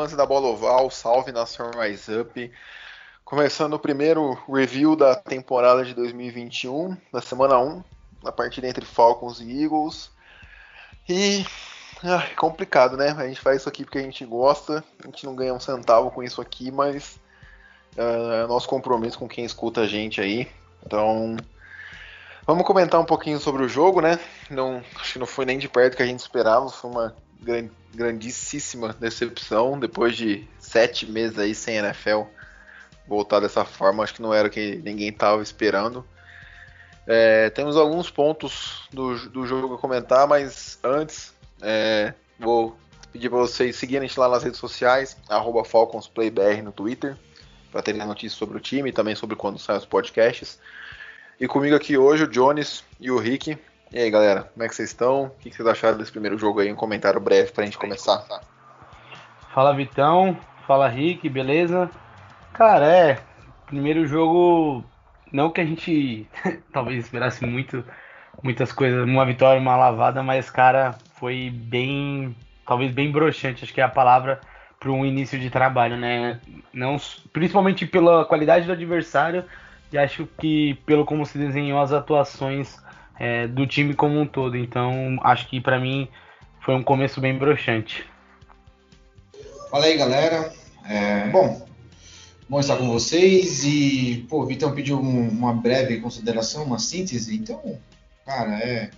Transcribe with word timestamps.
Amantes 0.00 0.16
da 0.16 0.24
bola 0.24 0.48
oval, 0.48 0.90
salve 0.90 1.30
nação 1.30 1.70
Rise 1.72 2.20
Up. 2.20 2.52
Começando 3.22 3.74
o 3.74 3.78
primeiro 3.78 4.32
review 4.48 4.96
da 4.96 5.14
temporada 5.14 5.84
de 5.84 5.92
2021, 5.92 6.96
da 7.12 7.20
semana 7.20 7.58
1, 7.58 7.84
na 8.24 8.32
partida 8.32 8.66
entre 8.66 8.86
Falcons 8.86 9.40
e 9.40 9.62
Eagles. 9.62 10.10
E 11.06 11.44
complicado, 12.34 12.96
né? 12.96 13.10
A 13.10 13.28
gente 13.28 13.42
faz 13.42 13.58
isso 13.58 13.68
aqui 13.68 13.84
porque 13.84 13.98
a 13.98 14.02
gente 14.02 14.24
gosta, 14.24 14.82
a 15.04 15.06
gente 15.06 15.26
não 15.26 15.36
ganha 15.36 15.52
um 15.52 15.60
centavo 15.60 16.10
com 16.10 16.22
isso 16.22 16.40
aqui, 16.40 16.70
mas 16.70 17.20
uh, 17.98 18.44
é 18.44 18.46
nosso 18.46 18.66
compromisso 18.68 19.18
com 19.18 19.28
quem 19.28 19.44
escuta 19.44 19.82
a 19.82 19.86
gente 19.86 20.18
aí. 20.18 20.50
Então, 20.82 21.36
vamos 22.46 22.64
comentar 22.64 22.98
um 22.98 23.04
pouquinho 23.04 23.38
sobre 23.38 23.62
o 23.62 23.68
jogo, 23.68 24.00
né? 24.00 24.18
Não, 24.48 24.82
acho 24.98 25.12
que 25.12 25.18
não 25.18 25.26
foi 25.26 25.44
nem 25.44 25.58
de 25.58 25.68
perto 25.68 25.94
que 25.94 26.02
a 26.02 26.06
gente 26.06 26.20
esperava, 26.20 26.70
foi 26.70 26.90
uma 26.90 27.14
grandíssima 27.94 28.92
decepção 28.92 29.78
depois 29.78 30.16
de 30.16 30.46
sete 30.58 31.06
meses 31.06 31.38
aí 31.38 31.54
sem 31.54 31.76
NFL 31.76 32.22
voltar 33.06 33.40
dessa 33.40 33.64
forma. 33.64 34.02
Acho 34.02 34.14
que 34.14 34.22
não 34.22 34.32
era 34.32 34.48
o 34.48 34.50
que 34.50 34.76
ninguém 34.76 35.08
estava 35.08 35.42
esperando. 35.42 36.04
É, 37.06 37.50
temos 37.50 37.76
alguns 37.76 38.10
pontos 38.10 38.88
do, 38.92 39.28
do 39.30 39.46
jogo 39.46 39.74
a 39.74 39.78
comentar, 39.78 40.28
mas 40.28 40.78
antes 40.84 41.34
é, 41.60 42.14
vou 42.38 42.76
pedir 43.12 43.28
para 43.28 43.38
vocês 43.38 43.74
seguirem 43.74 44.04
a 44.04 44.06
gente 44.06 44.20
lá 44.20 44.28
nas 44.28 44.44
redes 44.44 44.60
sociais, 44.60 45.16
FalconsPlayBR 45.64 46.62
no 46.62 46.70
Twitter, 46.70 47.16
para 47.72 47.82
terem 47.82 48.06
notícias 48.06 48.38
sobre 48.38 48.56
o 48.56 48.60
time 48.60 48.90
e 48.90 48.92
também 48.92 49.16
sobre 49.16 49.34
quando 49.34 49.58
saem 49.58 49.78
os 49.78 49.86
podcasts. 49.86 50.60
E 51.40 51.48
comigo 51.48 51.74
aqui 51.74 51.96
hoje 51.96 52.24
o 52.24 52.28
Jones 52.28 52.84
e 53.00 53.10
o 53.10 53.18
Rick. 53.18 53.58
E 53.92 53.98
aí, 53.98 54.08
galera, 54.08 54.44
como 54.44 54.64
é 54.64 54.68
que 54.68 54.74
vocês 54.76 54.90
estão? 54.90 55.24
O 55.24 55.30
que 55.30 55.50
vocês 55.50 55.66
acharam 55.66 55.98
desse 55.98 56.12
primeiro 56.12 56.38
jogo 56.38 56.60
aí? 56.60 56.72
Um 56.72 56.76
comentário 56.76 57.20
breve 57.20 57.50
pra 57.50 57.64
gente 57.64 57.76
começar. 57.76 58.24
Fala, 59.52 59.74
Vitão. 59.74 60.38
Fala, 60.64 60.86
Rick, 60.86 61.28
beleza? 61.28 61.90
Cara, 62.52 62.86
é. 62.86 63.18
Primeiro 63.66 64.06
jogo. 64.06 64.84
Não 65.32 65.50
que 65.50 65.60
a 65.60 65.64
gente 65.64 66.28
talvez 66.72 67.04
esperasse 67.04 67.44
muito, 67.44 67.84
muitas 68.40 68.72
coisas, 68.72 69.04
uma 69.04 69.26
vitória, 69.26 69.60
uma 69.60 69.76
lavada, 69.76 70.22
mas, 70.22 70.48
cara, 70.48 70.96
foi 71.14 71.50
bem. 71.50 72.36
Talvez 72.64 72.92
bem 72.92 73.10
broxante, 73.10 73.64
acho 73.64 73.74
que 73.74 73.80
é 73.80 73.84
a 73.84 73.88
palavra 73.88 74.40
para 74.78 74.92
um 74.92 75.04
início 75.04 75.36
de 75.36 75.50
trabalho, 75.50 75.96
né? 75.96 76.40
Não, 76.72 76.96
principalmente 77.32 77.86
pela 77.86 78.24
qualidade 78.24 78.66
do 78.66 78.72
adversário 78.72 79.44
e 79.92 79.98
acho 79.98 80.28
que 80.38 80.74
pelo 80.86 81.04
como 81.04 81.26
se 81.26 81.36
desenhou 81.36 81.80
as 81.80 81.92
atuações 81.92 82.80
é, 83.20 83.46
do 83.46 83.66
time 83.66 83.94
como 83.94 84.18
um 84.18 84.26
todo. 84.26 84.56
Então, 84.56 85.18
acho 85.22 85.46
que 85.46 85.60
para 85.60 85.78
mim 85.78 86.08
foi 86.64 86.74
um 86.74 86.82
começo 86.82 87.20
bem 87.20 87.36
broxante. 87.36 88.06
Fala 89.70 89.84
aí, 89.84 89.96
galera. 89.98 90.52
É, 90.88 91.28
bom, 91.28 91.64
bom 92.48 92.58
estar 92.58 92.78
com 92.78 92.88
vocês 92.88 93.62
e, 93.62 94.26
pô, 94.28 94.42
o 94.42 94.46
Vitão 94.46 94.74
pediu 94.74 94.98
um, 94.98 95.28
uma 95.28 95.52
breve 95.52 96.00
consideração, 96.00 96.64
uma 96.64 96.78
síntese. 96.78 97.36
Então, 97.36 97.78
cara, 98.24 98.58
é 98.58 98.90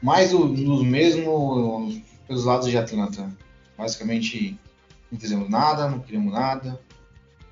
mais 0.00 0.30
do, 0.30 0.48
dos 0.48 0.84
mesmos 0.84 2.00
pelos 2.26 2.44
lados 2.44 2.70
de 2.70 2.78
Atlanta. 2.78 3.28
Basicamente, 3.76 4.56
não 5.10 5.18
fizemos 5.18 5.50
nada, 5.50 5.88
não 5.88 5.98
queríamos 5.98 6.32
nada. 6.32 6.80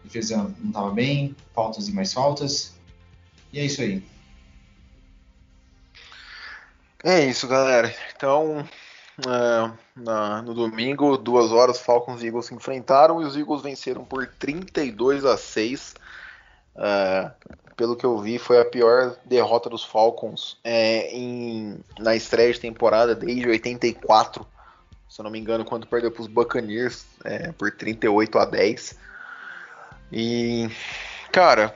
A 0.01 0.05
defesa 0.05 0.37
não 0.61 0.69
estava 0.69 0.91
bem, 0.93 1.35
faltas 1.53 1.89
e 1.89 1.93
mais 1.93 2.13
faltas. 2.13 2.77
E 3.53 3.59
é 3.59 3.65
isso 3.65 3.83
aí. 3.83 4.03
É 7.05 7.25
isso, 7.25 7.47
galera. 7.47 7.95
Então, 8.15 8.67
é, 9.19 9.73
na, 9.95 10.43
no 10.43 10.55
domingo, 10.55 11.17
duas 11.17 11.53
horas, 11.53 11.81
Falcons 11.81 12.23
e 12.23 12.27
Eagles 12.27 12.47
se 12.47 12.55
enfrentaram 12.55 13.23
e 13.23 13.25
os 13.25 13.37
Eagles 13.37 13.63
venceram 13.63 14.05
por 14.05 14.27
32 14.27 15.25
a 15.25 15.37
6. 15.37 15.95
É, 16.77 17.31
pelo 17.77 17.97
que 17.97 18.05
eu 18.05 18.19
vi, 18.19 18.39
foi 18.39 18.61
a 18.61 18.65
pior 18.65 19.17
derrota 19.25 19.69
dos 19.69 19.85
Falcons 19.85 20.59
é, 20.65 21.15
em, 21.15 21.79
na 21.99 22.17
estreia 22.17 22.53
de 22.53 22.61
temporada 22.61 23.15
desde 23.15 23.49
84. 23.49 24.47
Se 25.09 25.21
eu 25.21 25.25
não 25.25 25.31
me 25.31 25.39
engano, 25.39 25.65
quando 25.65 25.87
perdeu 25.87 26.11
para 26.11 26.23
os 26.23 26.27
Buccaneers 26.27 27.07
é, 27.25 27.53
por 27.53 27.71
38 27.71 28.39
a 28.39 28.45
10. 28.45 28.99
E, 30.13 30.69
cara, 31.33 31.75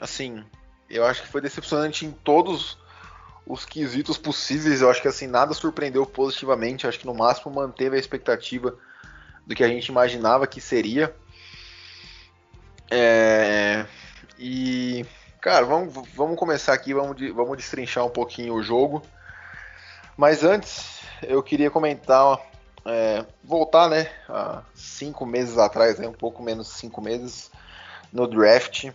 assim, 0.00 0.44
eu 0.88 1.04
acho 1.04 1.22
que 1.22 1.28
foi 1.28 1.40
decepcionante 1.40 2.04
em 2.04 2.10
todos 2.10 2.78
os 3.48 3.64
quesitos 3.64 4.18
possíveis. 4.18 4.82
Eu 4.82 4.90
acho 4.90 5.00
que 5.00 5.08
assim 5.08 5.26
nada 5.26 5.54
surpreendeu 5.54 6.04
positivamente. 6.04 6.84
Eu 6.84 6.90
acho 6.90 7.00
que 7.00 7.06
no 7.06 7.14
máximo 7.14 7.52
manteve 7.52 7.96
a 7.96 7.98
expectativa 7.98 8.76
do 9.46 9.54
que 9.54 9.64
a 9.64 9.68
gente 9.68 9.86
imaginava 9.86 10.46
que 10.46 10.60
seria. 10.60 11.16
É, 12.90 13.86
e 14.38 15.04
cara, 15.40 15.64
vamos, 15.64 15.94
vamos 16.14 16.38
começar 16.38 16.74
aqui, 16.74 16.92
vamos, 16.92 17.16
vamos 17.34 17.56
destrinchar 17.56 18.04
um 18.04 18.10
pouquinho 18.10 18.54
o 18.54 18.62
jogo. 18.62 19.02
Mas 20.16 20.44
antes, 20.44 21.00
eu 21.22 21.42
queria 21.42 21.70
comentar, 21.70 22.38
é, 22.84 23.24
voltar, 23.42 23.88
né, 23.88 24.10
há 24.28 24.62
cinco 24.74 25.24
meses 25.24 25.56
atrás, 25.56 25.98
né, 25.98 26.08
um 26.08 26.12
pouco 26.12 26.42
menos 26.42 26.68
de 26.68 26.74
cinco 26.74 27.00
meses, 27.00 27.50
no 28.12 28.26
draft. 28.26 28.90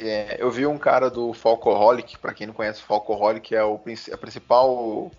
É, 0.00 0.36
eu 0.38 0.50
vi 0.50 0.66
um 0.66 0.78
cara 0.78 1.10
do 1.10 1.32
Falcoholic, 1.32 2.18
para 2.18 2.32
quem 2.32 2.46
não 2.46 2.54
conhece, 2.54 2.82
Falcoholic 2.82 3.54
é 3.54 3.64
o 3.64 3.80
a 4.12 4.16
principal 4.16 5.10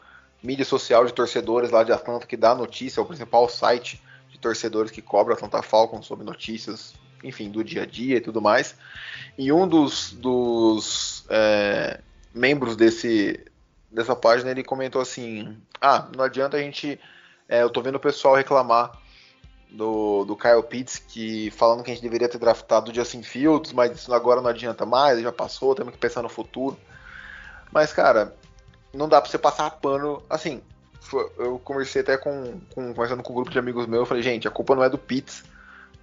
mídia 0.42 0.64
social 0.64 1.06
de 1.06 1.14
torcedores 1.14 1.70
lá 1.70 1.84
de 1.84 1.92
Atlanta 1.92 2.26
que 2.26 2.38
dá 2.38 2.56
notícia, 2.56 3.00
é 3.00 3.04
o 3.04 3.06
principal 3.06 3.50
site 3.50 4.02
de 4.30 4.38
torcedores 4.38 4.92
que 4.92 5.02
cobra 5.02 5.34
Atlanta 5.34 5.62
Falcons 5.62 6.06
sobre 6.06 6.26
notícias, 6.26 6.94
enfim, 7.24 7.50
do 7.50 7.64
dia 7.64 7.84
a 7.84 7.86
dia 7.86 8.18
e 8.18 8.22
tudo 8.22 8.42
mais. 8.42 8.76
E 9.38 9.52
um 9.52 9.68
dos, 9.68 10.14
dos 10.14 11.26
é, 11.30 12.00
membros 12.34 12.76
desse, 12.76 13.46
dessa 13.92 14.16
página 14.16 14.52
ele 14.52 14.64
comentou 14.64 15.02
assim: 15.02 15.58
Ah, 15.82 16.08
não 16.16 16.24
adianta 16.24 16.58
a 16.58 16.62
gente. 16.62 17.00
É, 17.48 17.64
eu 17.64 17.70
tô 17.70 17.82
vendo 17.82 17.96
o 17.96 18.00
pessoal 18.00 18.36
reclamar 18.36 18.92
do, 19.70 20.26
do 20.26 20.36
Kyle 20.36 20.64
Pitts, 20.64 20.98
que 20.98 21.52
falando 21.52 21.84
que 21.84 21.92
a 21.92 21.94
gente 21.94 22.04
deveria 22.04 22.28
ter 22.28 22.38
draftado 22.38 22.92
o 22.92 22.94
Justin 22.94 23.22
Fields, 23.22 23.72
mas 23.72 23.92
isso 23.92 24.14
agora 24.14 24.42
não 24.42 24.50
adianta 24.50 24.86
mais, 24.86 25.22
já 25.22 25.32
passou, 25.32 25.76
temos 25.76 25.94
que 25.94 26.00
pensar 26.00 26.22
no 26.22 26.30
futuro. 26.30 26.78
Mas, 27.72 27.94
cara, 27.94 28.36
não 28.94 29.08
dá 29.08 29.22
pra 29.22 29.30
você 29.30 29.38
passar 29.38 29.70
pano. 29.72 30.24
Assim, 30.30 30.62
eu 31.38 31.60
conversei 31.60 32.02
até 32.02 32.18
com, 32.18 32.60
com 32.74 32.94
conversando 32.94 33.22
com 33.22 33.32
um 33.32 33.36
grupo 33.36 33.52
de 33.52 33.60
amigos 33.60 33.86
meus, 33.86 34.02
eu 34.02 34.06
falei, 34.06 34.24
gente, 34.24 34.48
a 34.48 34.52
culpa 34.52 34.76
não 34.76 34.84
é 34.84 34.90
do 34.90 34.98
Pitts 34.98 35.44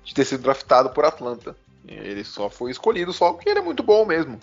de 0.04 0.14
ter 0.14 0.24
sido 0.24 0.42
draftado 0.42 0.90
por 0.90 1.04
Atlanta. 1.04 1.56
Ele 1.86 2.24
só 2.24 2.48
foi 2.48 2.70
escolhido 2.70 3.12
só 3.12 3.32
porque 3.32 3.48
ele 3.48 3.58
é 3.58 3.62
muito 3.62 3.82
bom 3.82 4.04
mesmo. 4.04 4.38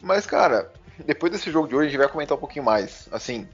Mas, 0.00 0.26
cara, 0.26 0.72
depois 1.04 1.32
desse 1.32 1.50
jogo 1.50 1.68
de 1.68 1.74
hoje 1.74 1.86
a 1.86 1.90
gente 1.90 1.98
vai 1.98 2.08
comentar 2.08 2.36
um 2.36 2.40
pouquinho 2.40 2.64
mais. 2.64 3.08
Assim, 3.12 3.48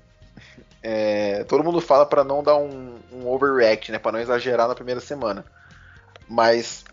é, 0.82 1.44
todo 1.44 1.64
mundo 1.64 1.80
fala 1.80 2.06
para 2.06 2.24
não 2.24 2.42
dar 2.42 2.56
um, 2.56 2.98
um 3.12 3.28
overreact, 3.28 3.90
né? 3.90 3.98
Para 3.98 4.12
não 4.12 4.20
exagerar 4.20 4.68
na 4.68 4.74
primeira 4.74 5.00
semana. 5.00 5.44
Mas 6.28 6.84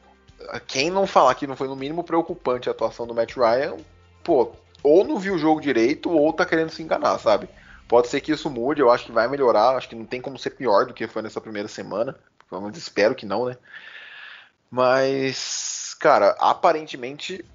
quem 0.67 0.89
não 0.89 1.07
falar 1.07 1.35
que 1.35 1.47
não 1.47 1.55
foi 1.55 1.67
no 1.67 1.75
mínimo 1.75 2.03
preocupante 2.03 2.69
a 2.69 2.71
atuação 2.71 3.07
do 3.07 3.13
Matt 3.13 3.35
Ryan, 3.35 3.77
pô, 4.23 4.51
ou 4.81 5.03
não 5.03 5.17
viu 5.17 5.35
o 5.35 5.39
jogo 5.39 5.61
direito 5.61 6.11
ou 6.11 6.33
tá 6.33 6.45
querendo 6.45 6.69
se 6.69 6.83
enganar, 6.83 7.17
sabe? 7.19 7.47
Pode 7.87 8.07
ser 8.07 8.21
que 8.21 8.31
isso 8.31 8.49
mude, 8.49 8.81
eu 8.81 8.91
acho 8.91 9.05
que 9.05 9.11
vai 9.11 9.27
melhorar, 9.27 9.75
acho 9.75 9.89
que 9.89 9.95
não 9.95 10.05
tem 10.05 10.21
como 10.21 10.37
ser 10.37 10.51
pior 10.51 10.85
do 10.85 10.93
que 10.93 11.07
foi 11.07 11.21
nessa 11.21 11.41
primeira 11.41 11.67
semana. 11.67 12.15
Pelo 12.49 12.61
menos 12.61 12.77
espero 12.77 13.15
que 13.15 13.25
não, 13.25 13.45
né? 13.45 13.57
Mas, 14.69 15.95
cara, 15.99 16.35
aparentemente 16.39 17.45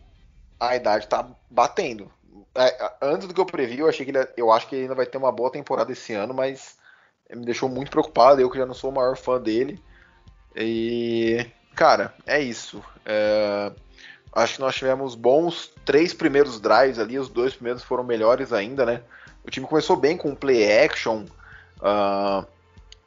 a 0.61 0.77
idade 0.77 1.07
tá 1.07 1.27
batendo 1.51 2.11
antes 3.01 3.29
do 3.29 3.35
que 3.35 3.41
eu 3.41 3.47
previ, 3.47 3.79
eu 3.79 3.89
achei 3.89 4.05
que 4.05 4.11
ele, 4.11 4.29
eu 4.37 4.51
acho 4.51 4.69
que 4.69 4.75
ele 4.75 4.83
ainda 4.83 4.95
vai 4.95 5.07
ter 5.07 5.19
uma 5.19 5.33
boa 5.33 5.51
temporada 5.51 5.93
esse 5.93 6.13
ano, 6.13 6.35
mas 6.35 6.77
me 7.31 7.45
deixou 7.45 7.69
muito 7.69 7.91
preocupado. 7.91 8.41
Eu 8.41 8.51
que 8.51 8.59
já 8.59 8.67
não 8.67 8.75
sou 8.75 8.91
o 8.91 8.95
maior 8.95 9.17
fã 9.17 9.41
dele. 9.41 9.83
E, 10.57 11.47
cara, 11.75 12.15
é 12.27 12.41
isso. 12.41 12.83
É, 13.05 13.73
acho 14.33 14.55
que 14.55 14.61
nós 14.61 14.75
tivemos 14.75 15.15
bons 15.15 15.73
três 15.85 16.13
primeiros 16.13 16.61
drives 16.61 16.99
ali, 16.99 17.19
os 17.19 17.29
dois 17.29 17.55
primeiros 17.55 17.83
foram 17.83 18.05
melhores 18.05 18.53
ainda, 18.53 18.85
né? 18.85 19.03
O 19.45 19.51
time 19.51 19.67
começou 19.67 19.97
bem 19.97 20.17
com 20.17 20.35
play 20.35 20.85
action, 20.85 21.25
uh, 21.81 22.47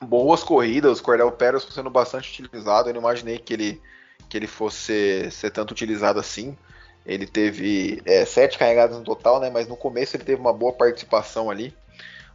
boas 0.03 0.43
corridas, 0.43 0.99
o 0.99 1.03
Cordell 1.03 1.31
Pérez 1.31 1.67
sendo 1.69 1.89
bastante 1.89 2.41
utilizado. 2.41 2.89
Eu 2.89 2.93
não 2.93 3.01
imaginei 3.01 3.37
que 3.37 3.53
ele, 3.53 3.81
que 4.29 4.37
ele 4.37 4.47
fosse 4.47 5.29
ser 5.31 5.51
tanto 5.51 5.71
utilizado 5.71 6.19
assim. 6.19 6.57
Ele 7.05 7.25
teve 7.25 8.01
é, 8.05 8.25
sete 8.25 8.57
carregadas 8.57 8.97
no 8.97 9.03
total, 9.03 9.39
né? 9.39 9.49
Mas 9.49 9.67
no 9.67 9.75
começo 9.75 10.15
ele 10.15 10.23
teve 10.23 10.39
uma 10.39 10.53
boa 10.53 10.73
participação 10.73 11.49
ali. 11.49 11.75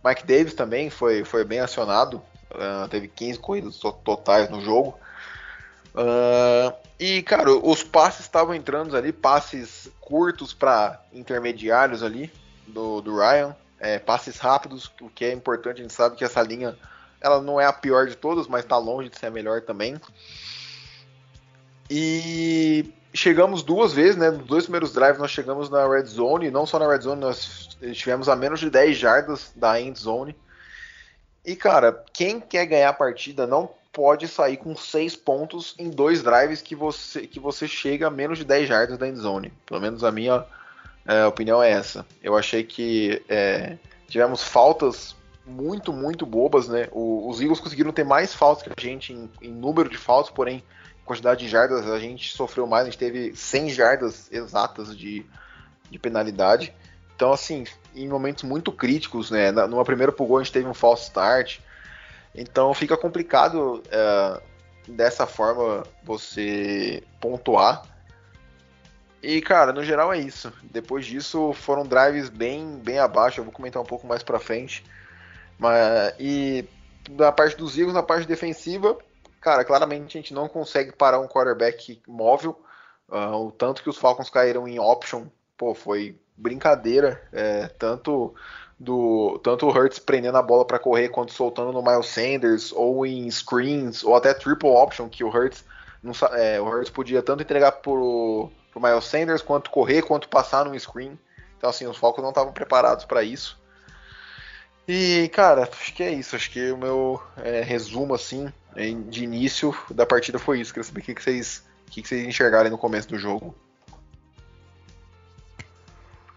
Mike 0.05 0.27
Davis 0.27 0.55
também 0.55 0.91
foi, 0.91 1.25
foi 1.25 1.45
bem 1.45 1.61
acionado. 1.61 2.23
Uh, 2.51 2.89
teve 2.89 3.09
15 3.09 3.39
corridas 3.39 3.79
totais 3.79 4.49
no 4.49 4.61
jogo. 4.61 4.99
Uh, 5.95 6.73
e, 6.99 7.23
cara, 7.23 7.51
os 7.51 7.83
passes 7.83 8.21
estavam 8.21 8.55
entrando 8.55 8.97
ali, 8.97 9.13
passes 9.13 9.91
curtos 10.01 10.55
para 10.55 11.03
intermediários 11.13 12.03
ali 12.03 12.33
do, 12.67 13.01
do 13.01 13.17
Ryan, 13.17 13.55
é, 13.79 13.99
passes 13.99 14.39
rápidos, 14.39 14.91
o 15.01 15.09
que 15.09 15.25
é 15.25 15.33
importante, 15.33 15.81
a 15.81 15.83
gente 15.83 15.93
sabe 15.93 16.17
que 16.17 16.25
essa 16.25 16.43
linha 16.43 16.77
ela 17.21 17.41
não 17.41 17.61
é 17.61 17.67
a 17.67 17.73
pior 17.73 18.07
de 18.07 18.15
todas, 18.15 18.47
mas 18.47 18.63
está 18.63 18.79
longe 18.79 19.09
de 19.09 19.19
ser 19.19 19.27
a 19.27 19.31
melhor 19.31 19.63
também. 19.63 20.01
E 21.91 22.93
chegamos 23.17 23.63
duas 23.63 23.93
vezes, 23.93 24.17
né? 24.17 24.31
Nos 24.31 24.47
dois 24.47 24.65
primeiros 24.65 24.93
drives 24.93 25.19
nós 25.19 25.31
chegamos 25.31 25.71
na 25.71 25.87
red 25.89 26.05
zone, 26.05 26.47
e 26.47 26.51
não 26.51 26.67
só 26.67 26.79
na 26.79 26.89
red 26.89 27.01
zone, 27.01 27.21
nós 27.21 27.77
estivemos 27.83 28.29
a 28.29 28.37
menos 28.37 28.61
de 28.61 28.71
10 28.71 28.97
jardas 28.97 29.53
da 29.57 29.81
end 29.81 29.99
zone. 29.99 30.37
E 31.45 31.57
cara, 31.57 32.05
quem 32.13 32.41
quer 32.41 32.67
ganhar 32.67 32.91
a 32.91 32.93
partida 32.93 33.47
não 33.47 33.71
pode 33.93 34.29
sair 34.29 34.59
com 34.59 34.77
6 34.77 35.17
pontos 35.17 35.75
em 35.79 35.89
dois 35.89 36.23
drives 36.23 36.61
que 36.61 36.75
você, 36.75 37.27
que 37.27 37.41
você 37.41 37.67
chega 37.67 38.09
a 38.09 38.11
menos 38.11 38.39
de 38.39 38.45
10 38.45 38.69
jardas 38.69 38.99
da 38.99 39.09
end 39.09 39.19
zone. 39.19 39.53
Pelo 39.65 39.81
menos 39.81 40.05
a 40.05 40.13
minha 40.13 40.45
é, 41.07 41.25
opinião 41.25 41.63
é 41.63 41.71
essa. 41.71 42.05
Eu 42.23 42.37
achei 42.37 42.63
que 42.63 43.23
é, 43.29 43.79
tivemos 44.09 44.43
faltas 44.43 45.17
muito, 45.47 45.93
muito 45.93 46.27
bobas, 46.27 46.69
né? 46.69 46.89
O, 46.91 47.29
os 47.31 47.41
Eagles 47.41 47.61
conseguiram 47.61 47.93
ter 47.93 48.05
mais 48.05 48.35
faltas 48.35 48.65
que 48.65 48.71
a 48.77 48.81
gente 48.81 49.13
em, 49.13 49.31
em 49.41 49.53
número 49.53 49.89
de 49.89 49.97
faltas, 49.97 50.31
porém 50.31 50.63
quantidade 51.07 51.41
de 51.45 51.49
jardas 51.49 51.89
a 51.89 51.99
gente 51.99 52.37
sofreu 52.37 52.67
mais, 52.67 52.83
a 52.83 52.91
gente 52.91 52.99
teve 52.99 53.35
100 53.35 53.71
jardas 53.71 54.31
exatas 54.31 54.97
de, 54.97 55.25
de 55.91 55.99
penalidade. 55.99 56.75
Então, 57.15 57.33
assim, 57.33 57.65
em 57.95 58.07
momentos 58.09 58.45
muito 58.45 58.71
críticos, 58.71 59.31
né? 59.31 59.51
Numa 59.51 59.85
primeira 59.85 60.13
pro 60.13 60.27
gol 60.27 60.39
a 60.39 60.43
gente 60.43 60.53
teve 60.53 60.69
um 60.69 60.75
false 60.75 61.05
start. 61.05 61.61
Então 62.35 62.75
fica 62.75 62.97
complicado 62.97 63.83
é, 63.91 64.43
dessa 64.87 65.27
forma 65.27 65.85
você 66.05 67.03
pontuar. 67.21 67.83
E, 69.23 69.41
cara, 69.41 69.73
no 69.73 69.83
geral 69.83 70.13
é 70.13 70.19
isso. 70.19 70.53
Depois 70.63 71.07
disso 71.07 71.53
foram 71.55 71.85
drives 71.85 72.29
bem, 72.29 72.79
bem 72.85 72.99
abaixo. 72.99 73.41
Eu 73.41 73.45
vou 73.45 73.53
comentar 73.53 73.81
um 73.81 73.87
pouco 73.87 74.07
mais 74.07 74.23
pra 74.23 74.39
frente. 74.39 74.85
Mas, 75.59 76.15
e 76.21 76.65
na 77.11 77.33
parte 77.33 77.57
dos 77.57 77.79
Eagles, 77.79 77.95
na 77.95 78.03
parte 78.03 78.27
defensiva, 78.27 78.97
cara, 79.41 79.65
claramente 79.65 80.17
a 80.17 80.21
gente 80.21 80.35
não 80.35 80.49
consegue 80.49 80.93
parar 80.93 81.21
um 81.21 81.29
quarterback 81.29 82.01
móvel. 82.07 82.61
Uh, 83.09 83.47
o 83.47 83.53
tanto 83.53 83.83
que 83.83 83.89
os 83.89 83.97
Falcons 83.97 84.29
caíram 84.29 84.67
em 84.67 84.81
option, 84.81 85.27
pô, 85.57 85.75
foi 85.75 86.19
brincadeira. 86.37 87.23
É, 87.33 87.69
tanto 87.69 88.35
do 88.79 89.39
tanto 89.43 89.67
o 89.67 89.71
Hurts 89.71 89.99
prendendo 89.99 90.37
a 90.37 90.43
bola 90.43 90.65
para 90.65 90.79
correr 90.79 91.09
quanto 91.09 91.33
soltando 91.33 91.73
no 91.73 91.83
Miles 91.83 92.09
Sanders 92.09 92.73
ou 92.73 93.07
em 93.07 93.31
screens 93.31 94.05
ou 94.05 94.15
até 94.15 94.35
triple 94.35 94.69
option 94.69 95.09
que 95.09 95.25
o 95.25 95.29
Hurts 95.29 95.65
não, 96.03 96.13
é, 96.35 96.61
o 96.61 96.67
Hurts 96.67 96.91
podia 96.91 97.23
tanto 97.23 97.43
entregar 97.43 97.73
pro, 97.73 98.51
pro 98.71 98.83
Miles 98.83 99.05
Sanders 99.05 99.41
quanto 99.41 99.71
correr 99.71 100.03
quanto 100.03 100.29
passar 100.29 100.65
no 100.65 100.79
screen. 100.79 101.19
Então 101.57 101.71
assim, 101.71 101.87
os 101.87 101.97
Falcons 101.97 102.23
não 102.23 102.31
estavam 102.31 102.53
preparados 102.53 103.05
para 103.07 103.23
isso. 103.23 103.59
E, 104.89 105.29
cara, 105.33 105.63
acho 105.63 105.93
que 105.93 106.03
é 106.03 106.13
isso. 106.13 106.37
Acho 106.37 106.51
que 106.51 106.71
o 106.71 106.77
meu 106.77 107.23
é, 107.43 107.63
resumo, 107.63 108.15
assim, 108.15 108.53
de 109.09 109.25
início 109.25 109.75
da 109.91 110.07
partida 110.07 110.39
foi 110.39 110.61
isso. 110.61 110.73
Queria 110.73 110.85
saber 110.85 111.01
o 111.01 111.03
que, 111.03 111.23
vocês, 111.23 111.67
o 111.87 111.91
que, 111.91 112.03
que 112.03 112.09
vocês 112.09 112.27
enxergaram 112.27 112.71
no 112.71 112.79
começo 112.79 113.09
do 113.09 113.19
jogo. 113.19 113.55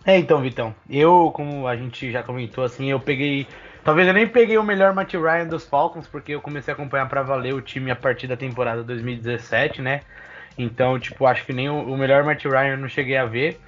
É, 0.06 0.18
então, 0.18 0.42
Vitão, 0.42 0.74
eu, 0.90 1.31
como 1.34 1.68
a 1.68 1.75
gente 1.75 2.12
já 2.12 2.24
comentou, 2.24 2.63
assim, 2.63 2.90
eu 2.90 3.00
peguei. 3.00 3.48
Talvez 3.84 4.07
eu 4.07 4.13
nem 4.13 4.28
peguei 4.28 4.57
o 4.57 4.63
melhor 4.63 4.94
Matt 4.94 5.13
Ryan 5.13 5.45
dos 5.45 5.66
Falcons, 5.66 6.07
porque 6.07 6.34
eu 6.34 6.42
comecei 6.42 6.72
a 6.72 6.75
acompanhar 6.75 7.07
para 7.07 7.22
valer 7.22 7.54
o 7.54 7.62
time 7.62 7.92
a 7.92 7.95
partir 7.95 8.28
da 8.28 8.36
temporada 8.36 8.84
2017, 8.84 9.81
né? 9.81 10.02
Então, 10.57 11.00
tipo, 11.00 11.25
acho 11.25 11.45
que 11.45 11.54
nem 11.54 11.69
o, 11.69 11.95
melhor 11.95 12.24
Matt 12.24 12.44
Ryan 12.44 12.72
eu 12.72 12.78
não 12.78 12.90
cheguei 12.90 13.18
a 13.18 13.25
ver. 13.25 13.60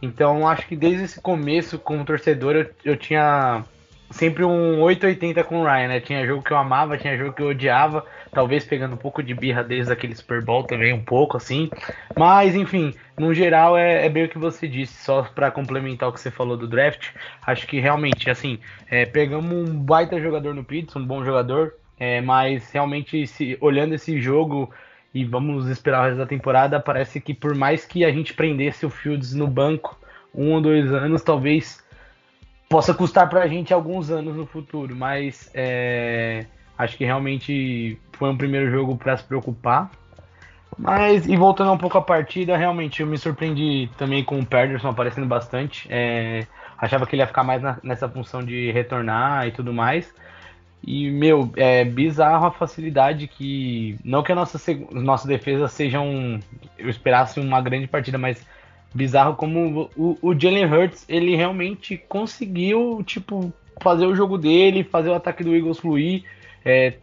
Então, 0.00 0.48
acho 0.48 0.66
que 0.66 0.74
desde 0.74 1.04
esse 1.04 1.20
começo, 1.20 1.78
como 1.78 2.04
torcedor, 2.04 2.56
eu, 2.56 2.70
eu 2.84 2.96
tinha 2.96 3.64
sempre 4.10 4.44
um 4.44 4.80
880 4.82 5.44
com 5.44 5.60
o 5.60 5.64
Ryan, 5.64 5.88
né? 5.88 6.00
Tinha 6.00 6.26
jogo 6.26 6.42
que 6.42 6.52
eu 6.52 6.56
amava, 6.56 6.98
tinha 6.98 7.16
jogo 7.16 7.32
que 7.32 7.42
eu 7.42 7.48
odiava, 7.48 8.04
talvez 8.32 8.64
pegando 8.64 8.94
um 8.94 8.98
pouco 8.98 9.22
de 9.22 9.32
birra 9.34 9.62
desde 9.62 9.92
aquele 9.92 10.14
Super 10.14 10.44
Bowl 10.44 10.64
também, 10.64 10.92
um 10.92 11.02
pouco 11.02 11.36
assim. 11.36 11.70
Mas, 12.16 12.54
enfim, 12.54 12.92
no 13.18 13.32
geral 13.32 13.76
é, 13.76 14.04
é 14.04 14.08
bem 14.08 14.24
o 14.24 14.28
que 14.28 14.38
você 14.38 14.66
disse, 14.66 15.04
só 15.04 15.22
para 15.22 15.50
complementar 15.50 16.08
o 16.08 16.12
que 16.12 16.20
você 16.20 16.30
falou 16.30 16.56
do 16.56 16.66
draft. 16.66 17.10
Acho 17.46 17.66
que 17.66 17.78
realmente, 17.78 18.28
assim, 18.28 18.58
é, 18.90 19.06
pegamos 19.06 19.52
um 19.52 19.78
baita 19.78 20.20
jogador 20.20 20.54
no 20.54 20.64
Pitts, 20.64 20.96
um 20.96 21.06
bom 21.06 21.24
jogador, 21.24 21.74
é, 21.98 22.20
mas 22.20 22.70
realmente, 22.72 23.26
se, 23.26 23.56
olhando 23.60 23.94
esse 23.94 24.20
jogo 24.20 24.70
e 25.14 25.24
vamos 25.24 25.68
esperar 25.68 26.00
o 26.00 26.04
resto 26.04 26.18
da 26.18 26.26
temporada, 26.26 26.80
parece 26.80 27.20
que 27.20 27.34
por 27.34 27.54
mais 27.54 27.84
que 27.84 28.04
a 28.04 28.12
gente 28.12 28.34
prendesse 28.34 28.86
o 28.86 28.90
Fields 28.90 29.34
no 29.34 29.46
banco 29.46 29.98
um 30.34 30.52
ou 30.52 30.60
dois 30.60 30.92
anos, 30.92 31.22
talvez 31.22 31.82
possa 32.70 32.94
custar 32.94 33.28
para 33.28 33.42
a 33.42 33.48
gente 33.48 33.74
alguns 33.74 34.10
anos 34.10 34.36
no 34.36 34.46
futuro, 34.46 34.94
mas 34.94 35.50
é, 35.52 36.46
acho 36.78 36.96
que 36.96 37.04
realmente 37.04 37.98
foi 38.12 38.30
um 38.30 38.36
primeiro 38.36 38.70
jogo 38.70 38.96
para 38.96 39.16
se 39.16 39.24
preocupar. 39.24 39.90
Mas, 40.78 41.26
e 41.26 41.36
voltando 41.36 41.72
um 41.72 41.76
pouco 41.76 41.98
à 41.98 42.00
partida, 42.00 42.56
realmente 42.56 43.02
eu 43.02 43.08
me 43.08 43.18
surpreendi 43.18 43.90
também 43.98 44.22
com 44.22 44.38
o 44.38 44.46
Pederson 44.46 44.88
aparecendo 44.88 45.26
bastante. 45.26 45.88
É, 45.90 46.46
achava 46.78 47.04
que 47.06 47.16
ele 47.16 47.22
ia 47.22 47.26
ficar 47.26 47.42
mais 47.42 47.60
na, 47.60 47.76
nessa 47.82 48.08
função 48.08 48.40
de 48.40 48.70
retornar 48.70 49.48
e 49.48 49.50
tudo 49.50 49.72
mais. 49.72 50.14
E, 50.86 51.10
meu, 51.10 51.52
é 51.56 51.84
bizarro 51.84 52.46
a 52.46 52.52
facilidade 52.52 53.26
que. 53.26 53.98
Não 54.04 54.22
que 54.22 54.30
a 54.30 54.34
nossa, 54.34 54.58
nossa 54.92 55.26
defesa 55.26 55.66
seja 55.66 56.00
um. 56.00 56.38
Eu 56.78 56.88
esperasse 56.88 57.40
uma 57.40 57.60
grande 57.60 57.88
partida, 57.88 58.16
mas 58.16 58.46
bizarro 58.94 59.36
como 59.36 59.90
o, 59.96 60.18
o 60.20 60.38
Jalen 60.38 60.66
Hurts, 60.66 61.04
ele 61.08 61.36
realmente 61.36 61.96
conseguiu, 61.96 63.02
tipo, 63.04 63.52
fazer 63.80 64.06
o 64.06 64.14
jogo 64.14 64.36
dele, 64.36 64.84
fazer 64.84 65.10
o 65.10 65.14
ataque 65.14 65.44
do 65.44 65.54
Eagles 65.54 65.78
fluir. 65.78 66.24
É, 66.64 66.94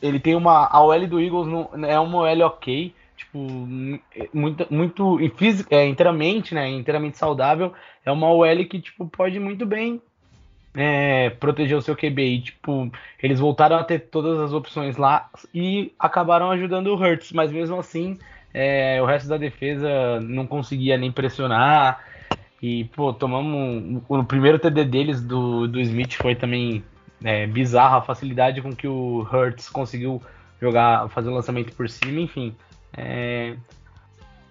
ele 0.00 0.20
tem 0.20 0.34
uma. 0.34 0.66
A 0.66 0.82
OL 0.82 1.06
do 1.06 1.20
Eagles 1.20 1.46
não, 1.46 1.70
é 1.84 1.98
uma 1.98 2.18
OL 2.18 2.46
ok. 2.46 2.94
Tipo, 3.16 3.38
muito, 4.32 4.66
muito 4.70 5.18
é, 5.70 5.86
inteiramente, 5.86 6.54
né? 6.54 6.68
Inteiramente 6.68 7.16
saudável. 7.16 7.72
É 8.04 8.12
uma 8.12 8.30
OL 8.30 8.64
que, 8.66 8.80
tipo, 8.80 9.06
pode 9.06 9.40
muito 9.40 9.64
bem 9.64 10.00
é, 10.76 11.30
proteger 11.30 11.76
o 11.76 11.82
seu 11.82 11.96
QB. 11.96 12.22
E, 12.22 12.40
tipo, 12.42 12.92
eles 13.22 13.40
voltaram 13.40 13.76
a 13.76 13.84
ter 13.84 14.00
todas 14.00 14.38
as 14.38 14.52
opções 14.52 14.96
lá 14.96 15.30
e 15.54 15.92
acabaram 15.98 16.50
ajudando 16.50 16.88
o 16.88 16.94
Hurts, 16.94 17.32
mas 17.32 17.50
mesmo 17.50 17.78
assim 17.78 18.18
é, 18.58 19.02
o 19.02 19.04
resto 19.04 19.28
da 19.28 19.36
defesa 19.36 20.18
não 20.22 20.46
conseguia 20.46 20.96
nem 20.96 21.12
pressionar. 21.12 22.02
E, 22.62 22.84
pô, 22.84 23.12
tomamos. 23.12 24.02
O 24.08 24.24
primeiro 24.24 24.58
TD 24.58 24.82
deles 24.86 25.20
do, 25.20 25.68
do 25.68 25.78
Smith 25.78 26.14
foi 26.14 26.34
também 26.34 26.82
é, 27.22 27.46
bizarro 27.46 27.98
a 27.98 28.02
facilidade 28.02 28.62
com 28.62 28.74
que 28.74 28.88
o 28.88 29.28
Hurts 29.30 29.68
conseguiu 29.68 30.22
jogar, 30.58 31.06
fazer 31.10 31.28
o 31.28 31.34
lançamento 31.34 31.76
por 31.76 31.86
cima, 31.86 32.18
enfim. 32.18 32.56
É, 32.96 33.56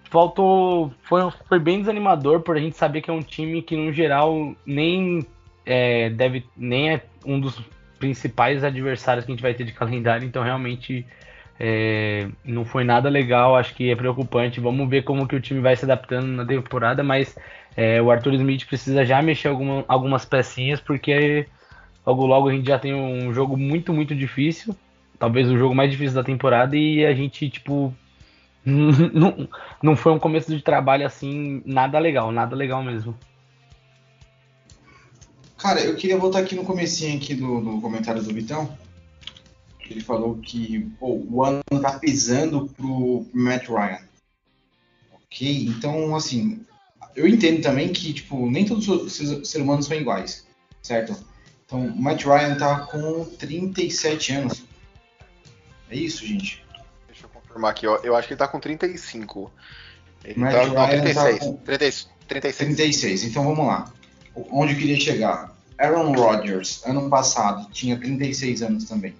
faltou. 0.08 0.94
Foi, 1.02 1.28
foi 1.48 1.58
bem 1.58 1.80
desanimador 1.80 2.42
por 2.42 2.56
a 2.56 2.60
gente 2.60 2.76
saber 2.76 3.00
que 3.00 3.10
é 3.10 3.12
um 3.12 3.22
time 3.22 3.60
que, 3.60 3.76
no 3.76 3.92
geral, 3.92 4.54
nem 4.64 5.26
é, 5.66 6.10
deve. 6.10 6.46
nem 6.56 6.94
é 6.94 7.04
um 7.24 7.40
dos 7.40 7.60
principais 7.98 8.62
adversários 8.62 9.24
que 9.24 9.32
a 9.32 9.34
gente 9.34 9.42
vai 9.42 9.52
ter 9.52 9.64
de 9.64 9.72
calendário, 9.72 10.24
então 10.24 10.44
realmente 10.44 11.04
é, 11.58 12.28
não 12.44 12.64
foi 12.64 12.84
nada 12.84 13.08
legal, 13.08 13.56
acho 13.56 13.74
que 13.74 13.90
é 13.90 13.96
preocupante. 13.96 14.60
Vamos 14.60 14.88
ver 14.88 15.02
como 15.02 15.26
que 15.26 15.36
o 15.36 15.40
time 15.40 15.60
vai 15.60 15.76
se 15.76 15.84
adaptando 15.84 16.26
na 16.26 16.44
temporada, 16.44 17.02
mas 17.02 17.36
é, 17.76 18.00
o 18.00 18.10
Arthur 18.10 18.34
Smith 18.34 18.66
precisa 18.66 19.04
já 19.04 19.22
mexer 19.22 19.48
alguma, 19.48 19.84
algumas 19.88 20.24
pecinhas, 20.24 20.80
porque 20.80 21.46
logo 22.06 22.26
logo 22.26 22.48
a 22.48 22.52
gente 22.52 22.66
já 22.66 22.78
tem 22.78 22.94
um 22.94 23.32
jogo 23.32 23.56
muito, 23.56 23.92
muito 23.92 24.14
difícil. 24.14 24.76
Talvez 25.18 25.50
o 25.50 25.56
jogo 25.56 25.74
mais 25.74 25.90
difícil 25.90 26.14
da 26.14 26.24
temporada, 26.24 26.76
e 26.76 27.04
a 27.06 27.14
gente, 27.14 27.48
tipo, 27.48 27.92
não, 28.64 29.48
não 29.82 29.96
foi 29.96 30.12
um 30.12 30.18
começo 30.18 30.54
de 30.54 30.62
trabalho 30.62 31.06
assim, 31.06 31.62
nada 31.64 31.98
legal, 31.98 32.30
nada 32.30 32.54
legal 32.54 32.82
mesmo. 32.82 33.16
Cara, 35.56 35.80
eu 35.80 35.96
queria 35.96 36.18
voltar 36.18 36.40
aqui 36.40 36.54
no 36.54 36.64
comecinho 36.64 37.16
aqui 37.16 37.34
do, 37.34 37.60
do 37.60 37.80
comentário 37.80 38.22
do 38.22 38.32
Vitão, 38.32 38.76
ele 39.92 40.00
falou 40.00 40.38
que 40.38 40.80
pô, 40.98 41.14
o 41.28 41.42
ano 41.44 41.62
tá 41.80 41.98
pesando 41.98 42.68
pro, 42.68 43.26
pro 43.30 43.40
Matt 43.40 43.68
Ryan. 43.68 44.00
Ok? 45.12 45.66
Então, 45.66 46.14
assim, 46.14 46.64
eu 47.14 47.26
entendo 47.26 47.62
também 47.62 47.92
que, 47.92 48.12
tipo, 48.12 48.50
nem 48.50 48.64
todos 48.64 48.88
os 48.88 49.12
seres 49.12 49.54
humanos 49.54 49.86
são 49.86 49.96
iguais, 49.96 50.46
certo? 50.82 51.16
Então, 51.64 51.86
o 51.86 52.00
Matt 52.00 52.24
Ryan 52.24 52.56
tá 52.56 52.80
com 52.80 53.24
37 53.24 54.32
anos. 54.32 54.64
É 55.90 55.96
isso, 55.96 56.24
gente? 56.26 56.64
Deixa 57.06 57.26
eu 57.26 57.28
confirmar 57.28 57.70
aqui, 57.70 57.86
ó. 57.86 57.96
Eu 58.02 58.14
acho 58.14 58.28
que 58.28 58.34
ele 58.34 58.38
tá 58.38 58.46
com 58.48 58.60
35. 58.60 59.50
Ele 60.24 60.38
Matt 60.38 60.52
tá, 60.52 60.66
não, 60.66 60.74
Ryan 60.74 61.00
36. 61.02 61.38
tá 61.38 61.44
com- 61.44 61.56
30 61.56 62.16
36. 62.28 62.56
36. 62.56 63.24
Então 63.24 63.44
vamos 63.44 63.66
lá. 63.66 63.92
Onde 64.50 64.74
eu 64.74 64.78
queria 64.78 65.00
chegar? 65.00 65.56
Aaron 65.78 66.12
Rodgers, 66.12 66.82
ano 66.84 67.08
passado, 67.10 67.70
tinha 67.70 67.98
36 67.98 68.62
anos 68.62 68.84
também. 68.84 69.14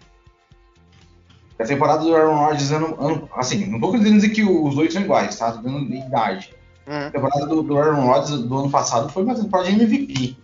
A 1.59 1.65
temporada 1.65 2.03
do 2.03 2.15
Aaron 2.15 2.37
Rodgers, 2.37 2.71
ano, 2.71 2.97
ano- 3.01 3.31
assim, 3.35 3.65
não 3.67 3.81
tô 3.81 3.91
querendo 3.93 4.13
dizer 4.15 4.29
que 4.31 4.45
os 4.45 4.75
dois 4.75 4.93
são 4.93 5.03
iguais, 5.03 5.37
tá? 5.39 5.53
Tô 5.53 5.59
dando 5.63 5.93
idade. 5.95 6.55
Uhum. 6.87 7.07
A 7.07 7.11
temporada 7.11 7.47
do, 7.47 7.63
do 7.63 7.79
Aaron 7.79 8.05
Rodgers 8.07 8.41
do 8.43 8.59
ano 8.59 8.71
passado 8.71 9.09
foi 9.11 9.23
uma 9.25 9.35
temporada 9.35 9.71
de 9.71 9.75
MVP, 9.83 10.37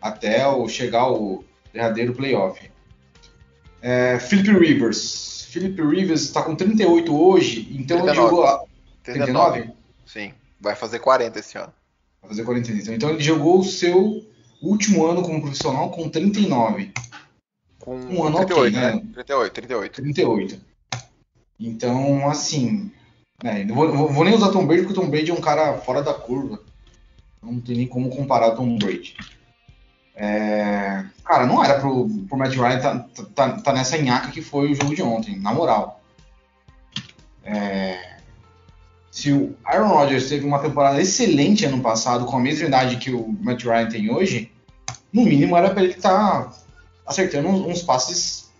até 0.00 0.46
o, 0.46 0.68
chegar 0.68 1.10
o 1.10 1.44
derradeiro 1.72 2.12
playoff. 2.14 2.70
É, 3.82 4.18
Philip 4.18 4.50
Rivers. 4.58 5.46
Philip 5.50 5.82
Rivers 5.82 6.22
está 6.22 6.42
com 6.42 6.54
38 6.54 7.14
hoje, 7.20 7.68
então 7.72 7.96
ele 7.98 8.06
39. 8.06 8.14
jogou. 8.14 8.44
a- 8.46 8.62
39? 9.02 9.52
39? 9.62 9.74
Sim. 10.06 10.32
Vai 10.60 10.76
fazer 10.76 10.98
40 11.00 11.38
esse 11.38 11.58
ano. 11.58 11.72
Vai 12.22 12.30
fazer 12.30 12.44
40 12.44 12.70
então. 12.72 12.94
Então 12.94 13.10
ele 13.10 13.20
jogou 13.20 13.58
o 13.58 13.64
seu 13.64 14.24
último 14.62 15.06
ano 15.06 15.22
como 15.22 15.40
profissional 15.40 15.90
com 15.90 16.08
39. 16.08 16.92
Com 17.80 17.96
Um 17.96 18.24
ano 18.24 18.36
38, 18.44 18.52
ok, 18.52 18.70
né? 18.70 18.92
né? 18.94 19.02
38, 19.14 19.52
38. 19.52 19.92
38. 20.02 20.60
Então, 21.58 22.28
assim. 22.28 22.90
né, 23.42 23.64
não 23.64 23.74
vou, 23.74 24.08
vou- 24.08 24.24
nem 24.24 24.34
usar 24.34 24.50
Tom 24.50 24.66
Brady, 24.66 24.82
porque 24.82 24.98
o 24.98 25.02
Tom 25.02 25.10
Brady 25.10 25.30
é 25.30 25.34
um 25.34 25.40
cara 25.40 25.78
fora 25.78 26.02
da 26.02 26.14
curva. 26.14 26.60
Não 27.42 27.60
tem 27.60 27.76
nem 27.76 27.86
como 27.86 28.10
comparar 28.10 28.52
Tom 28.52 28.76
Brady. 28.76 29.16
É, 30.14 31.04
cara, 31.24 31.46
não 31.46 31.64
era 31.64 31.80
pro, 31.80 32.06
pro 32.28 32.36
Matt 32.36 32.54
Ryan 32.54 32.78
tá, 32.78 33.06
tá, 33.34 33.52
tá 33.62 33.72
nessa 33.72 33.96
nhaca 33.96 34.30
que 34.30 34.42
foi 34.42 34.70
o 34.70 34.74
jogo 34.74 34.94
de 34.94 35.02
ontem, 35.02 35.38
na 35.38 35.52
moral. 35.54 36.02
É, 37.42 38.16
se 39.10 39.32
o 39.32 39.56
Aaron 39.64 39.88
Rodgers 39.88 40.28
teve 40.28 40.44
uma 40.46 40.58
temporada 40.58 41.00
excelente 41.00 41.64
ano 41.64 41.80
passado, 41.80 42.26
com 42.26 42.36
a 42.36 42.40
mesma 42.40 42.66
idade 42.66 42.96
que 42.96 43.10
o 43.10 43.28
Matt 43.40 43.64
Ryan 43.64 43.88
tem 43.88 44.10
hoje, 44.10 44.52
no 45.10 45.22
mínimo 45.24 45.56
era 45.56 45.70
pra 45.70 45.82
ele 45.82 45.94
estar 45.94 46.52
acertando 47.10 47.48
uns, 47.48 47.60
uns 47.66 47.82
passes 47.82 48.50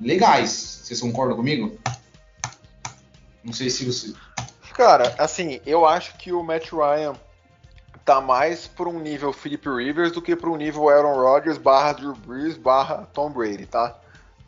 legais. 0.00 0.80
Vocês 0.84 1.00
concordam 1.00 1.36
comigo? 1.36 1.76
Não 3.44 3.52
sei 3.52 3.68
se 3.70 3.84
você. 3.84 4.12
Cara, 4.74 5.14
assim, 5.18 5.60
eu 5.66 5.86
acho 5.86 6.16
que 6.18 6.32
o 6.32 6.42
Matt 6.42 6.70
Ryan 6.72 7.14
tá 8.04 8.20
mais 8.20 8.66
por 8.68 8.86
um 8.88 8.98
nível 9.00 9.32
Philip 9.32 9.68
Rivers 9.68 10.12
do 10.12 10.22
que 10.22 10.36
por 10.36 10.48
um 10.48 10.56
nível 10.56 10.88
Aaron 10.88 11.14
Rodgers 11.16 11.58
barra 11.58 11.92
Drew 11.92 12.14
Brees 12.14 12.56
barra 12.56 13.08
Tom 13.12 13.30
Brady, 13.30 13.66
tá? 13.66 13.96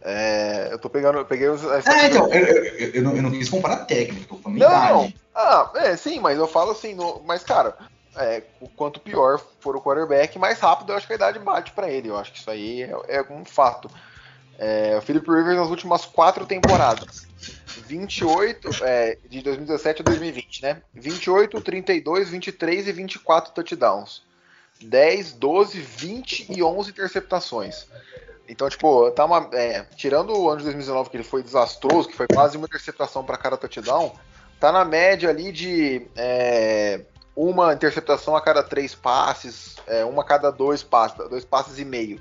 É, 0.00 0.68
eu 0.70 0.78
tô 0.78 0.88
pegando, 0.88 1.18
eu 1.18 1.24
peguei 1.24 1.48
os. 1.48 1.64
É, 1.64 2.06
então, 2.06 2.32
eu, 2.32 2.46
eu- 2.46 2.90
eu 2.94 3.02
não, 3.02 3.16
eu 3.16 3.22
não 3.22 3.30
quis 3.32 3.48
comparar 3.48 3.78
técnico, 3.78 4.38
falando 4.38 4.58
Não, 4.58 4.66
idade. 4.68 4.92
não. 4.92 5.12
Ah, 5.34 5.70
é, 5.76 5.96
sim, 5.96 6.20
mas 6.20 6.38
eu 6.38 6.46
falo 6.46 6.70
assim, 6.70 6.94
no- 6.94 7.20
mas 7.26 7.42
cara, 7.42 7.76
é, 8.18 8.42
o 8.60 8.68
quanto 8.68 9.00
pior 9.00 9.38
for 9.60 9.76
o 9.76 9.80
quarterback, 9.80 10.38
mais 10.38 10.58
rápido 10.58 10.92
eu 10.92 10.96
acho 10.96 11.06
que 11.06 11.12
a 11.12 11.16
idade 11.16 11.38
bate 11.38 11.72
pra 11.72 11.88
ele. 11.90 12.08
Eu 12.08 12.16
acho 12.16 12.32
que 12.32 12.38
isso 12.38 12.50
aí 12.50 12.82
é, 12.82 13.16
é 13.16 13.22
um 13.30 13.44
fato. 13.44 13.90
É, 14.58 14.96
o 14.98 15.02
Philip 15.02 15.26
Rivers 15.30 15.56
nas 15.56 15.70
últimas 15.70 16.04
quatro 16.04 16.44
temporadas. 16.44 17.26
28, 17.86 18.84
é, 18.84 19.16
de 19.28 19.40
2017 19.40 20.02
a 20.02 20.04
2020, 20.04 20.62
né? 20.62 20.82
28, 20.92 21.60
32, 21.60 22.30
23 22.30 22.88
e 22.88 22.92
24 22.92 23.52
touchdowns. 23.54 24.22
10, 24.82 25.32
12, 25.34 25.80
20 25.80 26.52
e 26.52 26.62
11 26.62 26.90
interceptações. 26.90 27.86
Então, 28.48 28.68
tipo, 28.68 29.10
tá 29.12 29.24
uma, 29.24 29.48
é, 29.52 29.84
tirando 29.96 30.36
o 30.36 30.48
ano 30.48 30.58
de 30.58 30.64
2019 30.64 31.10
que 31.10 31.16
ele 31.16 31.24
foi 31.24 31.42
desastroso, 31.42 32.08
que 32.08 32.16
foi 32.16 32.26
quase 32.26 32.56
uma 32.56 32.66
interceptação 32.66 33.22
para 33.22 33.36
cada 33.36 33.56
touchdown, 33.56 34.12
tá 34.58 34.72
na 34.72 34.84
média 34.84 35.28
ali 35.28 35.52
de 35.52 36.06
é, 36.16 37.02
uma 37.38 37.72
interceptação 37.72 38.34
a 38.34 38.40
cada 38.40 38.64
três 38.64 38.96
passes, 38.96 39.76
é, 39.86 40.04
uma 40.04 40.22
a 40.22 40.24
cada 40.24 40.50
dois 40.50 40.82
passes, 40.82 41.16
dois 41.28 41.44
passes 41.44 41.78
e 41.78 41.84
meio. 41.84 42.20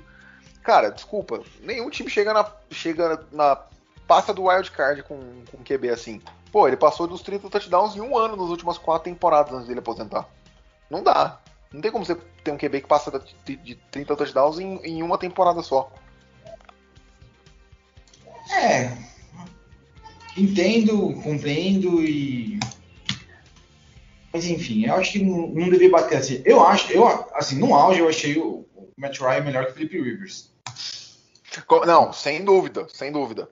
Cara, 0.62 0.90
desculpa, 0.90 1.42
nenhum 1.60 1.90
time 1.90 2.08
chega 2.08 2.32
na, 2.32 2.48
chega 2.70 3.26
na 3.32 3.60
passa 4.06 4.32
do 4.32 4.44
wild 4.44 4.70
card 4.70 5.02
com, 5.02 5.18
com 5.50 5.64
QB 5.64 5.90
assim. 5.90 6.22
Pô, 6.52 6.68
ele 6.68 6.76
passou 6.76 7.08
dos 7.08 7.20
30 7.20 7.50
touchdowns 7.50 7.96
em 7.96 8.00
um 8.00 8.16
ano 8.16 8.36
nas 8.36 8.48
últimas 8.48 8.78
quatro 8.78 9.10
temporadas 9.10 9.52
antes 9.52 9.66
dele 9.66 9.80
aposentar. 9.80 10.28
Não 10.88 11.02
dá. 11.02 11.40
Não 11.72 11.80
tem 11.80 11.90
como 11.90 12.04
você 12.04 12.14
ter 12.44 12.52
um 12.52 12.56
QB 12.56 12.82
que 12.82 12.86
passa 12.86 13.10
de, 13.44 13.56
de 13.56 13.74
30 13.74 14.14
touchdowns 14.14 14.60
em, 14.60 14.76
em 14.84 15.02
uma 15.02 15.18
temporada 15.18 15.62
só. 15.62 15.90
É. 18.52 18.96
Entendo, 20.36 21.20
compreendo 21.22 22.04
e. 22.04 22.60
Mas 24.32 24.44
enfim, 24.46 24.86
eu 24.86 24.94
acho 24.94 25.12
que 25.12 25.24
não, 25.24 25.48
não 25.48 25.70
devia 25.70 25.90
bater 25.90 26.18
assim. 26.18 26.42
Eu 26.44 26.64
acho, 26.66 26.92
eu, 26.92 27.06
assim, 27.34 27.58
no 27.58 27.74
auge 27.74 28.00
eu 28.00 28.08
achei 28.08 28.36
o, 28.38 28.66
o 28.74 28.88
Matt 28.96 29.18
Ryan 29.20 29.40
melhor 29.42 29.64
que 29.66 29.72
o 29.72 29.74
Felipe 29.74 30.00
Rivers. 30.00 30.50
Não, 31.86 32.12
sem 32.12 32.44
dúvida, 32.44 32.86
sem 32.92 33.10
dúvida. 33.10 33.48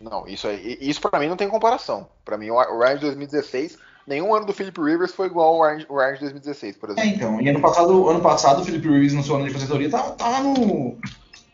Não, 0.00 0.26
isso 0.26 0.46
aí, 0.46 0.76
isso 0.80 1.00
para 1.00 1.18
mim 1.18 1.28
não 1.28 1.36
tem 1.36 1.48
comparação. 1.48 2.08
Para 2.24 2.36
mim, 2.36 2.50
o 2.50 2.78
Ryan 2.78 2.94
de 2.96 3.00
2016, 3.02 3.78
nenhum 4.06 4.34
ano 4.34 4.44
do 4.44 4.52
Philip 4.52 4.78
Rivers 4.78 5.12
foi 5.12 5.26
igual 5.26 5.54
ao 5.54 5.62
Ryan, 5.88 6.14
de 6.14 6.20
2016, 6.20 6.76
por 6.76 6.90
É, 6.90 6.92
exemplo. 6.92 7.10
então. 7.16 7.40
E 7.40 7.48
ano 7.48 7.60
passado, 7.60 8.08
ano 8.10 8.20
passado 8.20 8.60
o 8.60 8.64
Felipe 8.64 8.88
Rivers 8.88 9.14
no 9.14 9.22
seu 9.22 9.36
ano 9.36 9.44
de 9.44 9.50
aposentadoria 9.50 9.88
tava, 9.90 10.10
tava 10.12 10.40
no. 10.42 10.98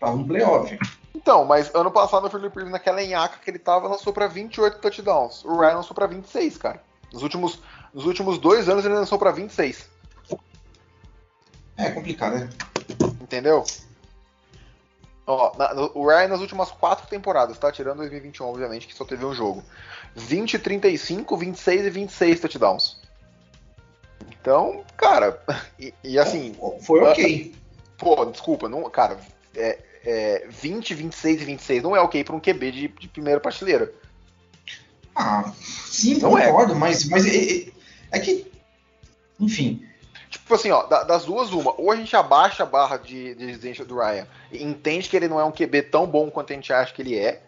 tava 0.01 0.17
no 0.17 0.27
playoff. 0.27 0.77
Então, 1.15 1.45
mas 1.45 1.73
ano 1.73 1.91
passado 1.93 2.27
o 2.27 2.31
Philip 2.31 2.53
Rivers 2.53 2.73
naquela 2.73 3.01
enhaca 3.03 3.39
que 3.45 3.49
ele 3.49 3.59
tava 3.59 3.87
lançou 3.87 4.13
para 4.13 4.27
28 4.27 4.79
touchdowns. 4.79 5.45
O 5.45 5.57
Ryan 5.61 5.77
lançou 5.77 5.95
para 5.95 6.07
26, 6.09 6.57
cara. 6.57 6.83
Nos 7.13 7.23
últimos, 7.23 7.61
nos 7.93 8.07
últimos 8.07 8.39
dois 8.39 8.69
anos 8.69 8.85
ele 8.85 8.95
lançou 8.95 9.19
para 9.19 9.31
26. 9.31 9.87
É 11.77 11.91
complicado, 11.91 12.39
né? 12.39 12.51
Entendeu? 13.21 13.65
Ó, 15.27 15.57
na- 15.57 15.75
no- 15.75 15.91
o 15.95 16.07
Ryan 16.07 16.29
nas 16.29 16.41
últimas 16.41 16.71
quatro 16.71 17.07
temporadas, 17.09 17.59
tá? 17.59 17.71
Tirando 17.71 17.99
2021, 17.99 18.47
obviamente, 18.47 18.87
que 18.87 18.95
só 18.95 19.05
teve 19.05 19.25
um 19.25 19.35
jogo. 19.35 19.63
20, 20.15 20.59
35, 20.59 21.37
26 21.37 21.87
e 21.87 21.91
26 21.91 22.41
touchdowns. 22.41 22.97
Então, 24.29 24.85
cara, 24.97 25.41
e, 25.79 25.95
e 26.03 26.19
assim, 26.19 26.57
Foi 26.83 27.01
ok. 27.01 27.55
pô, 27.97 28.25
desculpa, 28.27 28.69
não, 28.69 28.83
cara, 28.91 29.17
é, 29.55 29.79
é, 30.05 30.47
20, 30.49 30.95
26 30.95 31.41
e 31.43 31.45
26 31.45 31.83
não 31.83 31.95
é 31.95 32.01
ok 32.01 32.25
pra 32.25 32.35
um 32.35 32.41
QB 32.41 32.73
de, 32.73 32.89
de 32.89 33.09
primeira 33.09 33.41
prateleira. 33.41 33.93
Ah, 35.15 35.53
sim, 35.63 36.19
Não 36.19 36.37
é. 36.37 36.47
concordo, 36.47 36.75
mas, 36.75 37.05
mas 37.09 37.25
é, 37.27 37.71
é- 38.13 38.19
é 38.19 38.21
que. 38.21 38.53
Enfim. 39.41 39.87
Tipo 40.31 40.55
assim, 40.55 40.71
ó, 40.71 40.85
da- 40.85 41.03
das 41.03 41.25
duas, 41.25 41.51
uma. 41.53 41.75
Ou 41.79 41.91
a 41.91 41.97
gente 41.97 42.15
abaixa 42.17 42.63
a 42.63 42.67
barra 42.67 42.97
de, 42.97 43.35
de 43.35 43.51
exigência 43.51 43.85
do 43.85 43.97
Ryan 43.99 44.27
e 44.51 44.63
entende 44.63 45.09
que 45.09 45.17
ele 45.17 45.29
não 45.29 45.39
é 45.39 45.45
um 45.45 45.53
QB 45.53 45.83
tão 45.83 46.07
bom 46.07 46.31
quanto 46.31 46.53
a 46.53 46.57
gente 46.57 46.73
acha 46.73 46.93
que 46.93 47.03
ele 47.03 47.19
é. 47.19 47.43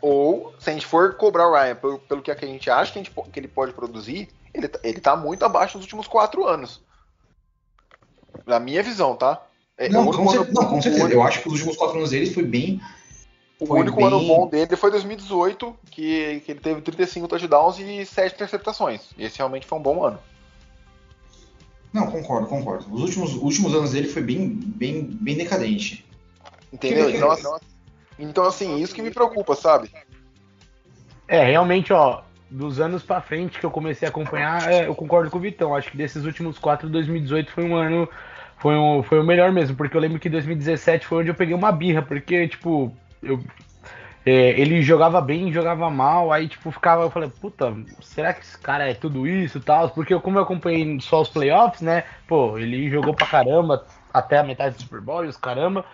Ou, 0.00 0.54
se 0.58 0.70
a 0.70 0.72
gente 0.72 0.86
for 0.86 1.14
cobrar 1.16 1.46
o 1.48 1.52
Ryan 1.54 1.74
pelo, 1.76 1.98
pelo 1.98 2.22
que 2.22 2.30
a 2.30 2.34
gente 2.36 2.70
acha 2.70 2.92
que, 2.92 2.98
a 2.98 3.02
gente 3.02 3.12
que 3.30 3.38
ele 3.38 3.48
pode 3.48 3.72
produzir, 3.74 4.28
ele, 4.54 4.66
tá- 4.68 4.80
ele 4.82 5.00
tá 5.00 5.14
muito 5.14 5.44
abaixo 5.44 5.76
nos 5.76 5.84
últimos 5.84 6.06
quatro 6.08 6.46
anos. 6.46 6.80
Na 8.46 8.58
minha 8.58 8.82
visão, 8.82 9.14
tá? 9.14 9.42
É, 9.76 9.88
Não, 9.88 10.06
com, 10.10 10.28
cer- 10.30 10.52
não, 10.52 10.66
com 10.66 10.80
certeza. 10.80 11.12
Eu 11.12 11.22
acho 11.22 11.42
que 11.42 11.48
os 11.48 11.54
últimos 11.54 11.76
quatro 11.76 11.98
anos 11.98 12.10
dele 12.10 12.30
foi 12.32 12.42
bem. 12.42 12.80
O 13.60 13.66
Foi 13.66 13.80
único 13.80 13.96
bem- 13.98 14.06
ano 14.06 14.20
bom 14.20 14.48
dele 14.48 14.74
foi 14.74 14.90
2018, 14.90 15.76
que, 15.90 16.40
que 16.46 16.52
ele 16.52 16.60
teve 16.60 16.80
35 16.80 17.28
touchdowns 17.28 17.78
e 17.78 18.06
7 18.06 18.34
interceptações. 18.34 19.10
Esse 19.18 19.36
realmente 19.38 19.66
foi 19.66 19.78
um 19.78 19.82
bom 19.82 20.02
ano. 20.02 20.18
Não, 21.92 22.06
concordo, 22.10 22.46
concordo. 22.46 22.86
Os 22.90 23.02
últimos, 23.02 23.34
últimos 23.34 23.74
anos 23.74 23.92
dele 23.92 24.08
foi 24.08 24.22
bem, 24.22 24.48
bem, 24.48 25.02
bem 25.20 25.36
decadente. 25.36 26.06
Entendeu? 26.72 27.08
Que- 27.10 27.16
Então, 27.16 27.30
assim- 27.32 27.48
então, 28.18 28.44
assim, 28.46 28.76
isso 28.80 28.94
que 28.94 29.02
me 29.02 29.10
preocupa, 29.10 29.54
sabe? 29.54 29.90
É, 31.28 31.44
realmente, 31.44 31.92
ó, 31.92 32.22
dos 32.50 32.80
anos 32.80 33.02
pra 33.02 33.20
frente 33.20 33.58
que 33.58 33.66
eu 33.66 33.70
comecei 33.70 34.06
a 34.06 34.10
acompanhar, 34.10 34.72
é, 34.72 34.86
eu 34.86 34.94
concordo 34.94 35.30
com 35.30 35.38
o 35.38 35.40
Vitão. 35.40 35.74
Acho 35.74 35.90
que 35.90 35.96
desses 35.96 36.24
últimos 36.24 36.58
quatro, 36.58 36.88
2018 36.88 37.52
foi 37.52 37.64
um 37.64 37.74
ano. 37.76 38.08
Foi, 38.58 38.76
um, 38.76 39.02
foi 39.02 39.18
o 39.18 39.24
melhor 39.24 39.50
mesmo, 39.52 39.74
porque 39.76 39.96
eu 39.96 40.00
lembro 40.00 40.18
que 40.18 40.28
2017 40.28 41.06
foi 41.06 41.18
onde 41.18 41.30
eu 41.30 41.34
peguei 41.34 41.54
uma 41.54 41.72
birra, 41.72 42.02
porque, 42.02 42.46
tipo, 42.46 42.94
eu, 43.22 43.40
é, 44.24 44.60
ele 44.60 44.82
jogava 44.82 45.20
bem, 45.20 45.52
jogava 45.52 45.88
mal, 45.90 46.32
aí, 46.32 46.48
tipo, 46.48 46.70
ficava, 46.70 47.02
eu 47.02 47.10
falei, 47.10 47.30
puta, 47.30 47.74
será 48.02 48.34
que 48.34 48.42
esse 48.42 48.58
cara 48.58 48.88
é 48.88 48.94
tudo 48.94 49.26
isso 49.26 49.58
e 49.58 49.60
tal? 49.60 49.90
Porque 49.90 50.18
como 50.20 50.38
eu 50.38 50.42
acompanhei 50.42 51.00
só 51.00 51.22
os 51.22 51.28
playoffs, 51.28 51.80
né, 51.80 52.04
pô, 52.28 52.58
ele 52.58 52.90
jogou 52.90 53.14
pra 53.14 53.26
caramba 53.26 53.84
até 54.12 54.38
a 54.38 54.42
metade 54.42 54.76
do 54.76 54.82
Super 54.82 55.00
Bowl 55.00 55.24
os 55.24 55.36
caramba, 55.36 55.84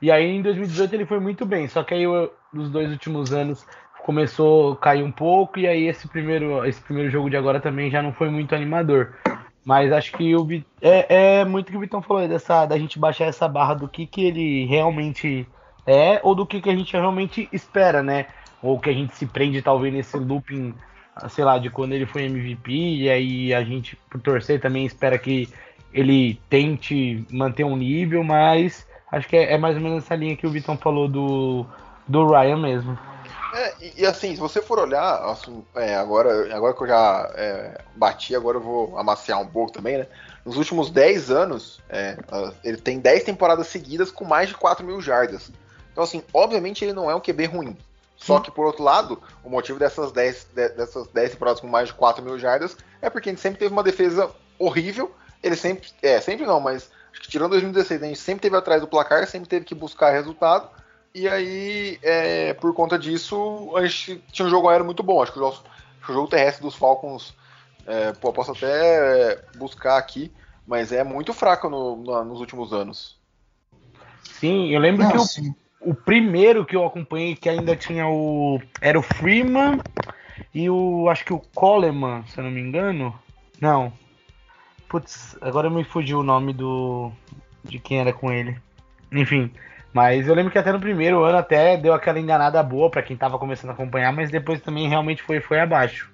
e 0.00 0.10
aí 0.10 0.24
em 0.24 0.42
2018 0.42 0.94
ele 0.94 1.06
foi 1.06 1.20
muito 1.20 1.44
bem, 1.44 1.68
só 1.68 1.82
que 1.82 1.94
aí 1.94 2.02
eu, 2.02 2.32
nos 2.52 2.70
dois 2.70 2.90
últimos 2.90 3.32
anos 3.32 3.66
começou 4.02 4.72
a 4.72 4.76
cair 4.76 5.02
um 5.02 5.12
pouco 5.12 5.58
e 5.58 5.66
aí 5.66 5.86
esse 5.86 6.06
primeiro, 6.08 6.64
esse 6.66 6.80
primeiro 6.80 7.10
jogo 7.10 7.30
de 7.30 7.36
agora 7.36 7.60
também 7.60 7.90
já 7.90 8.02
não 8.02 8.12
foi 8.12 8.28
muito 8.28 8.54
animador. 8.54 9.14
Mas 9.64 9.90
acho 9.92 10.12
que 10.12 10.36
o 10.36 10.46
é, 10.82 11.38
é 11.40 11.44
muito 11.44 11.68
o 11.68 11.70
que 11.70 11.76
o 11.78 11.80
Vitão 11.80 12.02
falou, 12.02 12.28
dessa, 12.28 12.66
da 12.66 12.76
gente 12.78 12.98
baixar 12.98 13.24
essa 13.24 13.48
barra 13.48 13.72
do 13.72 13.88
que, 13.88 14.06
que 14.06 14.26
ele 14.26 14.66
realmente 14.66 15.48
é 15.86 16.20
ou 16.22 16.34
do 16.34 16.46
que, 16.46 16.60
que 16.60 16.70
a 16.70 16.74
gente 16.74 16.92
realmente 16.92 17.48
espera, 17.52 18.02
né? 18.02 18.26
ou 18.64 18.80
que 18.80 18.88
a 18.88 18.94
gente 18.94 19.14
se 19.14 19.26
prende 19.26 19.60
talvez 19.60 19.92
nesse 19.92 20.16
looping, 20.16 20.74
sei 21.28 21.44
lá, 21.44 21.58
de 21.58 21.68
quando 21.68 21.92
ele 21.92 22.06
foi 22.06 22.24
MVP, 22.24 22.72
e 22.72 23.10
aí 23.10 23.52
a 23.52 23.62
gente, 23.62 23.94
por 24.10 24.18
torcer, 24.22 24.58
também 24.58 24.86
espera 24.86 25.18
que 25.18 25.52
ele 25.92 26.40
tente 26.48 27.26
manter 27.30 27.64
um 27.64 27.76
nível, 27.76 28.24
mas 28.24 28.86
acho 29.12 29.28
que 29.28 29.36
é, 29.36 29.52
é 29.52 29.58
mais 29.58 29.76
ou 29.76 29.82
menos 29.82 30.02
essa 30.02 30.14
linha 30.14 30.34
que 30.34 30.46
o 30.46 30.50
Vitão 30.50 30.78
falou 30.78 31.06
do, 31.06 31.66
do 32.08 32.26
Ryan 32.26 32.56
mesmo. 32.56 32.98
É, 33.54 33.74
e, 33.82 34.00
e, 34.00 34.06
assim, 34.06 34.34
se 34.34 34.40
você 34.40 34.62
for 34.62 34.78
olhar, 34.78 35.22
assim, 35.28 35.62
é, 35.76 35.94
agora, 35.96 36.56
agora 36.56 36.72
que 36.72 36.82
eu 36.84 36.88
já 36.88 37.30
é, 37.34 37.82
bati, 37.94 38.34
agora 38.34 38.56
eu 38.56 38.62
vou 38.62 38.98
amaciar 38.98 39.42
um 39.42 39.46
pouco 39.46 39.72
também, 39.72 39.98
né? 39.98 40.06
Nos 40.42 40.56
últimos 40.56 40.90
10 40.90 41.30
anos, 41.30 41.82
é, 41.88 42.16
ele 42.64 42.78
tem 42.78 42.98
10 42.98 43.24
temporadas 43.24 43.66
seguidas 43.66 44.10
com 44.10 44.24
mais 44.24 44.48
de 44.48 44.54
4 44.54 44.84
mil 44.84 45.00
jardas. 45.02 45.52
Então, 45.94 46.02
assim, 46.02 46.24
obviamente 46.34 46.84
ele 46.84 46.92
não 46.92 47.08
é 47.08 47.14
um 47.14 47.20
QB 47.20 47.46
ruim. 47.46 47.78
Só 48.16 48.40
que, 48.40 48.50
por 48.50 48.66
outro 48.66 48.82
lado, 48.82 49.22
o 49.44 49.48
motivo 49.48 49.78
dessas 49.78 50.10
10, 50.10 50.48
dessas 50.54 51.06
10 51.06 51.32
temporadas 51.32 51.60
com 51.60 51.68
mais 51.68 51.88
de 51.88 51.94
4 51.94 52.20
mil 52.20 52.36
jardas 52.36 52.76
é 53.00 53.08
porque 53.08 53.28
a 53.28 53.32
gente 53.32 53.40
sempre 53.40 53.60
teve 53.60 53.72
uma 53.72 53.82
defesa 53.82 54.28
horrível. 54.58 55.14
Ele 55.40 55.54
sempre. 55.54 55.88
É, 56.02 56.20
sempre 56.20 56.44
não, 56.44 56.58
mas 56.58 56.90
acho 57.12 57.22
que 57.22 57.28
tirando 57.28 57.50
2016, 57.50 58.02
a 58.02 58.06
gente 58.06 58.18
sempre 58.18 58.42
teve 58.42 58.56
atrás 58.56 58.80
do 58.80 58.88
placar, 58.88 59.24
sempre 59.28 59.48
teve 59.48 59.64
que 59.64 59.74
buscar 59.74 60.10
resultado. 60.10 60.68
E 61.14 61.28
aí, 61.28 61.96
é, 62.02 62.54
por 62.54 62.74
conta 62.74 62.98
disso, 62.98 63.72
a 63.76 63.86
gente 63.86 64.20
tinha 64.32 64.46
um 64.46 64.50
jogo 64.50 64.68
aéreo 64.68 64.84
muito 64.84 65.02
bom. 65.02 65.22
Acho 65.22 65.32
que 65.32 65.38
o 65.38 65.42
jogo, 65.42 65.58
o 66.08 66.12
jogo 66.12 66.28
terrestre 66.28 66.62
dos 66.62 66.74
Falcons, 66.74 67.34
é, 67.86 68.12
pô, 68.12 68.32
posso 68.32 68.50
até 68.50 69.44
buscar 69.56 69.96
aqui, 69.96 70.32
mas 70.66 70.90
é 70.90 71.04
muito 71.04 71.32
fraco 71.32 71.68
no, 71.68 71.96
no, 71.96 72.24
nos 72.24 72.40
últimos 72.40 72.72
anos. 72.72 73.16
Sim, 74.24 74.70
eu 74.70 74.80
lembro 74.80 75.04
Não, 75.04 75.10
que 75.10 75.18
o, 75.18 75.54
o, 75.84 75.94
primeiro 75.94 76.64
que 76.64 76.76
eu 76.76 76.84
acompanhei, 76.84 77.34
que 77.34 77.48
ainda 77.48 77.76
tinha 77.76 78.06
o. 78.06 78.60
Era 78.80 78.98
o 78.98 79.02
Freeman 79.02 79.80
e 80.54 80.68
o. 80.68 81.08
Acho 81.08 81.24
que 81.24 81.32
o 81.32 81.40
Coleman, 81.54 82.24
se 82.26 82.38
eu 82.38 82.44
não 82.44 82.50
me 82.50 82.60
engano. 82.60 83.14
Não. 83.60 83.92
Putz, 84.88 85.36
agora 85.40 85.70
me 85.70 85.84
fugiu 85.84 86.20
o 86.20 86.24
nome 86.24 86.52
do. 86.52 87.10
de 87.64 87.78
quem 87.78 88.00
era 88.00 88.12
com 88.12 88.32
ele. 88.32 88.56
Enfim. 89.12 89.50
Mas 89.92 90.26
eu 90.26 90.34
lembro 90.34 90.50
que 90.50 90.58
até 90.58 90.72
no 90.72 90.80
primeiro 90.80 91.22
ano 91.22 91.38
até 91.38 91.76
deu 91.76 91.94
aquela 91.94 92.18
enganada 92.18 92.60
boa 92.62 92.90
para 92.90 93.02
quem 93.02 93.16
tava 93.16 93.38
começando 93.38 93.70
a 93.70 93.74
acompanhar, 93.74 94.12
mas 94.12 94.28
depois 94.28 94.60
também 94.60 94.88
realmente 94.88 95.22
foi, 95.22 95.40
foi 95.40 95.60
abaixo. 95.60 96.10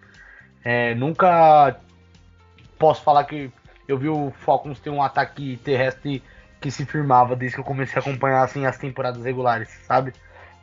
É, 0.63 0.95
nunca 0.95 1.81
posso 2.79 3.03
falar 3.03 3.25
que 3.25 3.51
eu 3.89 3.97
vi 3.97 4.09
o 4.09 4.31
Falcons 4.31 4.79
ter 4.79 4.91
um 4.91 5.03
ataque 5.03 5.59
terrestre 5.65 6.23
que 6.61 6.71
se 6.71 6.85
firmava 6.85 7.35
desde 7.35 7.57
que 7.57 7.61
eu 7.61 7.65
comecei 7.65 7.97
a 7.97 8.01
acompanhar 8.01 8.43
assim, 8.43 8.67
as 8.67 8.77
temporadas 8.79 9.25
regulares, 9.25 9.69
sabe? 9.87 10.13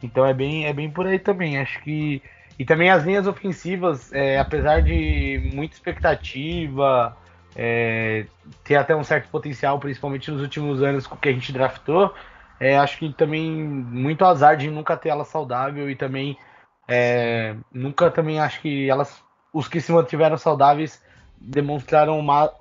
Então 0.01 0.25
é 0.25 0.33
bem, 0.33 0.65
é 0.65 0.73
bem 0.73 0.89
por 0.89 1.07
aí 1.07 1.19
também. 1.19 1.57
Acho 1.57 1.81
que. 1.81 2.21
E 2.59 2.65
também 2.65 2.89
as 2.89 3.03
linhas 3.03 3.27
ofensivas, 3.27 4.11
é, 4.13 4.39
apesar 4.39 4.81
de 4.81 5.51
muita 5.53 5.75
expectativa, 5.75 7.15
é, 7.55 8.25
ter 8.63 8.75
até 8.75 8.95
um 8.95 9.03
certo 9.03 9.29
potencial, 9.29 9.79
principalmente 9.79 10.31
nos 10.31 10.41
últimos 10.41 10.81
anos 10.81 11.07
que 11.07 11.29
a 11.29 11.31
gente 11.31 11.51
draftou, 11.51 12.13
é, 12.59 12.77
acho 12.77 12.97
que 12.97 13.13
também 13.13 13.51
muito 13.51 14.25
azar 14.25 14.57
de 14.57 14.69
nunca 14.71 14.97
ter 14.97 15.09
ela 15.09 15.23
saudável 15.23 15.89
e 15.89 15.95
também 15.95 16.37
é, 16.87 17.55
nunca 17.71 18.09
também 18.09 18.39
acho 18.39 18.61
que 18.61 18.89
elas, 18.89 19.21
os 19.53 19.67
que 19.67 19.81
se 19.81 19.91
mantiveram 19.91 20.37
saudáveis 20.37 21.03
demonstraram 21.39 22.17
uma, 22.17 22.51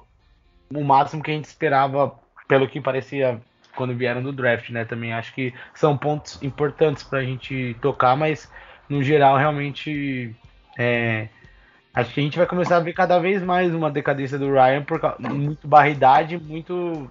o 0.75 0.85
máximo 0.85 1.23
que 1.23 1.31
a 1.31 1.35
gente 1.35 1.47
esperava 1.47 2.15
pelo 2.47 2.69
que 2.69 2.81
parecia 2.81 3.41
quando 3.75 3.95
vieram 3.95 4.23
do 4.23 4.33
draft, 4.33 4.71
né? 4.71 4.85
Também 4.85 5.13
acho 5.13 5.35
que 5.35 5.53
são 5.75 5.97
pontos 5.97 6.43
importantes 6.43 7.03
para 7.03 7.21
a 7.21 7.25
gente 7.25 7.77
tocar, 7.81 8.17
mas 8.17 8.51
no 8.89 9.03
geral 9.03 9.37
realmente 9.37 10.35
é, 10.79 11.29
acho 11.95 12.13
que 12.13 12.21
a 12.21 12.23
gente 12.23 12.39
vai 12.39 12.47
começar 12.47 12.77
a 12.77 12.81
ver 12.81 12.93
cada 12.93 13.19
vez 13.19 13.43
mais 13.43 13.75
uma 13.75 13.91
decadência 13.91 14.39
do 14.39 14.53
Ryan 14.53 14.83
por 14.83 15.01
muito 15.19 15.67
barridade, 15.69 16.39
muito 16.39 17.11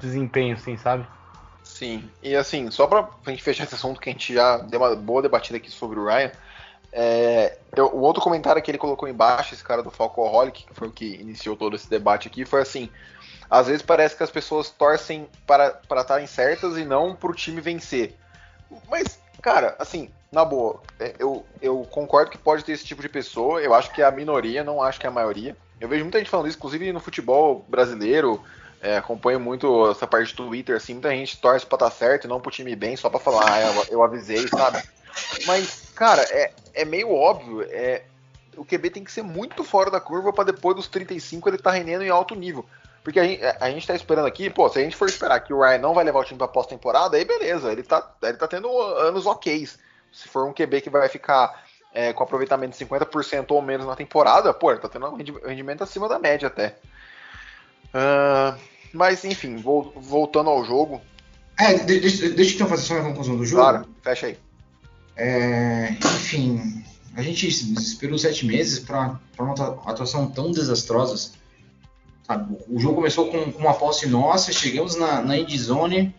desempenho, 0.00 0.54
assim, 0.54 0.76
sabe? 0.76 1.06
Sim, 1.62 2.08
e 2.22 2.34
assim, 2.34 2.70
só 2.70 2.86
pra 2.86 3.08
gente 3.26 3.42
fechar 3.42 3.64
esse 3.64 3.74
assunto 3.74 4.00
que 4.00 4.08
a 4.08 4.12
gente 4.12 4.32
já 4.32 4.58
deu 4.58 4.80
uma 4.80 4.94
boa 4.94 5.20
debatida 5.20 5.56
aqui 5.58 5.70
sobre 5.70 5.98
o 5.98 6.06
Ryan, 6.06 6.30
é, 6.92 7.58
eu, 7.76 7.86
o 7.88 8.00
outro 8.00 8.22
comentário 8.22 8.62
que 8.62 8.70
ele 8.70 8.78
colocou 8.78 9.06
embaixo, 9.08 9.52
esse 9.52 9.62
cara 9.62 9.82
do 9.82 9.90
Falcoholic, 9.90 10.64
que 10.64 10.74
foi 10.74 10.88
o 10.88 10.92
que 10.92 11.16
iniciou 11.16 11.54
todo 11.54 11.76
esse 11.76 11.90
debate 11.90 12.28
aqui, 12.28 12.46
foi 12.46 12.62
assim: 12.62 12.88
às 13.50 13.66
vezes 13.66 13.82
parece 13.82 14.16
que 14.16 14.22
as 14.22 14.30
pessoas 14.30 14.70
torcem 14.70 15.28
para 15.46 15.80
estarem 15.96 16.26
certas 16.26 16.76
e 16.76 16.84
não 16.84 17.14
para 17.14 17.30
o 17.30 17.34
time 17.34 17.60
vencer. 17.60 18.16
Mas, 18.88 19.20
cara, 19.40 19.76
assim, 19.78 20.10
na 20.30 20.44
boa, 20.44 20.80
é, 20.98 21.14
eu, 21.18 21.44
eu 21.62 21.86
concordo 21.90 22.30
que 22.30 22.38
pode 22.38 22.64
ter 22.64 22.72
esse 22.72 22.84
tipo 22.84 23.02
de 23.02 23.08
pessoa, 23.08 23.60
eu 23.60 23.74
acho 23.74 23.92
que 23.92 24.02
é 24.02 24.04
a 24.04 24.10
minoria, 24.10 24.64
não 24.64 24.82
acho 24.82 24.98
que 24.98 25.06
é 25.06 25.08
a 25.08 25.12
maioria. 25.12 25.56
Eu 25.80 25.88
vejo 25.88 26.04
muita 26.04 26.18
gente 26.18 26.30
falando 26.30 26.48
isso, 26.48 26.58
inclusive 26.58 26.92
no 26.92 27.00
futebol 27.00 27.64
brasileiro, 27.68 28.42
é, 28.80 28.96
acompanho 28.96 29.38
muito 29.38 29.90
essa 29.90 30.06
parte 30.06 30.34
do 30.34 30.46
Twitter, 30.46 30.76
assim, 30.76 30.94
muita 30.94 31.10
gente 31.10 31.40
torce 31.40 31.66
pra 31.66 31.76
estar 31.76 31.90
tá 31.90 31.96
certo 31.96 32.24
e 32.24 32.28
não 32.28 32.40
pro 32.40 32.50
time 32.50 32.74
bem, 32.74 32.96
só 32.96 33.08
pra 33.08 33.20
falar, 33.20 33.44
ah, 33.50 33.60
eu, 33.60 33.86
eu 33.90 34.02
avisei, 34.02 34.46
sabe? 34.48 34.82
Mas, 35.46 35.90
cara, 35.94 36.22
é, 36.30 36.52
é 36.74 36.84
meio 36.84 37.14
óbvio, 37.14 37.62
é, 37.62 38.04
o 38.56 38.64
QB 38.64 38.90
tem 38.90 39.04
que 39.04 39.12
ser 39.12 39.22
muito 39.22 39.62
fora 39.62 39.90
da 39.90 40.00
curva 40.00 40.32
para 40.32 40.44
depois 40.44 40.76
dos 40.76 40.88
35 40.88 41.48
ele 41.48 41.58
tá 41.58 41.70
rendendo 41.70 42.02
em 42.02 42.10
alto 42.10 42.34
nível. 42.34 42.64
Porque 43.06 43.20
a 43.20 43.24
gente, 43.24 43.40
a 43.60 43.70
gente 43.70 43.86
tá 43.86 43.94
esperando 43.94 44.26
aqui, 44.26 44.50
pô, 44.50 44.68
se 44.68 44.80
a 44.80 44.82
gente 44.82 44.96
for 44.96 45.08
esperar 45.08 45.38
que 45.38 45.54
o 45.54 45.60
Ryan 45.60 45.78
não 45.78 45.94
vai 45.94 46.04
levar 46.04 46.18
o 46.18 46.24
time 46.24 46.36
pra 46.36 46.48
pós-temporada, 46.48 47.16
aí 47.16 47.24
beleza, 47.24 47.70
ele 47.70 47.84
tá, 47.84 48.04
ele 48.20 48.36
tá 48.36 48.48
tendo 48.48 48.68
anos 48.80 49.26
ok. 49.26 49.64
Se 50.12 50.26
for 50.26 50.44
um 50.44 50.52
QB 50.52 50.80
que 50.80 50.90
vai 50.90 51.08
ficar 51.08 51.64
é, 51.94 52.12
com 52.12 52.24
aproveitamento 52.24 52.76
de 52.76 52.84
50% 52.84 53.52
ou 53.52 53.62
menos 53.62 53.86
na 53.86 53.94
temporada, 53.94 54.52
pô, 54.52 54.72
ele 54.72 54.80
tá 54.80 54.88
tendo 54.88 55.06
um 55.06 55.16
rendimento 55.46 55.84
acima 55.84 56.08
da 56.08 56.18
média 56.18 56.48
até. 56.48 56.74
Uh, 57.94 58.58
mas, 58.92 59.24
enfim, 59.24 59.54
voltando 59.54 60.50
ao 60.50 60.64
jogo. 60.64 61.00
É, 61.60 61.74
deixa, 61.74 62.28
deixa 62.30 62.60
eu 62.60 62.66
fazer 62.66 62.82
só 62.82 62.94
uma 62.94 63.04
conclusão 63.04 63.36
do 63.36 63.46
jogo. 63.46 63.62
Claro, 63.62 63.88
fecha 64.02 64.26
aí. 64.26 64.38
É, 65.16 65.90
enfim, 65.92 66.84
a 67.14 67.22
gente 67.22 67.46
esperou 67.46 68.18
sete 68.18 68.44
meses 68.44 68.80
para 68.80 69.16
uma 69.38 69.54
atuação 69.86 70.28
tão 70.28 70.50
desastrosa. 70.50 71.45
Sabe? 72.26 72.58
O 72.68 72.80
jogo 72.80 72.96
começou 72.96 73.30
com, 73.30 73.52
com 73.52 73.58
uma 73.60 73.74
posse 73.74 74.08
nossa, 74.08 74.52
chegamos 74.52 74.96
na, 74.96 75.22
na 75.22 75.38
end 75.38 75.56
zone 75.56 76.12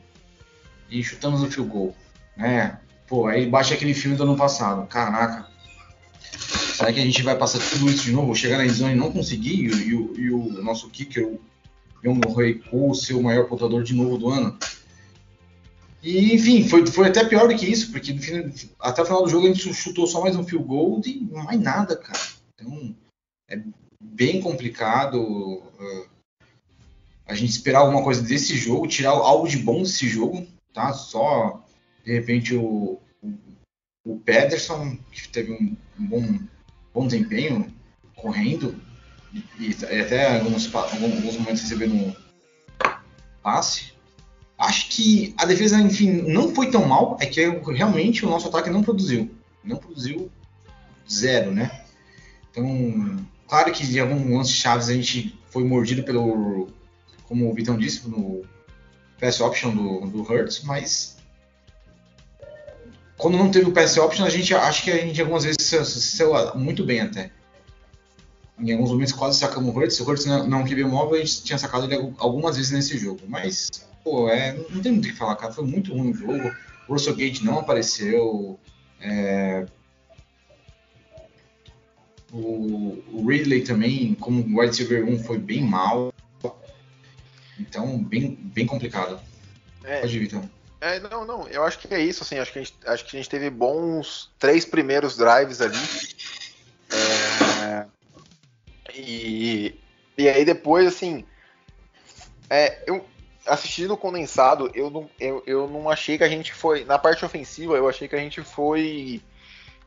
e 0.90 1.04
chutamos 1.04 1.44
o 1.44 1.52
field 1.52 1.70
goal. 1.70 1.96
Né? 2.38 2.80
Pô, 3.08 3.28
aí 3.28 3.46
baixa 3.46 3.74
aquele 3.74 3.94
filme 3.94 4.16
do 4.16 4.24
ano 4.24 4.38
passado. 4.38 4.88
Caraca. 4.88 5.48
Será 6.22 6.94
que 6.94 7.00
a 7.02 7.04
gente 7.04 7.22
vai 7.24 7.36
passar 7.36 7.60
tudo 7.60 7.90
isso 7.90 8.06
de 8.06 8.14
novo? 8.14 8.34
Chegar 8.34 8.58
na 8.58 8.66
end 8.66 8.74
zone 8.74 8.94
e 8.94 8.96
não 8.96 9.12
conseguir? 9.12 9.66
E, 9.66 9.90
e, 9.90 10.22
e 10.22 10.32
o 10.32 10.64
nosso 10.64 10.90
kicker, 10.90 11.28
o 11.28 11.42
Young 12.06 12.22
Rui 12.26 12.54
Cole 12.54 12.96
ser 12.96 13.14
o 13.14 13.24
maior 13.24 13.46
pontuador 13.50 13.84
de 13.84 13.94
novo 13.94 14.18
do 14.18 14.30
ano? 14.30 14.58
E, 16.02 16.34
enfim, 16.36 16.66
foi, 16.70 16.86
foi 16.88 17.08
até 17.10 17.26
pior 17.26 17.50
do 17.50 17.56
que 17.56 17.66
isso, 17.66 17.92
porque 17.92 18.18
fim, 18.18 18.50
até 18.80 19.02
o 19.02 19.06
final 19.06 19.24
do 19.24 19.30
jogo 19.30 19.46
a 19.46 19.50
gente 19.52 19.74
chutou 19.74 20.08
só 20.08 20.22
mais 20.22 20.38
um 20.38 20.44
field 20.44 20.66
goal 20.66 21.02
e 21.06 21.20
mais 21.26 21.60
nada, 21.60 21.98
cara. 21.98 22.20
Então, 22.56 22.96
é 23.50 23.60
bem 24.00 24.42
complicado 24.42 25.22
uh, 25.22 26.10
a 27.26 27.34
gente 27.34 27.50
esperar 27.50 27.80
alguma 27.80 28.04
coisa 28.04 28.22
desse 28.22 28.56
jogo, 28.56 28.88
tirar 28.88 29.12
algo 29.12 29.48
de 29.48 29.58
bom 29.58 29.82
desse 29.82 30.08
jogo, 30.08 30.48
tá? 30.74 30.94
Só, 30.94 31.64
de 32.06 32.14
repente, 32.14 32.56
o, 32.56 33.00
o, 33.22 33.34
o 34.06 34.20
Pederson, 34.20 34.98
que 35.12 35.28
teve 35.30 35.52
um, 35.52 35.76
um 36.00 36.08
bom, 36.08 36.40
bom 36.94 37.08
desempenho 37.08 37.74
correndo, 38.16 38.76
e, 39.34 39.44
e 39.60 40.00
até 40.00 40.38
alguns, 40.40 40.74
alguns 40.74 41.38
momentos 41.38 41.62
recebendo 41.62 41.96
um 41.96 42.16
passe, 43.44 43.98
Acho 44.58 44.90
que 44.90 45.36
a 45.38 45.46
defesa, 45.46 45.80
enfim, 45.80 46.24
não 46.24 46.54
foi 46.54 46.72
tão 46.72 46.88
mal, 46.88 47.16
é 47.20 47.28
que 47.28 47.48
realmente 47.72 48.26
o 48.26 48.30
nosso 48.30 48.48
ataque 48.48 48.72
não 48.72 48.82
produziu. 48.82 49.30
Não 49.64 49.78
produziu 49.78 50.32
zero, 51.10 51.52
né? 51.52 51.84
Então, 52.50 53.24
claro 53.48 53.72
que 53.72 53.84
em 53.84 54.00
alguns 54.00 54.30
lances 54.30 54.56
chaves 54.56 54.90
a 54.90 54.94
gente 54.94 55.38
foi 55.50 55.64
mordido 55.64 56.04
pelo, 56.04 56.68
como 57.28 57.50
o 57.50 57.54
Vitão 57.54 57.78
disse, 57.78 58.08
no 58.08 58.44
pass 59.20 59.42
option 59.42 59.74
do, 59.74 60.08
do 60.08 60.22
Hurts, 60.22 60.64
mas 60.64 61.18
quando 63.18 63.38
não 63.38 63.50
teve 63.50 63.68
o 63.68 63.74
pass 63.74 63.98
option, 63.98 64.26
a 64.26 64.30
gente 64.30 64.54
acho 64.54 64.84
que 64.84 64.92
a 64.92 64.98
gente 64.98 65.20
algumas 65.20 65.44
vezes 65.44 65.58
saiu 65.62 66.34
muito 66.56 66.84
bem 66.84 67.02
até. 67.02 67.32
Em 68.60 68.72
alguns 68.72 68.92
momentos 68.92 69.14
quase 69.14 69.40
sacamos 69.40 69.74
o 69.74 69.78
Hurts. 69.78 70.00
O 70.00 70.04
Hurts 70.04 70.26
não, 70.26 70.48
não 70.48 70.64
QB 70.64 70.84
móvel, 70.86 71.16
a 71.16 71.20
gente 71.20 71.44
tinha 71.44 71.58
sacado 71.58 71.86
ele 71.86 72.14
algumas 72.18 72.58
vezes 72.58 72.72
nesse 72.72 72.98
jogo, 72.98 73.22
mas 73.28 73.70
pô, 74.04 74.30
é, 74.30 74.54
não 74.70 74.82
tem 74.82 74.92
muito 74.92 75.06
o 75.06 75.10
que 75.10 75.16
falar, 75.16 75.36
cara. 75.36 75.52
Foi 75.52 75.66
muito 75.66 75.94
ruim 75.94 76.12
o 76.12 76.14
jogo. 76.14 76.52
O 76.88 76.94
Russell 76.94 77.16
Gate 77.16 77.42
não 77.42 77.60
apareceu. 77.60 78.60
É, 79.02 79.66
o, 82.32 83.04
o, 83.12 83.26
Ridley 83.28 83.64
também, 83.64 84.14
como 84.16 84.42
wide 84.60 84.78
receiver 84.78 85.06
1, 85.06 85.24
foi 85.24 85.38
bem 85.38 85.64
mal. 85.64 86.14
Então, 87.60 87.98
bem, 88.04 88.38
bem 88.42 88.66
complicado. 88.66 89.20
É, 89.84 90.02
Pode 90.02 90.18
ir, 90.18 90.24
então. 90.24 90.50
É, 90.80 91.00
não, 91.00 91.26
não, 91.26 91.48
eu 91.48 91.64
acho 91.64 91.80
que 91.80 91.92
é 91.92 92.00
isso, 92.00 92.24
assim, 92.24 92.38
acho 92.38 92.54
que 92.54 92.60
a 92.60 92.64
gente, 92.64 92.78
acho 92.86 93.06
que 93.06 93.18
a 93.18 93.20
gente 93.20 93.30
teve 93.30 93.50
bons 93.50 94.30
três 94.38 94.64
primeiros 94.64 95.18
drives 95.18 95.60
ali. 95.60 95.78
É, 97.64 97.86
e, 98.94 99.76
e 100.18 100.30
aí 100.30 100.46
depois, 100.46 100.86
assim, 100.86 101.26
é, 102.50 102.84
eu 102.86 103.04
assistindo 103.48 103.98
condensado, 103.98 104.70
eu 104.76 104.90
não, 104.90 105.10
eu, 105.20 105.42
eu 105.48 105.68
não 105.68 105.90
achei 105.90 106.18
que 106.18 106.24
a 106.24 106.30
gente 106.30 106.54
foi, 106.54 106.84
na 106.84 107.00
parte 107.00 107.26
ofensiva, 107.26 107.76
eu 107.76 107.88
achei 107.88 108.08
que 108.08 108.16
a 108.16 108.20
gente 108.20 108.42
foi 108.42 109.22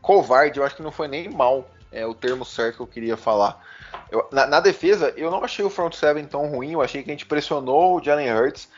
covarde, 0.00 0.59
eu 0.59 0.64
acho 0.64 0.76
que 0.76 0.83
não 0.83 0.90
foi 0.90 1.07
nem 1.07 1.29
mal, 1.29 1.70
é 1.92 2.07
o 2.07 2.14
termo 2.14 2.44
certo 2.44 2.76
que 2.76 2.83
eu 2.83 2.87
queria 2.87 3.16
falar. 3.16 3.64
Eu, 4.11 4.29
na, 4.31 4.46
na, 4.46 4.61
defesa, 4.61 5.12
eu 5.16 5.31
não 5.31 5.44
achei 5.44 5.64
o 5.64 5.70
front 5.70 5.94
seven 5.94 6.24
tão 6.24 6.48
ruim, 6.48 6.72
eu 6.72 6.83
achei 6.83 7.03
que 7.03 7.11
a 7.11 7.14
gente 7.14 7.26
pressionou 7.26 7.96
o 7.96 8.03
Jalen 8.03 8.33
Hurts, 8.33 8.68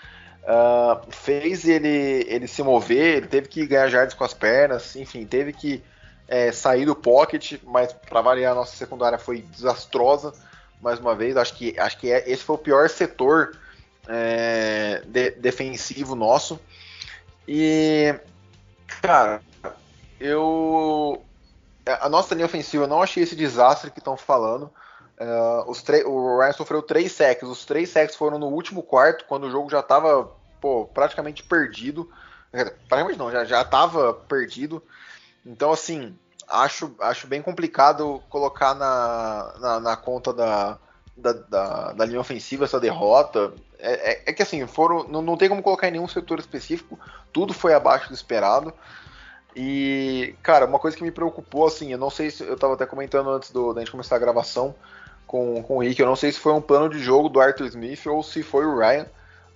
uh, 0.42 1.10
fez 1.10 1.68
ele, 1.68 2.24
ele 2.28 2.46
se 2.46 2.62
mover, 2.62 3.18
ele 3.18 3.26
teve 3.26 3.48
que 3.48 3.66
ganhar 3.66 3.88
jardas 3.88 4.14
com 4.14 4.24
as 4.24 4.34
pernas, 4.34 4.96
enfim, 4.96 5.24
teve 5.24 5.52
que 5.52 5.82
é, 6.28 6.50
sair 6.50 6.86
do 6.86 6.94
pocket, 6.94 7.58
mas 7.62 7.92
para 7.92 8.22
variar 8.22 8.52
a 8.52 8.54
nossa 8.54 8.74
secundária 8.74 9.18
foi 9.18 9.42
desastrosa 9.42 10.32
mais 10.80 10.98
uma 10.98 11.14
vez. 11.14 11.36
Acho 11.36 11.54
que, 11.54 11.78
acho 11.78 11.98
que 11.98 12.10
é, 12.10 12.28
esse 12.30 12.42
foi 12.42 12.56
o 12.56 12.58
pior 12.58 12.88
setor 12.88 13.56
é, 14.08 15.02
de, 15.06 15.32
defensivo 15.32 16.14
nosso. 16.14 16.58
E, 17.46 18.14
cara, 19.00 19.40
eu. 20.18 21.22
A 21.84 22.08
nossa 22.08 22.34
linha 22.34 22.46
ofensiva, 22.46 22.84
eu 22.84 22.88
não 22.88 23.02
achei 23.02 23.22
esse 23.22 23.34
desastre 23.34 23.90
que 23.90 23.98
estão 23.98 24.16
falando. 24.16 24.70
Uh, 25.18 25.70
os 25.70 25.82
o 26.04 26.38
Ryan 26.38 26.52
sofreu 26.52 26.82
três 26.82 27.12
sacks. 27.12 27.48
Os 27.48 27.64
três 27.64 27.90
sacks 27.90 28.16
foram 28.16 28.38
no 28.38 28.46
último 28.46 28.82
quarto, 28.82 29.24
quando 29.26 29.44
o 29.44 29.50
jogo 29.50 29.70
já 29.70 29.80
estava 29.80 30.30
praticamente 30.94 31.42
perdido. 31.42 32.10
Praticamente 32.88 33.18
não, 33.18 33.30
já 33.30 33.62
estava 33.62 34.14
perdido. 34.14 34.82
Então, 35.44 35.72
assim, 35.72 36.16
acho, 36.48 36.94
acho 37.00 37.26
bem 37.26 37.42
complicado 37.42 38.22
colocar 38.28 38.74
na, 38.74 39.54
na, 39.58 39.80
na 39.80 39.96
conta 39.96 40.32
da, 40.32 40.78
da, 41.16 41.32
da, 41.32 41.92
da, 41.92 42.04
linha 42.04 42.20
ofensiva 42.20 42.64
essa 42.64 42.78
derrota. 42.78 43.52
É, 43.78 44.12
é, 44.12 44.22
é, 44.26 44.32
que 44.32 44.42
assim, 44.42 44.66
foram, 44.66 45.08
não, 45.08 45.22
não 45.22 45.36
tem 45.36 45.48
como 45.48 45.62
colocar 45.62 45.88
em 45.88 45.92
nenhum 45.92 46.06
setor 46.06 46.38
específico, 46.38 46.98
tudo 47.32 47.52
foi 47.52 47.74
abaixo 47.74 48.08
do 48.08 48.14
esperado. 48.14 48.72
E, 49.54 50.34
cara, 50.42 50.66
uma 50.66 50.78
coisa 50.78 50.96
que 50.96 51.02
me 51.02 51.10
preocupou, 51.10 51.66
assim, 51.66 51.92
eu 51.92 51.98
não 51.98 52.10
sei 52.10 52.30
se 52.30 52.42
eu 52.42 52.54
estava 52.54 52.74
até 52.74 52.86
comentando 52.86 53.30
antes 53.30 53.50
do, 53.50 53.72
da 53.72 53.80
gente 53.80 53.90
começar 53.90 54.16
a 54.16 54.18
gravação 54.18 54.74
com, 55.26 55.62
com 55.62 55.76
o 55.76 55.80
Rick, 55.80 56.00
eu 56.00 56.06
não 56.06 56.16
sei 56.16 56.32
se 56.32 56.38
foi 56.38 56.52
um 56.52 56.60
plano 56.60 56.88
de 56.88 56.98
jogo 56.98 57.28
do 57.28 57.40
Arthur 57.40 57.66
Smith 57.66 58.06
ou 58.06 58.22
se 58.22 58.42
foi 58.42 58.64
o 58.64 58.78
Ryan, 58.78 59.06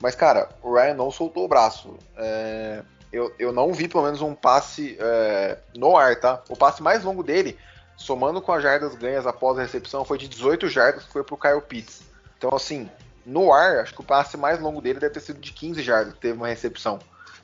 mas, 0.00 0.14
cara, 0.14 0.48
o 0.62 0.74
Ryan 0.74 0.94
não 0.94 1.10
soltou 1.10 1.44
o 1.44 1.48
braço. 1.48 1.96
É, 2.16 2.82
eu, 3.12 3.34
eu 3.38 3.52
não 3.52 3.72
vi 3.72 3.88
pelo 3.88 4.04
menos 4.04 4.20
um 4.20 4.34
passe 4.34 4.96
é, 5.00 5.58
no 5.74 5.96
ar, 5.96 6.16
tá? 6.20 6.42
O 6.48 6.56
passe 6.56 6.82
mais 6.82 7.02
longo 7.02 7.22
dele, 7.22 7.58
somando 7.96 8.42
com 8.42 8.52
as 8.52 8.62
jardas 8.62 8.94
ganhas 8.94 9.26
após 9.26 9.58
a 9.58 9.62
recepção, 9.62 10.04
foi 10.04 10.18
de 10.18 10.28
18 10.28 10.68
jardas, 10.68 11.04
que 11.04 11.12
foi 11.12 11.24
pro 11.24 11.38
Kyle 11.38 11.62
Pitts. 11.62 12.02
Então, 12.36 12.50
assim, 12.54 12.90
no 13.24 13.52
ar, 13.52 13.78
acho 13.78 13.94
que 13.94 14.00
o 14.00 14.04
passe 14.04 14.36
mais 14.36 14.60
longo 14.60 14.80
dele 14.82 15.00
deve 15.00 15.14
ter 15.14 15.20
sido 15.20 15.40
de 15.40 15.52
15 15.52 15.82
jardas, 15.82 16.12
que 16.12 16.20
teve 16.20 16.36
uma 16.36 16.48
recepção. 16.48 16.98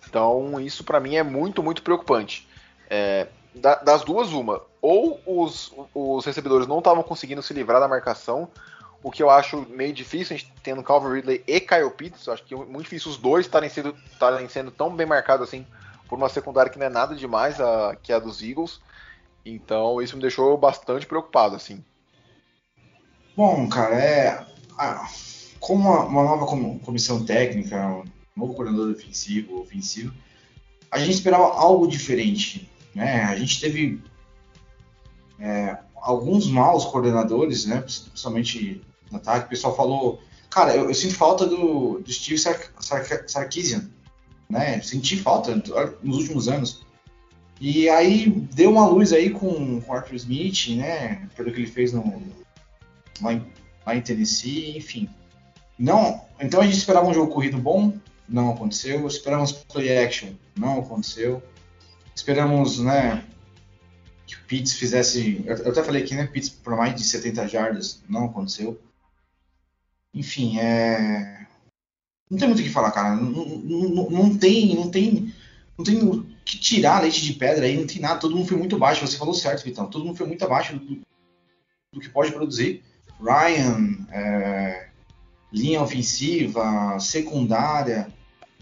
Então, 0.09 0.61
isso 0.61 0.85
para 0.85 1.01
mim 1.01 1.17
é 1.17 1.23
muito, 1.23 1.63
muito 1.63 1.83
preocupante. 1.83 2.49
É, 2.89 3.29
das 3.55 4.03
duas, 4.05 4.33
uma. 4.33 4.63
Ou 4.81 5.21
os, 5.27 5.73
os 5.95 6.25
recebedores 6.25 6.67
não 6.67 6.79
estavam 6.79 7.03
conseguindo 7.03 7.43
se 7.43 7.55
livrar 7.55 7.81
da 7.81 7.89
marcação, 7.89 8.49
o 9.03 9.11
que 9.11 9.23
eu 9.23 9.31
acho 9.31 9.67
meio 9.69 9.93
difícil, 9.93 10.35
a 10.35 10.39
gente 10.39 10.53
tendo 10.63 10.83
Calvin 10.83 11.15
Ridley 11.15 11.43
e 11.47 11.61
Kyle 11.61 11.91
Pitts, 11.91 12.29
acho 12.29 12.45
que 12.45 12.55
é 12.55 12.57
muito 12.57 12.85
difícil 12.85 13.11
os 13.11 13.17
dois 13.17 13.47
estarem 13.47 13.69
sendo, 13.69 13.97
estarem 14.13 14.49
sendo 14.49 14.71
tão 14.71 14.95
bem 14.95 15.07
marcados 15.07 15.49
assim 15.49 15.67
por 16.09 16.17
uma 16.17 16.29
secundária 16.29 16.71
que 16.71 16.79
não 16.79 16.87
é 16.87 16.91
nada 16.91 17.15
demais 17.15 17.61
a, 17.61 17.97
que 18.01 18.13
é 18.13 18.17
a 18.17 18.19
dos 18.19 18.43
Eagles. 18.43 18.81
Então 19.45 20.01
isso 20.01 20.15
me 20.15 20.23
deixou 20.23 20.57
bastante 20.57 21.07
preocupado, 21.07 21.57
assim. 21.57 21.83
Bom, 23.37 23.69
cara, 23.69 23.95
é. 23.95 24.47
Como 25.59 25.89
uma, 25.89 26.05
uma 26.05 26.23
nova 26.23 26.47
comissão 26.47 27.25
técnica, 27.25 28.03
novo 28.37 28.55
coordenador 28.55 28.93
defensivo, 28.95 29.61
ofensivo, 29.61 30.13
a 30.91 30.99
gente 30.99 31.13
esperava 31.13 31.45
algo 31.45 31.87
diferente. 31.87 32.69
Né? 32.95 33.23
A 33.25 33.37
gente 33.37 33.61
teve 33.61 34.03
é, 35.39 35.79
alguns 35.97 36.47
maus 36.47 36.85
coordenadores, 36.85 37.67
né? 37.67 37.81
principalmente 37.81 38.83
no 39.11 39.19
ataque. 39.19 39.47
O 39.47 39.49
pessoal 39.51 39.77
falou. 39.77 40.21
Cara, 40.51 40.77
eu, 40.77 40.89
eu 40.89 40.95
sinto 40.95 41.15
falta 41.15 41.47
do, 41.47 42.01
do 42.01 42.13
Steve 42.13 42.39
Sark, 42.39 42.69
Sark, 42.79 43.31
Sarkisian, 43.31 43.89
né? 44.51 44.83
Senti 44.83 45.17
falta 45.17 45.55
nos 46.03 46.19
últimos 46.19 46.47
anos. 46.47 46.85
E 47.59 47.89
aí 47.89 48.29
deu 48.29 48.71
uma 48.71 48.87
luz 48.87 49.15
aí 49.15 49.31
com 49.31 49.81
o 49.87 49.93
Arthur 49.93 50.17
Smith, 50.17 50.77
né? 50.77 51.27
Pelo 51.35 51.51
que 51.51 51.61
ele 51.61 51.67
fez 51.67 51.95
no, 51.95 52.23
lá, 53.23 53.33
em, 53.33 53.47
lá 53.87 53.97
em 53.97 54.03
Tennessee, 54.03 54.77
enfim. 54.77 55.09
Não, 55.79 56.21
então 56.39 56.61
a 56.61 56.65
gente 56.65 56.77
esperava 56.77 57.09
um 57.09 57.15
jogo 57.15 57.33
corrido 57.33 57.57
bom, 57.57 57.95
não 58.29 58.53
aconteceu. 58.53 59.07
Esperamos 59.07 59.53
play 59.53 59.99
action, 59.99 60.31
não 60.57 60.81
aconteceu. 60.81 61.43
Esperamos, 62.15 62.79
né, 62.79 63.25
que 64.27 64.37
o 64.37 64.45
Pitts 64.47 64.75
fizesse. 64.75 65.45
Eu 65.47 65.71
até 65.71 65.83
falei 65.83 66.03
aqui, 66.03 66.15
né? 66.15 66.27
Pitts 66.27 66.49
por 66.51 66.77
mais 66.77 66.95
de 66.95 67.05
70 67.05 67.47
jardas, 67.49 68.03
não 68.09 68.27
aconteceu. 68.27 68.81
Enfim, 70.15 70.59
é. 70.59 71.47
Não 72.31 72.39
tem 72.39 72.49
muito 72.49 72.61
o 72.61 72.63
que 72.63 72.71
falar, 72.71 72.91
cara. 72.93 73.15
Não, 73.15 73.31
não, 73.31 74.11
não, 74.11 74.39
tem, 74.39 74.75
não 74.75 74.91
tem, 74.91 75.35
não 75.77 75.85
tem 75.85 76.03
o 76.03 76.25
que 76.45 76.59
tirar 76.59 77.03
leite 77.03 77.21
de 77.23 77.35
pedra 77.35 77.67
aí, 77.67 77.77
não 77.77 77.87
tem 77.87 78.01
nada. 78.01 78.21
Todo 78.21 78.35
mundo 78.35 78.49
foi 78.49 78.57
muito 78.57 78.77
abaixo. 78.77 79.07
Você 79.07 79.19
falou 79.19 79.35
certo, 79.35 79.65
Vitão. 79.65 79.89
Todo 79.89 80.05
mundo 80.05 80.17
foi 80.17 80.27
muito 80.27 80.45
abaixo 80.45 80.79
do, 80.79 81.01
do 81.93 82.01
que 82.01 82.09
pode 82.09 82.33
produzir. 82.33 82.83
Ryan, 83.21 84.07
é, 84.11 84.89
linha 85.53 85.83
ofensiva, 85.83 86.99
secundária. 86.99 88.09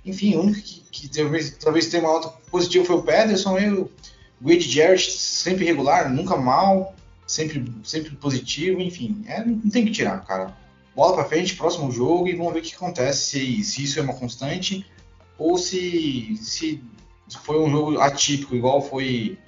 Enfim, 0.05 0.37
o 0.37 0.43
único 0.43 0.61
que, 0.61 0.81
que 0.91 1.09
talvez, 1.09 1.51
talvez 1.59 1.87
tenha 1.87 2.03
uma 2.03 2.15
nota 2.15 2.29
positiva 2.51 2.85
foi 2.85 2.97
o 2.97 3.03
Pederson. 3.03 3.59
Eu, 3.59 3.91
Wade 4.41 4.71
Jarrett 4.71 5.11
sempre 5.13 5.65
regular, 5.65 6.11
nunca 6.11 6.37
mal, 6.37 6.95
sempre, 7.27 7.73
sempre 7.85 8.17
positivo, 8.17 8.81
enfim. 8.81 9.23
É, 9.27 9.45
não 9.45 9.71
tem 9.71 9.85
que 9.85 9.93
tirar, 9.93 10.25
cara. 10.25 10.57
Bola 10.97 11.15
pra 11.15 11.25
frente, 11.25 11.55
próximo 11.55 11.93
jogo 11.93 12.29
e 12.29 12.35
vamos 12.35 12.53
ver 12.53 12.61
o 12.61 12.63
que 12.63 12.75
acontece, 12.75 13.31
se, 13.31 13.65
se 13.65 13.85
isso 13.85 13.99
é 13.99 14.03
uma 14.03 14.15
constante 14.15 14.85
ou 15.39 15.57
se, 15.57 16.37
se 16.37 16.83
foi 17.45 17.59
um 17.59 17.71
jogo 17.71 17.99
atípico, 17.99 18.55
igual 18.55 18.83
foi, 18.83 19.39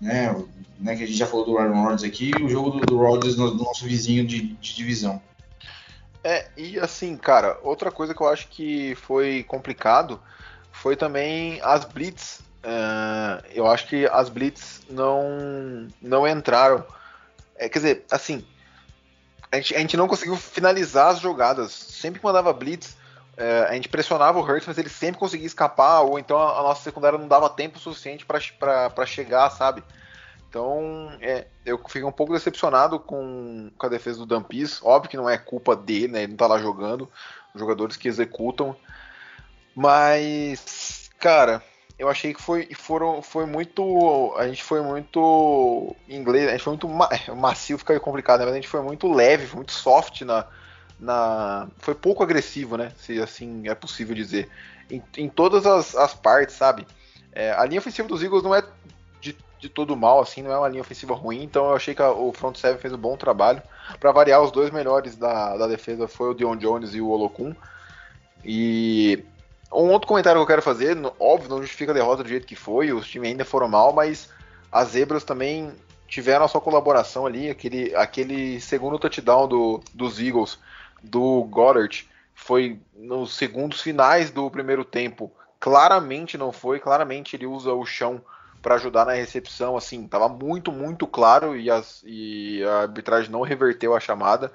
né, 0.00 0.36
né 0.78 0.94
que 0.94 1.04
a 1.04 1.06
gente 1.06 1.16
já 1.16 1.26
falou 1.26 1.46
do 1.46 1.56
Aaron 1.56 1.82
Rodgers 1.82 2.02
aqui, 2.02 2.32
o 2.42 2.48
jogo 2.48 2.70
do, 2.70 2.80
do 2.80 2.98
Rodgers 2.98 3.36
do 3.36 3.54
nosso 3.54 3.86
vizinho 3.86 4.26
de, 4.26 4.48
de 4.54 4.74
divisão. 4.76 5.22
É, 6.24 6.48
e 6.56 6.78
assim, 6.78 7.16
cara, 7.16 7.58
outra 7.62 7.90
coisa 7.90 8.14
que 8.14 8.20
eu 8.20 8.28
acho 8.28 8.48
que 8.48 8.94
foi 8.96 9.44
complicado 9.44 10.20
foi 10.70 10.96
também 10.96 11.60
as 11.62 11.84
blitz 11.84 12.42
Uh, 12.62 13.42
eu 13.52 13.66
acho 13.66 13.88
que 13.88 14.06
as 14.06 14.28
blitz 14.28 14.82
não, 14.88 15.88
não 16.00 16.26
entraram. 16.26 16.84
É, 17.56 17.68
quer 17.68 17.78
dizer, 17.78 18.06
assim, 18.10 18.46
a 19.50 19.56
gente, 19.56 19.74
a 19.74 19.78
gente 19.78 19.96
não 19.96 20.06
conseguiu 20.06 20.36
finalizar 20.36 21.08
as 21.08 21.20
jogadas. 21.20 21.72
Sempre 21.72 22.20
que 22.20 22.26
mandava 22.26 22.52
blitz, 22.52 22.92
uh, 23.36 23.68
a 23.68 23.74
gente 23.74 23.88
pressionava 23.88 24.38
o 24.38 24.42
Hurts, 24.42 24.66
mas 24.68 24.78
ele 24.78 24.88
sempre 24.88 25.18
conseguia 25.18 25.46
escapar, 25.46 26.02
ou 26.02 26.18
então 26.18 26.38
a, 26.38 26.60
a 26.60 26.62
nossa 26.62 26.82
secundária 26.82 27.18
não 27.18 27.26
dava 27.28 27.50
tempo 27.50 27.80
suficiente 27.80 28.24
para 28.24 29.06
chegar, 29.06 29.50
sabe? 29.50 29.82
Então, 30.52 31.10
é, 31.22 31.46
eu 31.64 31.80
fico 31.88 32.06
um 32.06 32.12
pouco 32.12 32.34
decepcionado 32.34 33.00
com, 33.00 33.70
com 33.78 33.86
a 33.86 33.88
defesa 33.88 34.18
do 34.18 34.26
Dampis. 34.26 34.82
Óbvio 34.82 35.08
que 35.08 35.16
não 35.16 35.30
é 35.30 35.38
culpa 35.38 35.74
dele, 35.74 36.08
né? 36.08 36.24
Ele 36.24 36.32
não 36.32 36.36
tá 36.36 36.46
lá 36.46 36.58
jogando. 36.58 37.08
Os 37.54 37.58
jogadores 37.58 37.96
que 37.96 38.06
executam. 38.06 38.76
Mas, 39.74 41.08
cara, 41.18 41.62
eu 41.98 42.06
achei 42.06 42.34
que 42.34 42.42
foi, 42.42 42.68
foram, 42.74 43.22
foi 43.22 43.46
muito. 43.46 44.34
A 44.36 44.46
gente 44.46 44.62
foi 44.62 44.82
muito. 44.82 45.96
Em 46.06 46.16
inglês, 46.16 46.46
a 46.48 46.50
gente 46.50 46.64
foi 46.64 46.72
muito. 46.72 46.86
Ma, 46.86 47.08
macio 47.34 47.78
fica 47.78 47.98
complicado, 47.98 48.40
né? 48.40 48.44
Mas 48.44 48.52
a 48.52 48.56
gente 48.56 48.68
foi 48.68 48.82
muito 48.82 49.10
leve, 49.10 49.46
foi 49.46 49.56
muito 49.56 49.72
soft 49.72 50.20
na. 50.20 50.46
na 51.00 51.66
foi 51.78 51.94
pouco 51.94 52.22
agressivo, 52.22 52.76
né? 52.76 52.92
Se 52.98 53.18
assim 53.22 53.66
é 53.66 53.74
possível 53.74 54.14
dizer. 54.14 54.50
Em, 54.90 55.02
em 55.16 55.30
todas 55.30 55.64
as, 55.64 55.96
as 55.96 56.12
partes, 56.12 56.56
sabe? 56.56 56.86
É, 57.32 57.52
a 57.52 57.64
linha 57.64 57.80
ofensiva 57.80 58.06
dos 58.06 58.22
Eagles 58.22 58.42
não 58.42 58.54
é 58.54 58.62
de, 59.62 59.68
todo 59.68 59.96
mal, 59.96 60.20
assim, 60.20 60.42
não 60.42 60.50
é 60.50 60.58
uma 60.58 60.68
linha 60.68 60.80
ofensiva 60.80 61.14
ruim, 61.14 61.44
então 61.44 61.66
eu 61.66 61.76
achei 61.76 61.94
que 61.94 62.02
a, 62.02 62.10
o 62.10 62.32
front 62.32 62.56
seven 62.56 62.80
fez 62.80 62.92
um 62.92 62.98
bom 62.98 63.16
trabalho. 63.16 63.62
Para 64.00 64.10
variar, 64.10 64.42
os 64.42 64.50
dois 64.50 64.70
melhores 64.70 65.16
da, 65.16 65.56
da 65.56 65.68
defesa 65.68 66.08
foi 66.08 66.30
o 66.30 66.34
Dion 66.34 66.56
Jones 66.56 66.94
e 66.94 67.00
o 67.00 67.08
Olokun. 67.08 67.54
E 68.44 69.24
um 69.72 69.90
outro 69.90 70.08
comentário 70.08 70.38
que 70.38 70.42
eu 70.42 70.46
quero 70.48 70.62
fazer, 70.62 70.98
óbvio, 71.18 71.48
não 71.48 71.62
justifica 71.62 71.92
a 71.92 71.94
derrota 71.94 72.24
do 72.24 72.28
jeito 72.28 72.46
que 72.46 72.56
foi, 72.56 72.92
os 72.92 73.06
times 73.06 73.30
ainda 73.30 73.44
foram 73.44 73.68
mal, 73.68 73.92
mas 73.92 74.28
as 74.70 74.88
zebras 74.88 75.22
também 75.22 75.72
tiveram 76.08 76.44
a 76.44 76.48
sua 76.48 76.60
colaboração 76.60 77.24
ali, 77.24 77.48
aquele, 77.48 77.94
aquele 77.94 78.60
segundo 78.60 78.98
touchdown 78.98 79.46
do, 79.46 79.80
dos 79.94 80.20
Eagles, 80.20 80.58
do 81.02 81.44
Goddard, 81.44 82.08
foi 82.34 82.80
nos 82.94 83.36
segundos 83.36 83.80
finais 83.80 84.30
do 84.30 84.50
primeiro 84.50 84.84
tempo. 84.84 85.32
claramente 85.60 86.36
não 86.36 86.50
foi, 86.50 86.80
claramente 86.80 87.36
ele 87.36 87.46
usa 87.46 87.72
o 87.72 87.86
chão 87.86 88.20
para 88.62 88.76
ajudar 88.76 89.04
na 89.04 89.12
recepção, 89.12 89.76
assim, 89.76 90.06
tava 90.06 90.28
muito, 90.28 90.70
muito 90.70 91.06
claro 91.06 91.56
e, 91.56 91.68
as, 91.68 92.02
e 92.06 92.62
a 92.64 92.82
arbitragem 92.82 93.30
não 93.30 93.42
reverteu 93.42 93.94
a 93.94 94.00
chamada. 94.00 94.52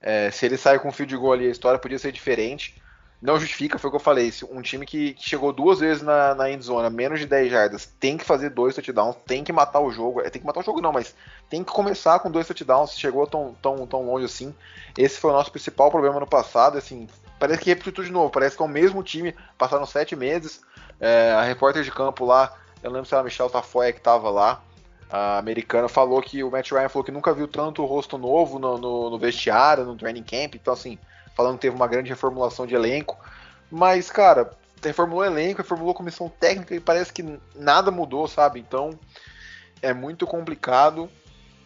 É, 0.00 0.30
se 0.30 0.44
ele 0.44 0.56
sai 0.56 0.78
com 0.78 0.92
fio 0.92 1.06
de 1.06 1.16
gol 1.16 1.32
ali, 1.32 1.46
a 1.46 1.50
história 1.50 1.78
podia 1.78 1.98
ser 1.98 2.12
diferente. 2.12 2.74
Não 3.22 3.40
justifica, 3.40 3.78
foi 3.78 3.88
o 3.88 3.90
que 3.92 3.96
eu 3.96 4.00
falei. 4.00 4.30
Um 4.50 4.60
time 4.60 4.84
que 4.84 5.16
chegou 5.18 5.52
duas 5.52 5.80
vezes 5.80 6.02
na, 6.02 6.34
na 6.34 6.50
endzone, 6.50 6.94
menos 6.94 7.18
de 7.18 7.26
10 7.26 7.50
jardas, 7.50 7.86
tem 7.98 8.16
que 8.16 8.24
fazer 8.24 8.50
dois 8.50 8.74
touchdowns, 8.74 9.16
tem 9.26 9.42
que 9.42 9.52
matar 9.52 9.80
o 9.80 9.90
jogo. 9.90 10.20
É, 10.20 10.28
tem 10.28 10.40
que 10.40 10.46
matar 10.46 10.60
o 10.60 10.62
jogo, 10.62 10.82
não, 10.82 10.92
mas 10.92 11.14
tem 11.48 11.64
que 11.64 11.72
começar 11.72 12.18
com 12.18 12.30
dois 12.30 12.46
touchdowns. 12.46 12.98
Chegou 12.98 13.26
tão, 13.26 13.56
tão, 13.62 13.86
tão 13.86 14.04
longe 14.04 14.26
assim. 14.26 14.54
Esse 14.98 15.18
foi 15.18 15.30
o 15.30 15.34
nosso 15.34 15.50
principal 15.50 15.90
problema 15.90 16.20
no 16.20 16.26
passado. 16.26 16.76
Assim, 16.76 17.08
parece 17.38 17.62
que 17.62 17.70
repetiu 17.70 17.92
tudo 17.92 18.04
de 18.04 18.12
novo. 18.12 18.30
Parece 18.30 18.56
que 18.56 18.62
é 18.62 18.66
o 18.66 18.68
mesmo 18.68 19.02
time, 19.02 19.34
passaram 19.56 19.86
sete 19.86 20.14
meses. 20.14 20.60
É, 21.00 21.32
a 21.32 21.42
repórter 21.42 21.82
de 21.82 21.90
campo 21.90 22.24
lá, 22.24 22.54
eu 22.86 22.92
lembro 22.92 23.08
se 23.08 23.14
era 23.14 23.20
a 23.20 23.24
Michelle 23.24 23.50
Tafoya 23.50 23.92
que 23.92 23.98
estava 23.98 24.30
lá. 24.30 24.62
A 25.10 25.38
americana 25.38 25.88
falou 25.88 26.20
que 26.22 26.42
o 26.42 26.50
Matt 26.50 26.70
Ryan 26.70 26.88
falou 26.88 27.04
que 27.04 27.12
nunca 27.12 27.34
viu 27.34 27.48
tanto 27.48 27.84
rosto 27.84 28.16
novo 28.16 28.58
no, 28.58 28.78
no, 28.78 29.10
no 29.10 29.18
vestiário, 29.18 29.84
no 29.84 29.96
training 29.96 30.22
camp. 30.22 30.54
Então, 30.54 30.72
assim, 30.72 30.98
falando 31.34 31.56
que 31.56 31.62
teve 31.62 31.76
uma 31.76 31.86
grande 31.86 32.10
reformulação 32.10 32.66
de 32.66 32.74
elenco. 32.74 33.18
Mas, 33.70 34.10
cara, 34.10 34.50
reformulou 34.82 35.24
elenco, 35.24 35.62
reformulou 35.62 35.94
comissão 35.94 36.28
técnica 36.28 36.74
e 36.74 36.80
parece 36.80 37.12
que 37.12 37.38
nada 37.54 37.90
mudou, 37.90 38.28
sabe? 38.28 38.60
Então 38.60 38.90
é 39.82 39.92
muito 39.92 40.26
complicado. 40.26 41.10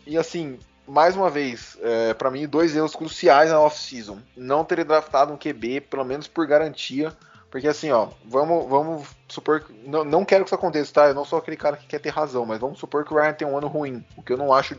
E 0.07 0.17
assim, 0.17 0.59
mais 0.87 1.15
uma 1.17 1.29
vez, 1.29 1.79
é, 1.83 2.15
para 2.15 2.31
mim, 2.31 2.49
dois 2.49 2.75
erros 2.75 2.97
cruciais 2.97 3.51
na 3.51 3.61
off-season. 3.61 4.19
Não 4.37 4.65
ter 4.65 4.85
draftado 4.85 5.33
um 5.33 5.37
QB, 5.37 5.83
pelo 5.83 6.05
menos 6.05 6.27
por 6.27 6.47
garantia. 6.47 7.13
Porque 7.51 7.67
assim, 7.67 7.91
ó, 7.91 8.09
vamos, 8.25 8.69
vamos 8.69 9.09
supor 9.29 9.61
que. 9.61 9.73
Não, 9.89 10.05
não 10.05 10.25
quero 10.25 10.45
que 10.45 10.49
isso 10.49 10.55
aconteça, 10.55 10.93
tá? 10.93 11.09
Eu 11.09 11.15
não 11.15 11.25
sou 11.25 11.39
aquele 11.39 11.57
cara 11.57 11.77
que 11.77 11.87
quer 11.87 11.99
ter 11.99 12.11
razão, 12.11 12.47
mas 12.47 12.61
vamos 12.61 12.79
supor 12.79 13.05
que 13.05 13.13
o 13.13 13.17
Ryan 13.17 13.33
tem 13.33 13.47
um 13.47 13.59
ano 13.59 13.67
ruim. 13.67 14.05
O 14.17 14.23
que 14.23 14.33
eu 14.33 14.37
não 14.37 14.53
acho 14.53 14.77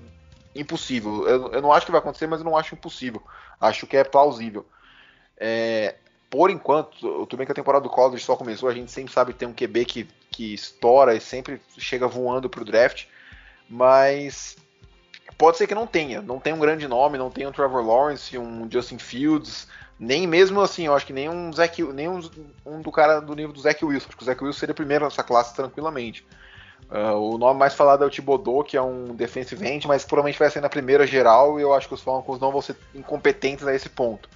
impossível. 0.56 1.28
Eu, 1.28 1.52
eu 1.52 1.62
não 1.62 1.74
acho 1.74 1.86
que 1.86 1.92
vai 1.92 2.00
acontecer, 2.00 2.28
mas 2.28 2.40
eu 2.40 2.46
não 2.46 2.58
acho 2.58 2.74
impossível. 2.74 3.22
Acho 3.60 3.86
que 3.86 3.98
é 3.98 4.04
plausível. 4.04 4.66
É, 5.38 5.96
por 6.30 6.50
enquanto, 6.50 7.26
tudo 7.26 7.38
bem 7.38 7.46
que 7.46 7.52
a 7.52 7.56
temporada 7.56 7.84
do 7.84 7.90
college 7.90 8.24
só 8.24 8.38
começou, 8.38 8.70
a 8.70 8.74
gente 8.74 8.90
sempre 8.90 9.12
sabe 9.12 9.34
que 9.34 9.40
tem 9.40 9.48
um 9.50 9.54
QB 9.54 9.86
que, 9.86 10.08
que 10.30 10.54
estoura 10.54 11.14
e 11.14 11.20
sempre 11.20 11.62
chega 11.78 12.08
voando 12.08 12.50
pro 12.50 12.64
draft, 12.64 13.06
mas 13.70 14.56
pode 15.38 15.58
ser 15.58 15.68
que 15.68 15.76
não 15.76 15.86
tenha, 15.86 16.22
não 16.22 16.40
tem 16.40 16.54
um 16.54 16.60
grande 16.60 16.88
nome, 16.88 17.18
não 17.18 17.30
tem 17.30 17.46
um 17.46 17.52
Trevor 17.52 17.86
Lawrence, 17.86 18.38
um 18.38 18.70
Justin 18.72 18.98
Fields, 18.98 19.68
nem 20.02 20.26
mesmo 20.26 20.60
assim, 20.60 20.88
eu 20.88 20.96
acho 20.96 21.06
que 21.06 21.14
nem 21.14 21.30
um 21.30 21.54
Zach, 21.54 21.80
nem 21.94 22.10
um, 22.10 22.20
um 22.66 22.82
do 22.82 22.92
cara 22.92 23.20
do 23.20 23.36
nível 23.36 23.54
do 23.54 23.62
Zach 23.62 23.86
Wilson, 23.86 24.08
acho 24.08 24.18
que 24.18 24.24
o 24.24 24.26
Zach 24.26 24.44
Wilson 24.44 24.60
seria 24.60 24.74
primeiro 24.74 25.06
nessa 25.06 25.22
classe 25.22 25.54
tranquilamente. 25.54 26.26
Uh, 26.90 27.14
o 27.14 27.38
nome 27.38 27.60
mais 27.60 27.76
falado 27.76 28.04
é 28.04 28.08
o 28.08 28.10
Thibodeau, 28.10 28.64
que 28.64 28.76
é 28.76 28.82
um 28.82 29.16
defensive 29.16 29.64
end, 29.64 29.88
mas 29.88 30.04
provavelmente 30.04 30.40
vai 30.40 30.50
ser 30.50 30.60
na 30.60 30.70
primeira 30.70 31.06
geral 31.06 31.60
e 31.60 31.62
eu 31.62 31.72
acho 31.72 31.88
que 31.88 31.94
os 31.94 32.02
Falcons 32.02 32.40
não 32.40 32.52
vão 32.52 32.64
ser 32.64 32.76
incompetentes 32.96 33.68
a 33.68 33.76
esse 33.76 33.90
ponto. 33.90 34.28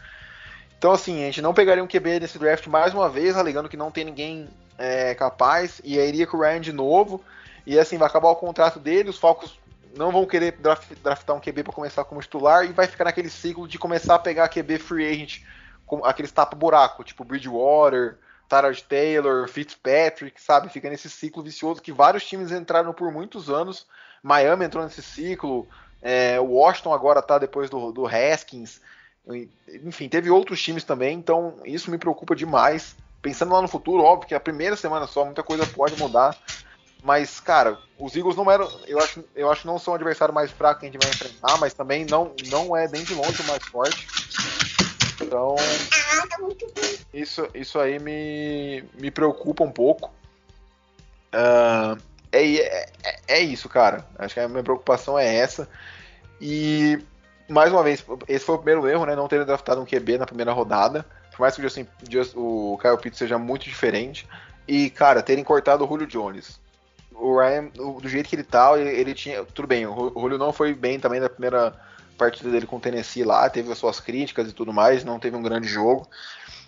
Então, 0.77 0.91
assim, 0.91 1.23
a 1.23 1.25
gente 1.25 1.41
não 1.41 1.51
pegaria 1.51 1.83
um 1.83 1.87
QB 1.87 2.19
nesse 2.19 2.37
draft 2.37 2.67
mais 2.67 2.93
uma 2.93 3.09
vez, 3.09 3.35
alegando 3.35 3.67
que 3.67 3.75
não 3.75 3.89
tem 3.89 4.05
ninguém 4.05 4.47
é, 4.77 5.15
capaz, 5.15 5.81
e 5.83 5.99
aí 5.99 6.09
iria 6.09 6.27
com 6.27 6.37
o 6.37 6.41
Ryan 6.41 6.61
de 6.61 6.71
novo, 6.71 7.23
e 7.65 7.79
assim, 7.79 7.97
vai 7.97 8.07
acabar 8.07 8.29
o 8.29 8.35
contrato 8.35 8.79
dele, 8.79 9.09
os 9.09 9.17
Falcons 9.17 9.57
não 9.95 10.11
vão 10.11 10.25
querer 10.25 10.53
draft, 10.53 10.91
draftar 11.03 11.35
um 11.35 11.39
QB 11.39 11.63
para 11.63 11.73
começar 11.73 12.03
como 12.03 12.21
titular, 12.21 12.65
e 12.65 12.73
vai 12.73 12.87
ficar 12.87 13.05
naquele 13.05 13.29
ciclo 13.29 13.67
de 13.67 13.77
começar 13.79 14.15
a 14.15 14.19
pegar 14.19 14.49
QB 14.49 14.77
free 14.79 15.09
agent, 15.09 15.41
com 15.85 16.03
aqueles 16.03 16.31
tapa-buraco, 16.31 17.03
tipo 17.03 17.23
Bridgewater, 17.23 18.17
Tyrod 18.49 18.83
Taylor, 18.83 19.47
Fitzpatrick, 19.47 20.41
sabe? 20.41 20.69
Fica 20.69 20.89
nesse 20.89 21.09
ciclo 21.09 21.43
vicioso 21.43 21.81
que 21.81 21.91
vários 21.91 22.25
times 22.25 22.51
entraram 22.51 22.93
por 22.93 23.11
muitos 23.11 23.49
anos, 23.49 23.87
Miami 24.21 24.65
entrou 24.65 24.83
nesse 24.83 25.01
ciclo, 25.01 25.67
é, 26.01 26.39
Washington 26.39 26.93
agora 26.93 27.21
tá 27.21 27.37
depois 27.37 27.69
do, 27.69 27.91
do 27.91 28.05
Haskins, 28.07 28.81
enfim, 29.83 30.07
teve 30.07 30.29
outros 30.29 30.61
times 30.61 30.83
também, 30.83 31.17
então 31.17 31.55
isso 31.65 31.89
me 31.89 31.97
preocupa 31.97 32.35
demais. 32.35 32.95
Pensando 33.21 33.53
lá 33.53 33.61
no 33.61 33.67
futuro, 33.67 34.03
óbvio 34.03 34.27
que 34.27 34.35
a 34.35 34.39
primeira 34.39 34.75
semana 34.75 35.07
só, 35.07 35.25
muita 35.25 35.41
coisa 35.41 35.65
pode 35.65 35.99
mudar. 35.99 36.37
Mas, 37.05 37.39
cara, 37.39 37.77
os 37.99 38.15
Eagles 38.15 38.35
não 38.35 38.49
eram. 38.49 38.67
Eu 38.87 38.97
acho, 38.97 39.23
eu 39.35 39.51
acho 39.51 39.61
que 39.61 39.67
não 39.67 39.77
são 39.77 39.93
o 39.93 39.95
adversário 39.95 40.33
mais 40.33 40.49
fraco 40.49 40.79
que 40.79 40.87
a 40.87 40.89
gente 40.89 40.99
vai 40.99 41.11
enfrentar, 41.11 41.55
mas 41.59 41.71
também 41.71 42.03
não, 42.03 42.33
não 42.47 42.75
é 42.75 42.87
nem 42.87 43.03
de 43.03 43.13
longe 43.13 43.43
o 43.43 43.45
mais 43.45 43.63
forte. 43.63 44.07
Então. 45.21 45.55
Isso, 47.13 47.47
isso 47.53 47.79
aí 47.79 47.99
me, 47.99 48.83
me 48.95 49.11
preocupa 49.11 49.63
um 49.63 49.71
pouco. 49.71 50.11
Uh, 51.31 52.01
é, 52.31 52.55
é, 52.55 52.89
é 53.27 53.39
isso, 53.39 53.69
cara. 53.69 54.03
Acho 54.17 54.33
que 54.33 54.39
a 54.39 54.47
minha 54.47 54.63
preocupação 54.63 55.19
é 55.19 55.31
essa. 55.31 55.69
E 56.41 56.97
mais 57.47 57.71
uma 57.71 57.83
vez, 57.83 58.03
esse 58.27 58.43
foi 58.43 58.55
o 58.55 58.59
primeiro 58.59 58.87
erro, 58.89 59.05
né? 59.05 59.15
Não 59.15 59.27
ter 59.27 59.45
draftado 59.45 59.79
um 59.79 59.85
QB 59.85 60.17
na 60.17 60.25
primeira 60.25 60.51
rodada. 60.51 61.05
Por 61.29 61.41
mais 61.41 61.53
que 61.53 61.61
o, 61.61 61.63
Justin, 61.63 61.87
Just, 62.09 62.33
o 62.35 62.79
Kyle 62.81 62.97
Pitts 62.97 63.19
seja 63.19 63.37
muito 63.37 63.65
diferente. 63.65 64.27
E, 64.67 64.89
cara, 64.89 65.21
terem 65.21 65.43
cortado 65.43 65.85
o 65.85 65.87
Julio 65.87 66.07
Jones. 66.07 66.64
O 67.17 67.39
Ryan, 67.39 67.65
do 67.67 68.07
jeito 68.07 68.29
que 68.29 68.35
ele 68.35 68.43
tá, 68.43 68.77
ele, 68.77 68.89
ele 68.89 69.13
tinha. 69.13 69.43
Tudo 69.45 69.67
bem, 69.67 69.85
o 69.87 70.13
Julio 70.15 70.37
não 70.37 70.51
foi 70.51 70.73
bem 70.73 70.99
também 70.99 71.19
na 71.19 71.29
primeira 71.29 71.73
partida 72.17 72.49
dele 72.49 72.65
com 72.65 72.77
o 72.77 72.79
Tennessee 72.79 73.23
lá, 73.23 73.49
teve 73.49 73.71
as 73.71 73.77
suas 73.77 73.99
críticas 73.99 74.49
e 74.49 74.53
tudo 74.53 74.71
mais, 74.71 75.03
não 75.03 75.19
teve 75.19 75.35
um 75.35 75.41
grande 75.41 75.67
jogo. 75.67 76.07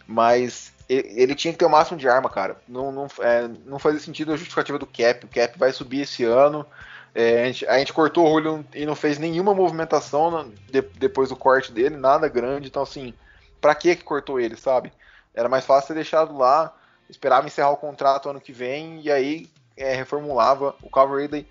Mas 0.06 0.74
ele, 0.90 1.36
tinha 1.36 1.52
que 1.52 1.60
ter 1.60 1.66
o 1.66 1.70
máximo 1.70 1.98
de 1.98 2.08
arma, 2.08 2.30
cara. 2.30 2.58
Não, 2.68 2.92
não, 2.92 3.08
é, 3.20 3.50
não 3.66 3.78
fazia 3.78 4.00
sentido 4.00 4.32
a 4.32 4.38
justificativa 4.38 4.80
do 4.80 4.88
Cap. 4.88 5.26
O 5.26 5.30
Cap 5.30 5.60
vai 5.60 5.72
subir 5.74 6.02
esse 6.02 6.24
ano. 6.24 6.66
É, 7.14 7.44
a, 7.44 7.46
gente, 7.48 7.68
a, 7.68 7.80
gente, 7.80 7.94
cortou 7.94 8.26
o 8.26 8.30
Julio 8.30 8.66
e 8.74 8.86
não 8.86 8.96
fez 8.96 9.18
nenhuma 9.18 9.54
movimentação 9.54 10.32
no, 10.32 10.54
de, 10.72 10.82
depois 10.82 11.30
do 11.30 11.36
corte 11.36 11.72
dele, 11.72 11.98
nada 11.98 12.30
grande. 12.30 12.68
Então, 12.68 12.84
assim, 12.84 13.14
pra 13.60 13.76
que 13.76 13.96
que 13.96 14.04
cortou 14.04 14.40
ele, 14.40 14.56
sabe? 14.56 14.94
Era 15.34 15.50
mais 15.50 15.66
fácil 15.66 15.90
ter 15.90 15.96
deixado 15.96 16.38
lá, 16.38 16.74
esperava 17.10 17.48
encerrar 17.48 17.72
o 17.72 17.78
contrato 17.78 18.30
ano 18.30 18.40
que 18.40 18.54
vem 18.54 19.02
e 19.02 19.12
aí 19.12 19.50
é, 19.78 19.96
reformulava. 19.96 20.76
O 20.82 20.90
Calvin 20.90 21.22
Ridley 21.22 21.48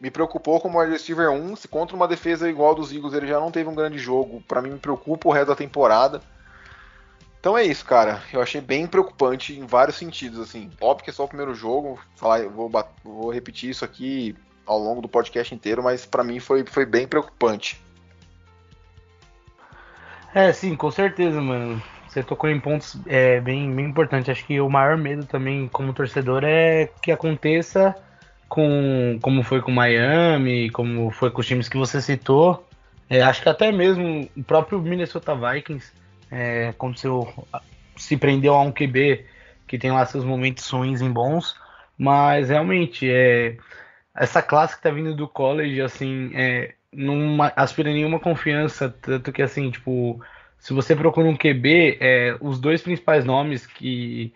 me 0.00 0.10
preocupou 0.10 0.60
como 0.60 0.80
wide 0.80 0.92
receiver 0.92 1.30
1. 1.30 1.56
Se 1.56 1.68
contra 1.68 1.94
uma 1.94 2.08
defesa 2.08 2.48
igual 2.48 2.74
dos 2.74 2.92
Eagles 2.92 3.14
ele 3.14 3.26
já 3.26 3.38
não 3.38 3.50
teve 3.50 3.68
um 3.68 3.74
grande 3.74 3.98
jogo, 3.98 4.42
para 4.46 4.62
mim 4.62 4.70
me 4.70 4.78
preocupa 4.78 5.28
o 5.28 5.32
resto 5.32 5.48
da 5.48 5.56
temporada. 5.56 6.20
Então 7.40 7.56
é 7.56 7.62
isso, 7.64 7.84
cara. 7.84 8.22
Eu 8.32 8.42
achei 8.42 8.60
bem 8.60 8.86
preocupante 8.86 9.58
em 9.58 9.64
vários 9.64 9.96
sentidos, 9.96 10.40
assim. 10.40 10.70
Óbvio 10.80 11.04
que 11.04 11.10
é 11.10 11.12
só 11.12 11.24
o 11.24 11.28
primeiro 11.28 11.54
jogo. 11.54 11.98
Falar, 12.16 12.48
vou, 12.48 12.70
vou 13.04 13.30
repetir 13.30 13.70
isso 13.70 13.84
aqui 13.84 14.36
ao 14.66 14.78
longo 14.78 15.00
do 15.00 15.08
podcast 15.08 15.54
inteiro, 15.54 15.82
mas 15.82 16.04
para 16.04 16.24
mim 16.24 16.40
foi, 16.40 16.64
foi 16.66 16.84
bem 16.84 17.06
preocupante. 17.06 17.80
É, 20.34 20.52
sim, 20.52 20.76
com 20.76 20.90
certeza, 20.90 21.40
mano. 21.40 21.82
Você 22.18 22.24
tocou 22.24 22.50
em 22.50 22.58
pontos 22.58 22.98
é, 23.06 23.40
bem, 23.40 23.72
bem 23.72 23.86
importantes. 23.86 24.28
Acho 24.28 24.44
que 24.44 24.60
o 24.60 24.68
maior 24.68 24.96
medo 24.96 25.24
também, 25.24 25.68
como 25.68 25.92
torcedor, 25.92 26.42
é 26.44 26.90
que 27.00 27.12
aconteça 27.12 27.94
com 28.48 29.18
como 29.22 29.44
foi 29.44 29.60
com 29.62 29.70
Miami, 29.70 30.68
como 30.70 31.10
foi 31.10 31.30
com 31.30 31.40
os 31.40 31.46
times 31.46 31.68
que 31.68 31.76
você 31.76 32.00
citou. 32.00 32.66
É, 33.08 33.22
acho 33.22 33.40
que 33.40 33.48
até 33.48 33.70
mesmo 33.70 34.28
o 34.36 34.42
próprio 34.42 34.80
Minnesota 34.80 35.32
Vikings 35.34 35.92
é, 36.30 36.68
aconteceu, 36.68 37.32
se 37.96 38.16
prendeu 38.16 38.54
a 38.54 38.62
um 38.62 38.72
QB 38.72 39.24
que 39.68 39.78
tem 39.78 39.92
lá 39.92 40.04
seus 40.04 40.24
momentos 40.24 40.68
ruins 40.68 41.00
e 41.00 41.08
bons, 41.08 41.54
mas 41.96 42.48
realmente 42.48 43.08
é 43.08 43.56
essa 44.16 44.42
classe 44.42 44.76
que 44.76 44.82
tá 44.82 44.90
vindo 44.90 45.14
do 45.14 45.28
college, 45.28 45.80
assim, 45.80 46.32
é, 46.34 46.74
não 46.92 47.38
aspira 47.54 47.92
nenhuma 47.92 48.18
confiança, 48.18 48.88
tanto 48.88 49.30
que, 49.30 49.42
assim, 49.42 49.70
tipo, 49.70 50.20
se 50.58 50.72
você 50.72 50.94
procura 50.94 51.28
um 51.28 51.36
QB, 51.36 51.98
é, 52.00 52.36
os 52.40 52.58
dois 52.58 52.82
principais 52.82 53.24
nomes 53.24 53.66
que 53.66 54.32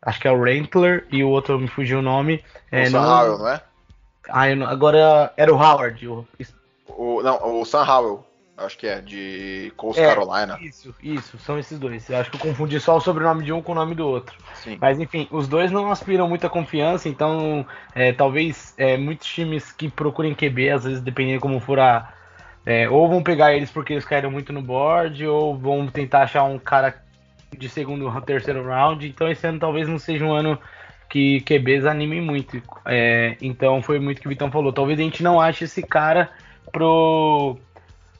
acho 0.00 0.20
que 0.20 0.28
é 0.28 0.32
o 0.32 0.42
Rentler 0.42 1.06
e 1.10 1.22
o 1.22 1.28
outro 1.28 1.58
me 1.58 1.68
fugiu 1.68 2.00
o 2.00 2.02
nome. 2.02 2.44
É, 2.70 2.82
o 2.82 2.90
Sam 2.90 3.00
não... 3.00 3.08
Howell, 3.08 3.38
não 3.38 3.48
é? 3.48 3.62
Ah, 4.28 4.54
não... 4.54 4.66
agora 4.66 5.32
era 5.36 5.52
o 5.52 5.56
Howard. 5.56 6.06
O... 6.08 6.26
o... 6.88 7.22
não, 7.22 7.60
o 7.60 7.64
Sam 7.64 7.84
Howell 7.84 8.24
acho 8.56 8.78
que 8.78 8.86
é, 8.86 9.00
de 9.00 9.72
Coast 9.76 10.00
é, 10.00 10.06
Carolina. 10.06 10.58
Isso, 10.60 10.94
isso, 11.02 11.38
são 11.38 11.58
esses 11.58 11.78
dois. 11.78 12.08
Eu 12.08 12.18
acho 12.18 12.30
que 12.30 12.36
eu 12.36 12.40
confundi 12.40 12.78
só 12.80 12.96
o 12.96 13.00
sobrenome 13.00 13.44
de 13.44 13.52
um 13.52 13.62
com 13.62 13.72
o 13.72 13.74
nome 13.74 13.94
do 13.94 14.06
outro. 14.06 14.36
Sim. 14.54 14.78
Mas 14.80 14.98
enfim, 14.98 15.26
os 15.30 15.48
dois 15.48 15.70
não 15.70 15.90
aspiram 15.90 16.28
muita 16.28 16.48
confiança, 16.48 17.08
então 17.08 17.66
é, 17.94 18.12
talvez 18.12 18.74
é, 18.76 18.96
muitos 18.96 19.26
times 19.26 19.72
que 19.72 19.88
procurem 19.88 20.34
QB, 20.34 20.70
às 20.70 20.84
vezes 20.84 21.00
dependendo 21.00 21.40
como 21.40 21.60
for 21.60 21.78
a. 21.78 22.12
É, 22.64 22.88
ou 22.88 23.08
vão 23.08 23.22
pegar 23.22 23.54
eles 23.54 23.70
porque 23.70 23.92
eles 23.92 24.04
caíram 24.04 24.30
muito 24.30 24.52
no 24.52 24.62
board, 24.62 25.26
ou 25.26 25.56
vão 25.56 25.86
tentar 25.86 26.22
achar 26.22 26.44
um 26.44 26.58
cara 26.58 26.94
de 27.56 27.68
segundo 27.68 28.06
ou 28.06 28.20
terceiro 28.20 28.64
round. 28.64 29.06
Então 29.06 29.28
esse 29.30 29.46
ano 29.46 29.58
talvez 29.58 29.88
não 29.88 29.98
seja 29.98 30.24
um 30.24 30.32
ano 30.32 30.58
que 31.08 31.40
QBs 31.42 31.84
animem 31.84 32.20
muito. 32.20 32.62
É, 32.86 33.36
então 33.40 33.82
foi 33.82 33.98
muito 33.98 34.20
que 34.20 34.26
o 34.26 34.30
Vitão 34.30 34.50
falou. 34.50 34.72
Talvez 34.72 34.98
a 34.98 35.02
gente 35.02 35.22
não 35.22 35.40
ache 35.40 35.64
esse 35.64 35.82
cara 35.82 36.30
pro 36.70 37.56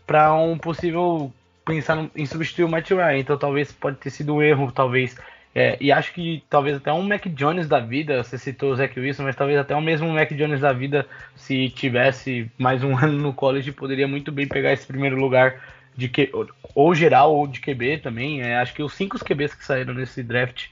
para 0.06 0.34
um 0.34 0.58
possível 0.58 1.32
pensar 1.64 2.10
em 2.14 2.26
substituir 2.26 2.64
o 2.64 2.68
Matt 2.68 2.90
Ryan. 2.90 3.18
Então 3.18 3.38
talvez 3.38 3.72
pode 3.72 3.96
ter 3.96 4.10
sido 4.10 4.34
um 4.34 4.42
erro, 4.42 4.70
talvez 4.72 5.16
É, 5.54 5.76
e 5.80 5.92
acho 5.92 6.14
que 6.14 6.42
talvez 6.48 6.78
até 6.78 6.92
um 6.92 7.02
Mac 7.02 7.26
Jones 7.26 7.68
da 7.68 7.78
vida, 7.78 8.22
você 8.22 8.38
citou 8.38 8.72
o 8.72 8.76
Zach 8.76 8.98
Wilson, 8.98 9.24
mas 9.24 9.36
talvez 9.36 9.58
até 9.58 9.76
o 9.76 9.82
mesmo 9.82 10.08
Mac 10.08 10.30
Jones 10.32 10.60
da 10.60 10.72
vida, 10.72 11.06
se 11.36 11.68
tivesse 11.68 12.50
mais 12.56 12.82
um 12.82 12.96
ano 12.96 13.18
no 13.18 13.34
college, 13.34 13.70
poderia 13.72 14.08
muito 14.08 14.32
bem 14.32 14.48
pegar 14.48 14.72
esse 14.72 14.86
primeiro 14.86 15.16
lugar 15.16 15.60
de 15.94 16.08
que, 16.08 16.32
ou 16.74 16.94
geral 16.94 17.34
ou 17.34 17.46
de 17.46 17.60
QB 17.60 17.98
também. 17.98 18.40
É, 18.40 18.56
acho 18.56 18.72
que 18.72 18.82
os 18.82 18.94
cinco 18.94 19.18
QBs 19.22 19.54
que 19.54 19.64
saíram 19.64 19.92
nesse 19.92 20.22
draft 20.22 20.68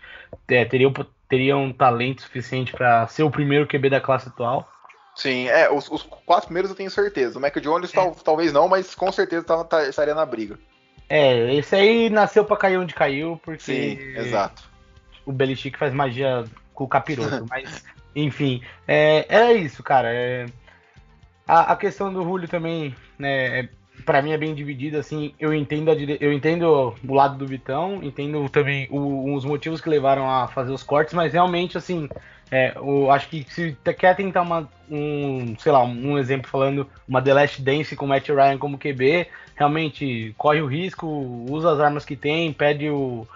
é, 0.49 0.65
teriam, 0.65 0.93
teriam 1.29 1.71
talento 1.73 2.23
suficiente 2.23 2.73
para 2.73 3.07
ser 3.07 3.23
o 3.23 3.31
primeiro 3.31 3.67
QB 3.67 3.91
da 3.91 4.01
classe 4.01 4.29
atual. 4.29 4.67
Sim, 5.15 5.49
é, 5.49 5.71
os, 5.71 5.91
os 5.91 6.03
quatro 6.03 6.47
primeiros 6.47 6.71
eu 6.71 6.77
tenho 6.77 6.91
certeza. 6.91 7.39
O 7.39 7.43
Mac 7.43 7.55
Jones 7.59 7.91
é. 7.91 7.95
tal, 7.95 8.13
talvez 8.15 8.51
não, 8.51 8.67
mas 8.67 8.95
com 8.95 9.13
certeza 9.13 9.45
tá, 9.45 9.63
tá, 9.63 9.87
estaria 9.87 10.15
na 10.15 10.25
briga. 10.25 10.59
É, 11.07 11.55
esse 11.55 11.75
aí 11.75 12.09
nasceu 12.09 12.47
para 12.47 12.57
cair 12.57 12.79
onde 12.79 12.95
caiu, 12.95 13.39
porque. 13.45 13.61
Sim, 13.61 13.99
exato 14.17 14.70
o 15.31 15.33
Belichick 15.33 15.79
faz 15.79 15.95
magia 15.95 16.45
com 16.75 16.85
o 16.85 16.89
capiroto. 16.89 17.47
mas, 17.49 17.85
enfim, 18.15 18.61
é, 18.87 19.27
é 19.29 19.53
isso, 19.53 19.83
cara. 19.83 20.13
É, 20.13 20.47
a, 21.47 21.73
a, 21.73 21.77
questão 21.77 22.13
do 22.13 22.23
Julio 22.23 22.49
também, 22.49 22.95
né, 23.19 23.61
é, 23.61 23.69
para 24.05 24.21
mim 24.21 24.33
é 24.33 24.39
bem 24.39 24.55
dividida, 24.55 24.99
assim, 24.99 25.35
eu 25.39 25.55
entendo, 25.55 25.91
a, 25.91 25.95
eu 25.95 26.33
entendo 26.33 26.95
o 27.07 27.15
lado 27.15 27.39
do 27.39 27.47
Vitão, 27.47 28.01
entendo 28.03 28.49
também 28.49 28.89
o, 28.91 29.35
os 29.35 29.45
motivos 29.45 29.81
que 29.81 29.89
levaram 29.89 30.29
a 30.29 30.49
fazer 30.49 30.73
os 30.73 30.83
cortes, 30.83 31.15
mas 31.15 31.33
realmente, 31.33 31.79
assim, 31.79 32.09
é, 32.51 32.73
eu 32.77 33.11
acho 33.11 33.29
que 33.29 33.45
se 33.49 33.77
quer 33.97 34.17
tentar 34.17 34.43
uma, 34.43 34.69
um, 34.91 35.55
sei 35.59 35.71
lá, 35.71 35.85
um 35.85 36.19
exemplo 36.19 36.51
falando, 36.51 36.89
uma 37.07 37.23
The 37.23 37.35
Last 37.35 37.63
Dance 37.63 37.95
com 37.95 38.07
o 38.07 38.09
Matt 38.09 38.29
Ryan 38.29 38.59
como 38.59 38.79
QB, 38.79 39.29
realmente 39.55 40.35
corre 40.37 40.61
o 40.61 40.67
risco, 40.67 41.07
usa 41.49 41.73
as 41.73 41.81
armas 41.81 42.05
que 42.05 42.17
tem, 42.17 42.53
pede 42.53 42.91
o, 42.91 43.27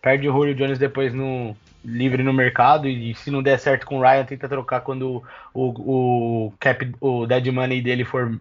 perde 0.00 0.28
o 0.28 0.32
Julio 0.32 0.54
Jones 0.54 0.78
depois 0.78 1.12
no 1.12 1.56
livre 1.84 2.22
no 2.22 2.32
mercado 2.32 2.88
e 2.88 3.14
se 3.14 3.30
não 3.30 3.42
der 3.42 3.58
certo 3.58 3.86
com 3.86 3.98
o 3.98 4.02
Ryan 4.02 4.24
tenta 4.24 4.48
trocar 4.48 4.80
quando 4.82 5.22
o, 5.54 6.48
o 6.48 6.52
cap 6.58 6.92
o 7.00 7.26
dead 7.26 7.46
money 7.46 7.80
dele 7.80 8.04
for 8.04 8.38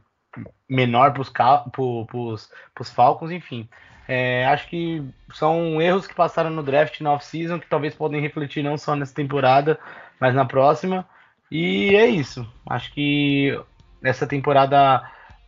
menor 0.67 1.13
para 1.13 1.21
os 1.21 2.89
Falcons, 2.89 3.31
enfim. 3.31 3.67
É, 4.07 4.45
acho 4.47 4.67
que 4.67 5.03
são 5.33 5.81
erros 5.81 6.07
que 6.07 6.15
passaram 6.15 6.49
no 6.49 6.63
draft 6.63 6.99
na 6.99 7.13
off-season 7.13 7.59
que 7.59 7.67
talvez 7.67 7.93
podem 7.93 8.19
refletir 8.19 8.63
não 8.63 8.77
só 8.77 8.95
nessa 8.95 9.13
temporada, 9.13 9.79
mas 10.19 10.33
na 10.33 10.45
próxima. 10.45 11.07
E 11.51 11.95
é 11.95 12.07
isso. 12.07 12.47
Acho 12.67 12.91
que 12.93 13.59
essa 14.03 14.25
temporada 14.25 15.03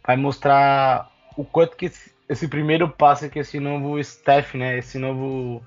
vai 0.06 0.16
mostrar 0.16 1.10
o 1.36 1.44
quanto 1.44 1.76
que 1.76 1.86
esse, 1.86 2.14
esse 2.30 2.48
primeiro 2.48 2.88
passo 2.88 3.30
que 3.30 3.40
esse 3.40 3.60
novo 3.60 4.00
staff, 4.00 4.58
né, 4.58 4.78
esse 4.78 4.98
novo 4.98 5.64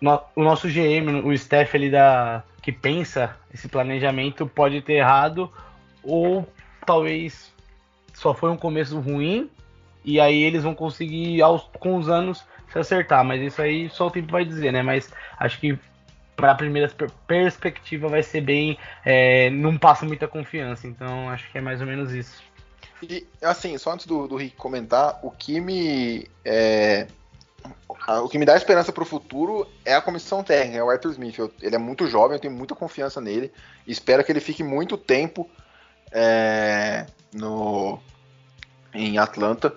no, 0.00 0.20
o 0.36 0.42
nosso 0.42 0.68
GM, 0.68 1.22
o 1.24 1.32
staff 1.32 1.76
ali 1.76 1.90
da, 1.90 2.42
que 2.62 2.72
pensa 2.72 3.36
esse 3.52 3.68
planejamento 3.68 4.46
pode 4.46 4.80
ter 4.82 4.94
errado 4.94 5.50
ou 6.02 6.46
talvez 6.86 7.52
só 8.14 8.34
foi 8.34 8.50
um 8.50 8.56
começo 8.56 8.98
ruim 9.00 9.50
e 10.04 10.20
aí 10.20 10.42
eles 10.42 10.62
vão 10.62 10.74
conseguir 10.74 11.42
aos, 11.42 11.62
com 11.78 11.96
os 11.96 12.08
anos 12.08 12.44
se 12.72 12.78
acertar, 12.78 13.24
mas 13.24 13.40
isso 13.42 13.60
aí 13.60 13.88
só 13.90 14.06
o 14.06 14.10
tempo 14.10 14.30
vai 14.30 14.44
dizer, 14.44 14.72
né? 14.72 14.82
Mas 14.82 15.10
acho 15.38 15.58
que 15.58 15.78
para 16.36 16.52
a 16.52 16.54
primeira 16.54 16.88
perspectiva 17.26 18.08
vai 18.08 18.22
ser 18.22 18.40
bem, 18.40 18.78
é, 19.04 19.50
não 19.50 19.76
passa 19.76 20.06
muita 20.06 20.28
confiança, 20.28 20.86
então 20.86 21.28
acho 21.30 21.50
que 21.50 21.58
é 21.58 21.60
mais 21.60 21.80
ou 21.80 21.86
menos 21.86 22.12
isso. 22.12 22.42
E 23.02 23.26
assim, 23.42 23.76
só 23.78 23.92
antes 23.92 24.06
do, 24.06 24.28
do 24.28 24.36
Rick 24.36 24.56
comentar, 24.56 25.18
o 25.22 25.30
que 25.30 25.60
me 25.60 26.26
é, 26.44 27.06
o 28.22 28.28
que 28.28 28.38
me 28.38 28.46
dá 28.46 28.56
esperança 28.56 28.92
para 28.92 29.02
o 29.02 29.06
futuro 29.06 29.66
é 29.84 29.94
a 29.94 30.00
comissão 30.00 30.42
técnica, 30.42 30.78
é 30.78 30.82
o 30.82 30.90
Arthur 30.90 31.10
Smith. 31.10 31.38
Eu, 31.38 31.52
ele 31.60 31.74
é 31.74 31.78
muito 31.78 32.06
jovem, 32.06 32.36
eu 32.36 32.40
tenho 32.40 32.54
muita 32.54 32.74
confiança 32.74 33.20
nele. 33.20 33.52
Espero 33.86 34.24
que 34.24 34.32
ele 34.32 34.40
fique 34.40 34.62
muito 34.62 34.96
tempo 34.96 35.48
é, 36.10 37.06
no, 37.32 37.98
em 38.94 39.18
Atlanta. 39.18 39.74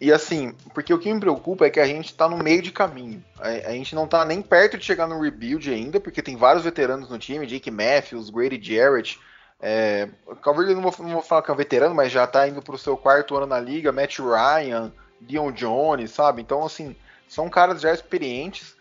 E 0.00 0.12
assim, 0.12 0.54
porque 0.74 0.92
o 0.92 0.98
que 0.98 1.12
me 1.12 1.20
preocupa 1.20 1.66
é 1.66 1.70
que 1.70 1.80
a 1.80 1.86
gente 1.86 2.06
está 2.06 2.28
no 2.28 2.36
meio 2.36 2.60
de 2.60 2.70
caminho. 2.70 3.24
A, 3.38 3.48
a, 3.48 3.72
gente 3.72 3.94
não 3.94 4.04
está 4.04 4.24
nem 4.24 4.42
perto 4.42 4.76
de 4.76 4.84
chegar 4.84 5.06
no 5.06 5.20
rebuild 5.20 5.70
ainda, 5.70 5.98
porque 5.98 6.22
tem 6.22 6.36
vários 6.36 6.64
veteranos 6.64 7.08
no 7.08 7.18
time, 7.18 7.46
Jake 7.46 7.70
Matthews, 7.70 8.30
Grady 8.30 8.60
Jarrett. 8.62 9.18
É, 9.58 10.08
Calvary 10.42 10.74
não 10.74 10.82
não 10.82 10.90
vou 10.90 11.22
falar 11.22 11.42
que 11.42 11.50
é 11.50 11.54
um 11.54 11.56
veterano, 11.56 11.94
mas 11.94 12.12
já 12.12 12.24
está 12.24 12.46
indo 12.46 12.60
para 12.60 12.74
o 12.74 12.78
seu 12.78 12.96
quarto 12.96 13.36
ano 13.36 13.46
na 13.46 13.58
liga, 13.58 13.90
Matt 13.90 14.18
Ryan. 14.18 14.92
Dion 15.20 15.52
Jones, 15.52 16.10
sabe? 16.10 16.42
Então, 16.42 16.64
assim, 16.64 16.94
são 17.28 17.48
caras 17.48 17.80
já 17.80 17.92
experientes, 17.92 18.76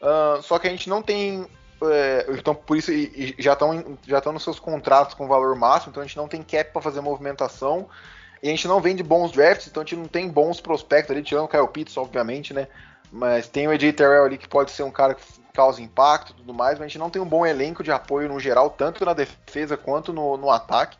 uh, 0.00 0.42
só 0.42 0.58
que 0.58 0.66
a 0.66 0.70
gente 0.70 0.88
não 0.88 1.02
tem. 1.02 1.46
É, 1.82 2.26
então, 2.30 2.54
por 2.54 2.76
isso, 2.76 2.90
já 3.38 3.52
estão 3.52 3.98
já 4.06 4.20
nos 4.32 4.42
seus 4.42 4.58
contratos 4.58 5.14
com 5.14 5.28
valor 5.28 5.54
máximo, 5.54 5.90
então 5.90 6.02
a 6.02 6.06
gente 6.06 6.16
não 6.16 6.28
tem 6.28 6.42
cap 6.42 6.72
para 6.72 6.80
fazer 6.80 7.00
movimentação. 7.00 7.88
E 8.42 8.48
a 8.48 8.50
gente 8.50 8.68
não 8.68 8.80
vende 8.80 9.02
bons 9.02 9.32
drafts, 9.32 9.68
então 9.68 9.82
a 9.82 9.86
gente 9.86 9.96
não 9.96 10.06
tem 10.06 10.28
bons 10.28 10.60
prospectos 10.60 11.10
ali, 11.10 11.22
tirando 11.22 11.44
o 11.44 11.48
Kyle 11.48 11.68
Pitts, 11.68 11.96
obviamente, 11.96 12.52
né? 12.52 12.68
Mas 13.10 13.48
tem 13.48 13.66
o 13.66 13.70
AJ 13.70 13.94
Terrell 13.94 14.24
ali 14.24 14.36
que 14.36 14.48
pode 14.48 14.70
ser 14.70 14.82
um 14.82 14.90
cara 14.90 15.14
que 15.14 15.22
causa 15.54 15.80
impacto 15.80 16.32
e 16.32 16.34
tudo 16.34 16.52
mais, 16.52 16.78
mas 16.78 16.82
a 16.82 16.88
gente 16.88 16.98
não 16.98 17.08
tem 17.08 17.22
um 17.22 17.26
bom 17.26 17.46
elenco 17.46 17.82
de 17.82 17.92
apoio 17.92 18.28
no 18.28 18.40
geral, 18.40 18.68
tanto 18.70 19.04
na 19.04 19.14
defesa 19.14 19.76
quanto 19.76 20.12
no, 20.12 20.36
no 20.36 20.50
ataque. 20.50 20.98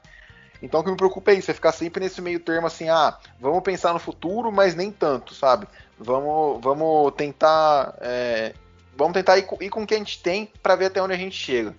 Então 0.64 0.80
o 0.80 0.84
que 0.84 0.90
me 0.90 0.96
preocupa 0.96 1.30
é 1.30 1.34
isso, 1.34 1.50
é 1.50 1.54
ficar 1.54 1.72
sempre 1.72 2.02
nesse 2.02 2.22
meio 2.22 2.40
termo 2.40 2.66
assim, 2.66 2.88
ah, 2.88 3.18
vamos 3.38 3.62
pensar 3.62 3.92
no 3.92 3.98
futuro, 3.98 4.50
mas 4.50 4.74
nem 4.74 4.90
tanto, 4.90 5.34
sabe? 5.34 5.66
Vamos, 5.98 6.58
vamos 6.62 7.12
tentar, 7.14 7.94
é, 8.00 8.54
vamos 8.96 9.12
tentar 9.12 9.36
ir, 9.36 9.46
ir, 9.60 9.68
com 9.68 9.82
o 9.82 9.86
que 9.86 9.94
a 9.94 9.98
gente 9.98 10.22
tem 10.22 10.50
para 10.62 10.74
ver 10.74 10.86
até 10.86 11.02
onde 11.02 11.12
a 11.12 11.18
gente 11.18 11.36
chega. 11.36 11.74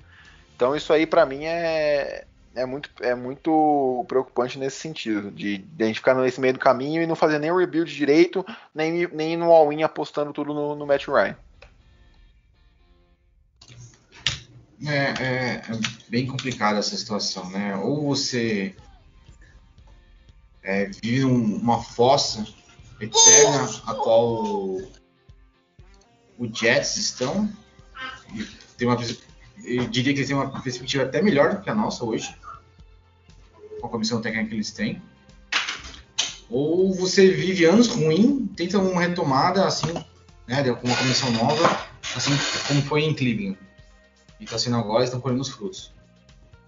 Então 0.56 0.76
isso 0.76 0.94
aí 0.94 1.08
para 1.08 1.26
mim 1.26 1.46
é, 1.46 2.26
é 2.54 2.64
muito, 2.64 2.92
é 3.02 3.16
muito 3.16 4.06
preocupante 4.08 4.60
nesse 4.60 4.78
sentido, 4.78 5.32
de, 5.32 5.58
de, 5.58 5.84
a 5.84 5.88
gente 5.88 6.00
ficar 6.00 6.14
nesse 6.14 6.40
meio 6.40 6.54
do 6.54 6.60
caminho 6.60 7.02
e 7.02 7.08
não 7.08 7.16
fazer 7.16 7.40
nem 7.40 7.52
o 7.52 7.58
rebuild 7.58 7.92
direito, 7.92 8.46
nem, 8.74 9.08
nem 9.08 9.36
no 9.36 9.52
all-in 9.52 9.82
apostando 9.82 10.32
tudo 10.32 10.54
no, 10.54 10.76
no 10.76 10.86
Matt 10.86 11.08
Ryan. 11.08 11.36
É, 14.84 14.94
é, 14.94 15.62
é, 15.70 15.80
bem 16.10 16.28
complicada 16.28 16.80
essa 16.80 16.98
situação, 16.98 17.50
né? 17.50 17.76
Ou 17.78 18.04
você 18.04 18.76
é, 20.62 20.90
vive 21.02 21.24
um, 21.26 21.56
uma 21.58 21.82
fossa 21.82 22.46
eterna 23.00 23.70
a 23.86 23.94
qual 23.94 24.44
o, 24.44 24.92
Jets 26.54 26.98
estão. 26.98 27.50
Tem 28.78 28.88
uma, 28.88 28.98
eu 29.64 29.88
diria 29.88 30.14
que 30.14 30.20
eles 30.20 30.28
têm 30.28 30.36
uma 30.36 30.62
perspectiva 30.62 31.04
até 31.04 31.22
melhor 31.22 31.56
do 31.56 31.62
que 31.62 31.70
a 31.70 31.76
nossa 31.76 32.04
hoje, 32.04 32.36
com 33.80 33.88
a 33.88 33.90
comissão 33.90 34.22
técnica 34.22 34.50
que 34.50 34.56
eles 34.56 34.72
têm. 34.72 35.02
Ou 36.50 36.94
você 36.94 37.32
vive 37.32 37.64
anos 37.64 37.88
ruins, 37.88 38.50
tenta 38.58 38.78
uma 38.78 39.02
retomada 39.02 39.66
assim, 39.66 39.94
né, 40.48 40.64
com 40.74 40.86
uma 40.86 40.98
comissão 40.98 41.32
nova, 41.32 41.88
assim 42.16 42.32
como 42.68 42.82
foi 42.82 43.04
em 43.04 43.14
Cleveland 43.14 43.58
e 44.40 44.44
está 44.44 44.58
sendo 44.58 44.78
agora, 44.78 45.04
estão 45.04 45.20
colhendo 45.22 45.42
os 45.42 45.50
frutos. 45.50 45.94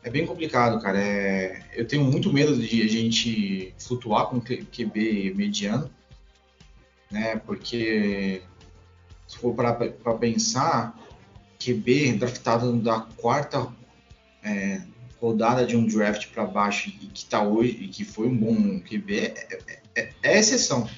É 0.03 0.09
bem 0.09 0.25
complicado, 0.25 0.81
cara. 0.81 0.99
É... 0.99 1.61
Eu 1.73 1.85
tenho 1.87 2.03
muito 2.03 2.31
medo 2.31 2.55
de 2.55 2.81
a 2.81 2.87
gente 2.87 3.73
flutuar 3.77 4.27
com 4.27 4.39
QB 4.39 5.33
mediano, 5.35 5.89
né? 7.11 7.35
Porque 7.37 8.41
se 9.27 9.37
for 9.37 9.53
para 9.53 10.13
pensar, 10.15 10.97
QB 11.59 12.13
draftado 12.13 12.73
da 12.77 13.01
quarta 13.01 13.67
é, 14.43 14.81
rodada 15.19 15.65
de 15.65 15.75
um 15.75 15.85
draft 15.85 16.27
para 16.27 16.45
baixo 16.45 16.89
e 16.89 17.07
que 17.07 17.25
tá 17.25 17.43
hoje 17.43 17.71
e 17.81 17.87
que 17.87 18.05
foi 18.05 18.27
um 18.27 18.37
bom 18.37 18.79
QB 18.79 19.17
é, 19.17 19.81
é, 19.95 20.09
é 20.23 20.39
exceção. 20.39 20.89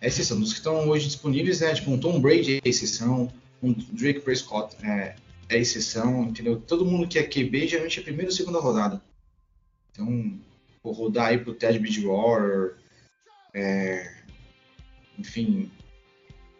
É 0.00 0.08
exceção. 0.08 0.40
Dos 0.40 0.52
que 0.52 0.58
estão 0.58 0.88
hoje 0.88 1.06
disponíveis, 1.06 1.60
né? 1.60 1.74
Tipo 1.74 1.92
um 1.92 1.98
Tom 1.98 2.20
Brady 2.20 2.60
é 2.64 2.68
exceção, 2.68 3.32
um 3.62 3.72
Drake 3.72 4.20
Prescott 4.20 4.74
é, 4.84 5.14
é 5.48 5.58
exceção, 5.58 6.24
entendeu? 6.24 6.60
Todo 6.60 6.84
mundo 6.84 7.08
que 7.08 7.18
é 7.18 7.22
QB 7.22 7.68
geralmente 7.68 8.00
é 8.00 8.02
primeira 8.02 8.30
ou 8.30 8.36
segunda 8.36 8.60
rodada. 8.60 9.02
Então, 9.90 10.38
vou 10.82 10.92
rodar 10.92 11.28
aí 11.28 11.38
pro 11.38 11.54
Ted 11.54 11.78
Bridgewater, 11.78 12.76
é, 13.54 14.14
enfim, 15.18 15.70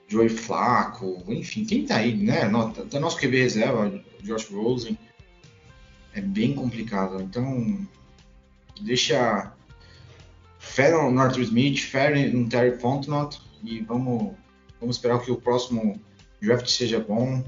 Joey 0.08 0.28
Flaco, 0.28 1.22
enfim, 1.28 1.64
quem 1.64 1.84
tá 1.84 1.96
aí, 1.96 2.16
né? 2.16 2.42
Até 2.42 2.98
nosso 2.98 3.18
QB 3.18 3.42
reserva, 3.42 4.02
Josh 4.22 4.48
Rosen. 4.50 4.98
É 6.14 6.20
bem 6.20 6.54
complicado. 6.54 7.20
Então, 7.20 7.86
deixa 8.80 9.52
fé 10.58 10.90
no 10.90 11.20
Arthur 11.20 11.42
Smith, 11.42 11.78
fé 11.80 12.28
no 12.28 12.48
Terry 12.48 12.78
Fontenot 12.78 13.40
e 13.62 13.80
vamos, 13.80 14.34
vamos 14.80 14.96
esperar 14.96 15.20
que 15.20 15.30
o 15.30 15.40
próximo 15.40 16.00
draft 16.40 16.68
seja 16.68 17.00
bom 17.00 17.44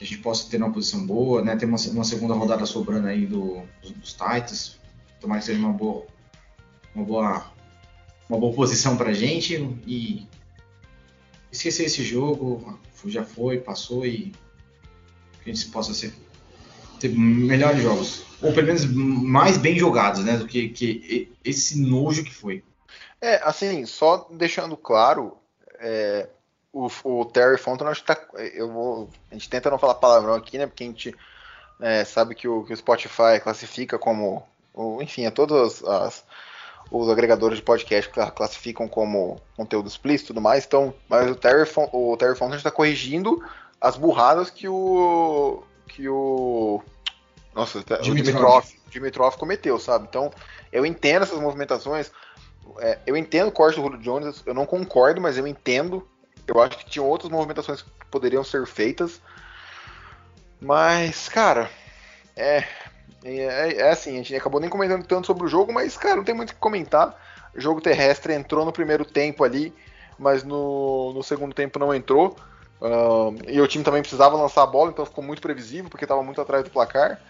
que 0.00 0.04
a 0.04 0.06
gente 0.06 0.22
possa 0.22 0.48
ter 0.48 0.56
uma 0.56 0.72
posição 0.72 1.06
boa, 1.06 1.42
né? 1.42 1.54
Ter 1.56 1.66
uma, 1.66 1.76
uma 1.76 2.04
segunda 2.04 2.32
rodada 2.32 2.64
sobrando 2.64 3.06
aí 3.06 3.26
do, 3.26 3.62
dos, 3.82 3.90
dos 3.90 4.12
Titans. 4.14 4.80
Tomara 5.20 5.40
que 5.40 5.46
seja 5.46 5.60
uma 5.60 5.74
boa, 5.74 6.06
uma 6.94 7.04
boa, 7.04 7.52
uma 8.26 8.38
boa 8.38 8.54
posição 8.54 8.96
pra 8.96 9.12
gente 9.12 9.56
e 9.86 10.26
esquecer 11.52 11.84
esse 11.84 12.02
jogo, 12.02 12.80
já 13.04 13.24
foi, 13.24 13.58
passou 13.58 14.06
e 14.06 14.32
que 15.44 15.50
a 15.50 15.52
gente 15.52 15.66
possa 15.66 15.92
ser, 15.92 16.14
ter 16.98 17.10
melhores 17.10 17.82
jogos. 17.82 18.22
Ou 18.40 18.54
pelo 18.54 18.68
menos 18.68 18.86
mais 18.86 19.58
bem 19.58 19.78
jogados, 19.78 20.24
né? 20.24 20.38
Do 20.38 20.46
que, 20.46 20.70
que 20.70 21.30
esse 21.44 21.78
nojo 21.78 22.24
que 22.24 22.32
foi. 22.32 22.64
É, 23.20 23.38
assim, 23.44 23.84
só 23.84 24.26
deixando 24.32 24.78
claro, 24.78 25.36
é, 25.78 26.26
o, 26.72 26.88
o, 27.04 27.24
Terry 27.24 27.58
Fonton, 27.58 27.86
acho 27.88 28.02
que 28.02 28.06
tá, 28.06 28.20
eu 28.54 28.70
vou, 28.70 29.10
a 29.30 29.34
gente 29.34 29.48
tenta 29.48 29.70
não 29.70 29.78
falar 29.78 29.94
palavrão 29.94 30.34
aqui, 30.34 30.58
né? 30.58 30.66
Porque 30.66 30.84
a 30.84 30.86
gente 30.86 31.14
é, 31.80 32.04
sabe 32.04 32.34
que 32.34 32.46
o, 32.46 32.64
que 32.64 32.72
o 32.72 32.76
Spotify 32.76 33.40
classifica 33.42 33.98
como, 33.98 34.42
enfim, 35.00 35.24
é 35.24 35.30
todas 35.30 35.82
as 35.84 36.24
os 36.90 37.08
agregadores 37.08 37.58
de 37.58 37.62
podcast 37.62 38.10
classificam 38.34 38.88
como 38.88 39.40
conteúdo 39.56 39.88
explícito 39.88 40.26
e 40.26 40.34
tudo 40.34 40.40
mais, 40.40 40.66
então, 40.66 40.92
mas 41.08 41.30
o 41.30 41.36
Terry, 41.36 41.62
o 41.92 42.16
Terry 42.16 42.34
Fontenot 42.34 42.56
está 42.56 42.70
corrigindo 42.70 43.40
as 43.80 43.96
burradas 43.96 44.50
que 44.50 44.68
o 44.68 45.62
que 45.86 46.08
o 46.08 46.82
nossa, 47.54 47.84
Dimitrov, 48.02 48.64
o 48.86 48.90
Dimitrov 48.90 49.36
cometeu, 49.36 49.78
sabe? 49.78 50.06
Então, 50.08 50.32
eu 50.72 50.84
entendo 50.86 51.22
essas 51.22 51.38
movimentações, 51.38 52.10
é, 52.78 52.98
eu 53.06 53.16
entendo 53.16 53.48
o 53.48 53.52
corte 53.52 53.76
do 53.76 53.82
Julio 53.82 53.98
Jones, 53.98 54.42
eu 54.46 54.54
não 54.54 54.66
concordo, 54.66 55.20
mas 55.20 55.36
eu 55.36 55.46
entendo. 55.46 56.06
Eu 56.46 56.60
acho 56.60 56.78
que 56.78 56.90
tinham 56.90 57.08
outras 57.08 57.30
movimentações 57.30 57.82
que 57.82 57.88
poderiam 58.10 58.44
ser 58.44 58.66
feitas. 58.66 59.20
Mas, 60.60 61.28
cara, 61.28 61.70
é, 62.36 62.64
é, 63.24 63.74
é, 63.76 63.90
assim, 63.90 64.14
a 64.14 64.16
gente 64.16 64.36
acabou 64.36 64.60
nem 64.60 64.68
comentando 64.68 65.06
tanto 65.06 65.26
sobre 65.26 65.44
o 65.44 65.48
jogo, 65.48 65.72
mas, 65.72 65.96
cara, 65.96 66.16
não 66.16 66.24
tem 66.24 66.34
muito 66.34 66.50
o 66.50 66.54
que 66.54 66.60
comentar. 66.60 67.16
O 67.54 67.60
jogo 67.60 67.80
terrestre 67.80 68.34
entrou 68.34 68.64
no 68.64 68.72
primeiro 68.72 69.04
tempo 69.04 69.42
ali, 69.42 69.74
mas 70.18 70.44
no, 70.44 71.12
no 71.12 71.22
segundo 71.22 71.54
tempo 71.54 71.78
não 71.78 71.94
entrou. 71.94 72.36
E 73.46 73.60
o 73.60 73.66
time 73.66 73.84
também 73.84 74.00
precisava 74.00 74.36
lançar 74.36 74.62
a 74.62 74.66
bola, 74.66 74.90
então 74.90 75.04
ficou 75.04 75.22
muito 75.22 75.42
previsível, 75.42 75.90
porque 75.90 76.04
estava 76.04 76.22
muito 76.22 76.40
atrás 76.40 76.64
do 76.64 76.70
placar. 76.70 77.20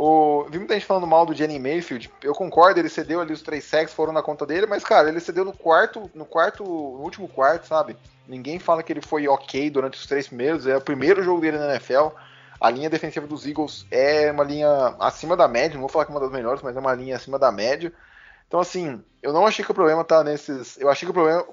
O, 0.00 0.44
vi 0.48 0.58
muita 0.58 0.74
gente 0.74 0.86
falando 0.86 1.08
mal 1.08 1.26
do 1.26 1.34
Jenny 1.34 1.58
Mayfield. 1.58 2.08
Eu 2.22 2.32
concordo, 2.32 2.78
ele 2.78 2.88
cedeu 2.88 3.20
ali 3.20 3.32
os 3.32 3.42
três 3.42 3.64
sacks, 3.64 3.92
foram 3.92 4.12
na 4.12 4.22
conta 4.22 4.46
dele, 4.46 4.64
mas, 4.64 4.84
cara, 4.84 5.08
ele 5.08 5.18
cedeu 5.18 5.44
no 5.44 5.52
quarto, 5.52 6.08
no 6.14 6.24
quarto, 6.24 6.62
no 6.62 7.02
último 7.02 7.26
quarto, 7.26 7.66
sabe? 7.66 7.96
Ninguém 8.28 8.60
fala 8.60 8.80
que 8.80 8.92
ele 8.92 9.00
foi 9.00 9.26
ok 9.26 9.68
durante 9.68 9.98
os 9.98 10.06
três 10.06 10.28
primeiros, 10.28 10.68
é 10.68 10.76
o 10.76 10.80
primeiro 10.80 11.20
jogo 11.24 11.40
dele 11.40 11.58
na 11.58 11.70
NFL. 11.70 12.10
A 12.60 12.70
linha 12.70 12.88
defensiva 12.88 13.26
dos 13.26 13.44
Eagles 13.44 13.86
é 13.90 14.30
uma 14.30 14.44
linha 14.44 14.94
acima 15.00 15.36
da 15.36 15.48
média, 15.48 15.74
não 15.74 15.80
vou 15.80 15.88
falar 15.88 16.04
que 16.04 16.12
é 16.12 16.14
uma 16.14 16.20
das 16.20 16.30
melhores, 16.30 16.62
mas 16.62 16.76
é 16.76 16.78
uma 16.78 16.94
linha 16.94 17.16
acima 17.16 17.36
da 17.36 17.50
média. 17.50 17.92
Então, 18.46 18.60
assim, 18.60 19.02
eu 19.20 19.32
não 19.32 19.48
achei 19.48 19.64
que 19.64 19.72
o 19.72 19.74
problema 19.74 20.04
tá 20.04 20.22
nesses. 20.22 20.78
Eu 20.78 20.88
achei 20.88 21.06
que 21.06 21.10
o 21.10 21.14
problema. 21.14 21.44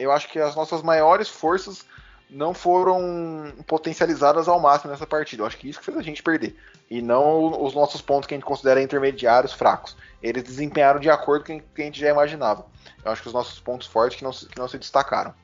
Eu 0.00 0.12
acho 0.12 0.30
que 0.30 0.38
as 0.38 0.56
nossas 0.56 0.82
maiores 0.82 1.28
forças 1.28 1.84
não 2.32 2.54
foram 2.54 3.52
potencializadas 3.66 4.48
ao 4.48 4.58
máximo 4.58 4.90
nessa 4.90 5.06
partida. 5.06 5.42
Eu 5.42 5.46
acho 5.46 5.58
que 5.58 5.68
isso 5.68 5.78
que 5.78 5.84
fez 5.84 5.96
a 5.96 6.02
gente 6.02 6.22
perder. 6.22 6.56
E 6.90 7.02
não 7.02 7.62
os 7.62 7.74
nossos 7.74 8.00
pontos 8.00 8.26
que 8.26 8.34
a 8.34 8.36
gente 8.36 8.46
considera 8.46 8.82
intermediários 8.82 9.52
fracos. 9.52 9.96
Eles 10.22 10.42
desempenharam 10.42 10.98
de 10.98 11.10
acordo 11.10 11.44
com 11.44 11.56
o 11.56 11.60
que 11.60 11.82
a 11.82 11.84
gente 11.84 12.00
já 12.00 12.10
imaginava. 12.10 12.66
Eu 13.04 13.12
acho 13.12 13.22
que 13.22 13.28
os 13.28 13.34
nossos 13.34 13.60
pontos 13.60 13.86
fortes 13.86 14.18
que 14.18 14.24
não, 14.24 14.30
que 14.30 14.58
não 14.58 14.66
se 14.66 14.78
destacaram. 14.78 15.34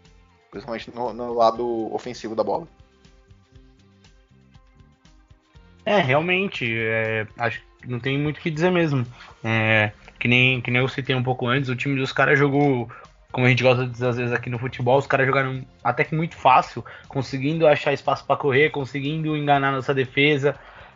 Principalmente 0.51 0.91
no, 0.95 1.13
no 1.13 1.35
lado 1.35 1.95
ofensivo 1.95 2.35
da 2.35 2.43
bola. 2.43 2.67
É, 5.85 6.01
realmente, 6.01 6.67
é, 6.77 7.27
acho 7.39 7.63
que 7.81 7.89
não 7.89 8.01
tem 8.01 8.19
muito 8.19 8.39
o 8.39 8.41
que 8.41 8.51
dizer 8.51 8.71
mesmo. 8.71 9.07
É, 9.45 9.93
que, 10.19 10.27
nem, 10.27 10.61
que 10.61 10.71
nem 10.71 10.81
eu 10.81 10.89
citei 10.89 11.15
um 11.15 11.23
pouco 11.23 11.47
antes, 11.47 11.69
o 11.69 11.77
time 11.77 11.99
dos 11.99 12.13
caras 12.13 12.39
jogou, 12.39 12.91
como 13.31 13.47
a 13.47 13.51
gente 13.51 13.63
gosta 13.63 13.85
de 13.85 13.91
dizer 13.91 14.09
às 14.09 14.17
vezes 14.17 14.33
aqui 14.33 14.49
no 14.49 14.59
futebol, 14.59 14.99
os 14.99 15.07
caras 15.07 15.27
jogaram 15.27 15.65
até 15.85 16.05
que 16.05 16.15
muito 16.15 16.37
fácil, 16.37 16.85
conseguindo 17.09 17.67
achar 17.67 17.93
espaço 17.93 18.25
para 18.25 18.37
correr, 18.37 18.71
conseguindo 18.71 19.37
enganar 19.37 19.73
nossa 19.73 19.95
defesa. 19.95 20.55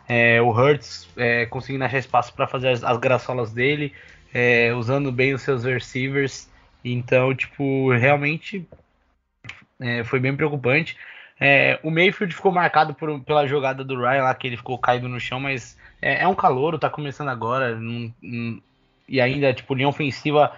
É, 0.08 0.40
o 0.42 0.50
Hurts 0.50 1.08
é, 1.16 1.46
conseguindo 1.46 1.84
achar 1.84 1.98
espaço 1.98 2.34
para 2.34 2.46
fazer 2.46 2.68
as, 2.70 2.82
as 2.82 2.98
graçolas 2.98 3.52
dele, 3.52 3.92
é, 4.32 4.72
usando 4.74 5.12
bem 5.12 5.34
os 5.34 5.42
seus 5.42 5.64
receivers. 5.64 6.50
Então, 6.84 7.34
tipo, 7.34 7.90
realmente 7.92 8.66
é, 9.80 10.02
foi 10.04 10.18
bem 10.18 10.34
preocupante. 10.34 10.96
É, 11.38 11.78
o 11.82 11.90
Mayfield 11.90 12.34
ficou 12.34 12.52
marcado 12.52 12.94
por, 12.94 13.20
pela 13.20 13.46
jogada 13.46 13.84
do 13.84 13.98
Ryan 13.98 14.22
lá, 14.22 14.34
que 14.34 14.46
ele 14.46 14.56
ficou 14.56 14.78
caído 14.78 15.08
no 15.08 15.20
chão, 15.20 15.40
mas 15.40 15.76
é, 16.00 16.22
é 16.22 16.28
um 16.28 16.34
calor, 16.34 16.78
tá 16.78 16.88
começando 16.88 17.28
agora. 17.28 17.76
Não, 17.76 18.12
não, 18.22 18.62
e 19.08 19.20
ainda, 19.20 19.52
tipo, 19.52 19.74
linha 19.74 19.88
ofensiva, 19.88 20.52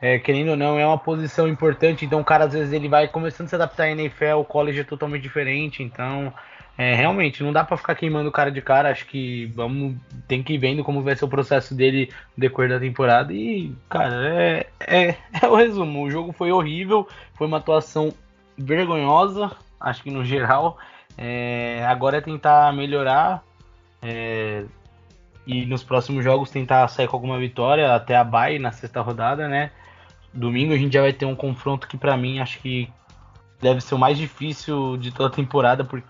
é, 0.00 0.18
querendo 0.18 0.50
ou 0.50 0.56
não, 0.56 0.78
é 0.78 0.86
uma 0.86 0.98
posição 0.98 1.48
importante. 1.48 2.04
Então, 2.04 2.20
o 2.20 2.24
cara, 2.24 2.44
às 2.44 2.52
vezes, 2.52 2.72
ele 2.72 2.88
vai 2.88 3.08
começando 3.08 3.46
a 3.46 3.48
se 3.50 3.54
adaptar 3.54 3.84
à 3.84 3.90
NFL, 3.90 4.36
o 4.38 4.44
college 4.44 4.80
é 4.80 4.84
totalmente 4.84 5.22
diferente. 5.22 5.82
Então, 5.82 6.32
é, 6.78 6.94
realmente, 6.94 7.42
não 7.42 7.52
dá 7.52 7.64
para 7.64 7.76
ficar 7.76 7.94
queimando 7.94 8.28
o 8.28 8.32
cara 8.32 8.50
de 8.50 8.62
cara. 8.62 8.90
Acho 8.90 9.06
que 9.06 9.46
vamos 9.54 9.96
tem 10.26 10.42
que 10.42 10.54
ir 10.54 10.58
vendo 10.58 10.82
como 10.82 11.02
vai 11.02 11.14
ser 11.16 11.24
o 11.24 11.28
processo 11.28 11.74
dele 11.74 12.10
no 12.36 12.40
decorrer 12.40 12.70
da 12.70 12.80
temporada. 12.80 13.32
E, 13.32 13.74
cara, 13.88 14.14
é, 14.28 14.66
é, 14.80 15.14
é 15.42 15.46
o 15.46 15.54
resumo. 15.54 16.02
O 16.02 16.10
jogo 16.10 16.32
foi 16.32 16.50
horrível, 16.50 17.06
foi 17.34 17.46
uma 17.46 17.58
atuação 17.58 18.12
vergonhosa 18.56 19.50
acho 19.80 20.02
que 20.02 20.10
no 20.10 20.24
geral. 20.24 20.76
É, 21.16 21.84
agora 21.88 22.18
é 22.18 22.20
tentar 22.20 22.72
melhorar 22.72 23.42
é, 24.02 24.64
e 25.46 25.64
nos 25.66 25.82
próximos 25.82 26.22
jogos 26.22 26.50
tentar 26.50 26.86
sair 26.88 27.08
com 27.08 27.16
alguma 27.16 27.38
vitória 27.38 27.94
até 27.94 28.16
a 28.16 28.22
bye 28.22 28.58
na 28.58 28.70
sexta 28.70 29.00
rodada, 29.00 29.48
né? 29.48 29.70
Domingo 30.32 30.72
a 30.72 30.76
gente 30.76 30.92
já 30.92 31.02
vai 31.02 31.12
ter 31.12 31.26
um 31.26 31.34
confronto 31.34 31.88
que 31.88 31.96
para 31.96 32.16
mim 32.16 32.38
acho 32.38 32.58
que 32.60 32.88
deve 33.60 33.80
ser 33.80 33.94
o 33.94 33.98
mais 33.98 34.16
difícil 34.16 34.96
de 34.96 35.10
toda 35.10 35.28
a 35.28 35.36
temporada 35.36 35.84
por, 35.84 36.02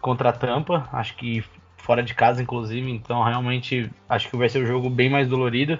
contra 0.00 0.30
a 0.30 0.32
Tampa, 0.32 0.88
acho 0.92 1.16
que 1.16 1.44
fora 1.78 2.02
de 2.02 2.14
casa 2.14 2.42
inclusive, 2.42 2.90
então 2.90 3.22
realmente 3.22 3.90
acho 4.08 4.28
que 4.28 4.36
vai 4.36 4.48
ser 4.48 4.62
um 4.62 4.66
jogo 4.66 4.90
bem 4.90 5.08
mais 5.08 5.28
dolorido. 5.28 5.78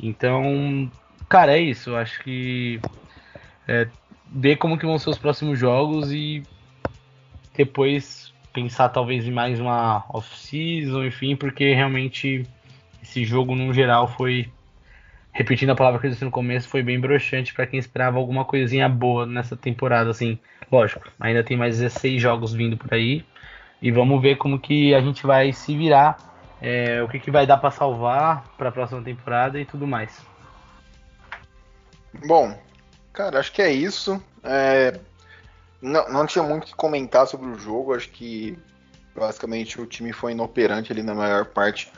Então, 0.00 0.90
cara, 1.28 1.56
é 1.56 1.60
isso, 1.60 1.94
acho 1.94 2.22
que 2.22 2.80
é, 3.68 3.88
ver 4.26 4.56
como 4.56 4.78
que 4.78 4.86
vão 4.86 4.98
ser 4.98 5.10
os 5.10 5.18
próximos 5.18 5.58
jogos 5.58 6.12
e 6.12 6.42
depois 7.56 8.32
pensar 8.52 8.88
talvez 8.88 9.26
em 9.26 9.30
mais 9.30 9.60
uma 9.60 10.04
off-season, 10.08 11.04
enfim, 11.04 11.36
porque 11.36 11.74
realmente 11.74 12.46
esse 13.02 13.24
jogo 13.24 13.54
no 13.54 13.72
geral 13.72 14.08
foi, 14.08 14.48
repetindo 15.34 15.70
a 15.70 15.74
palavra 15.74 16.00
que 16.00 16.06
eu 16.06 16.10
disse 16.10 16.24
no 16.24 16.30
começo, 16.30 16.68
foi 16.68 16.82
bem 16.82 16.98
broxante 16.98 17.52
para 17.52 17.66
quem 17.66 17.78
esperava 17.78 18.18
alguma 18.18 18.44
coisinha 18.44 18.88
boa 18.88 19.26
nessa 19.26 19.56
temporada, 19.56 20.08
assim, 20.08 20.38
lógico, 20.70 21.10
ainda 21.18 21.42
tem 21.42 21.56
mais 21.56 21.78
16 21.78 22.22
jogos 22.22 22.54
vindo 22.54 22.76
por 22.76 22.94
aí 22.94 23.24
e 23.82 23.90
vamos 23.90 24.22
ver 24.22 24.36
como 24.36 24.58
que 24.58 24.94
a 24.94 25.00
gente 25.00 25.26
vai 25.26 25.52
se 25.52 25.76
virar, 25.76 26.16
é, 26.62 27.02
o 27.02 27.08
que, 27.08 27.18
que 27.18 27.30
vai 27.30 27.46
dar 27.46 27.58
para 27.58 27.70
salvar 27.70 28.44
para 28.56 28.68
a 28.68 28.72
próxima 28.72 29.02
temporada 29.02 29.60
e 29.60 29.64
tudo 29.64 29.86
mais. 29.86 30.24
Bom, 32.26 32.56
cara, 33.12 33.40
acho 33.40 33.52
que 33.52 33.60
é 33.60 33.72
isso. 33.72 34.22
É, 34.42 34.98
não, 35.82 36.08
não 36.08 36.26
tinha 36.26 36.42
muito 36.44 36.62
o 36.62 36.66
que 36.66 36.74
comentar 36.74 37.26
sobre 37.26 37.48
o 37.48 37.58
jogo. 37.58 37.94
Acho 37.94 38.08
que 38.08 38.56
basicamente 39.14 39.80
o 39.80 39.86
time 39.86 40.12
foi 40.12 40.32
inoperante 40.32 40.92
ali 40.92 41.02
na 41.02 41.14
maior 41.14 41.44
parte 41.46 41.92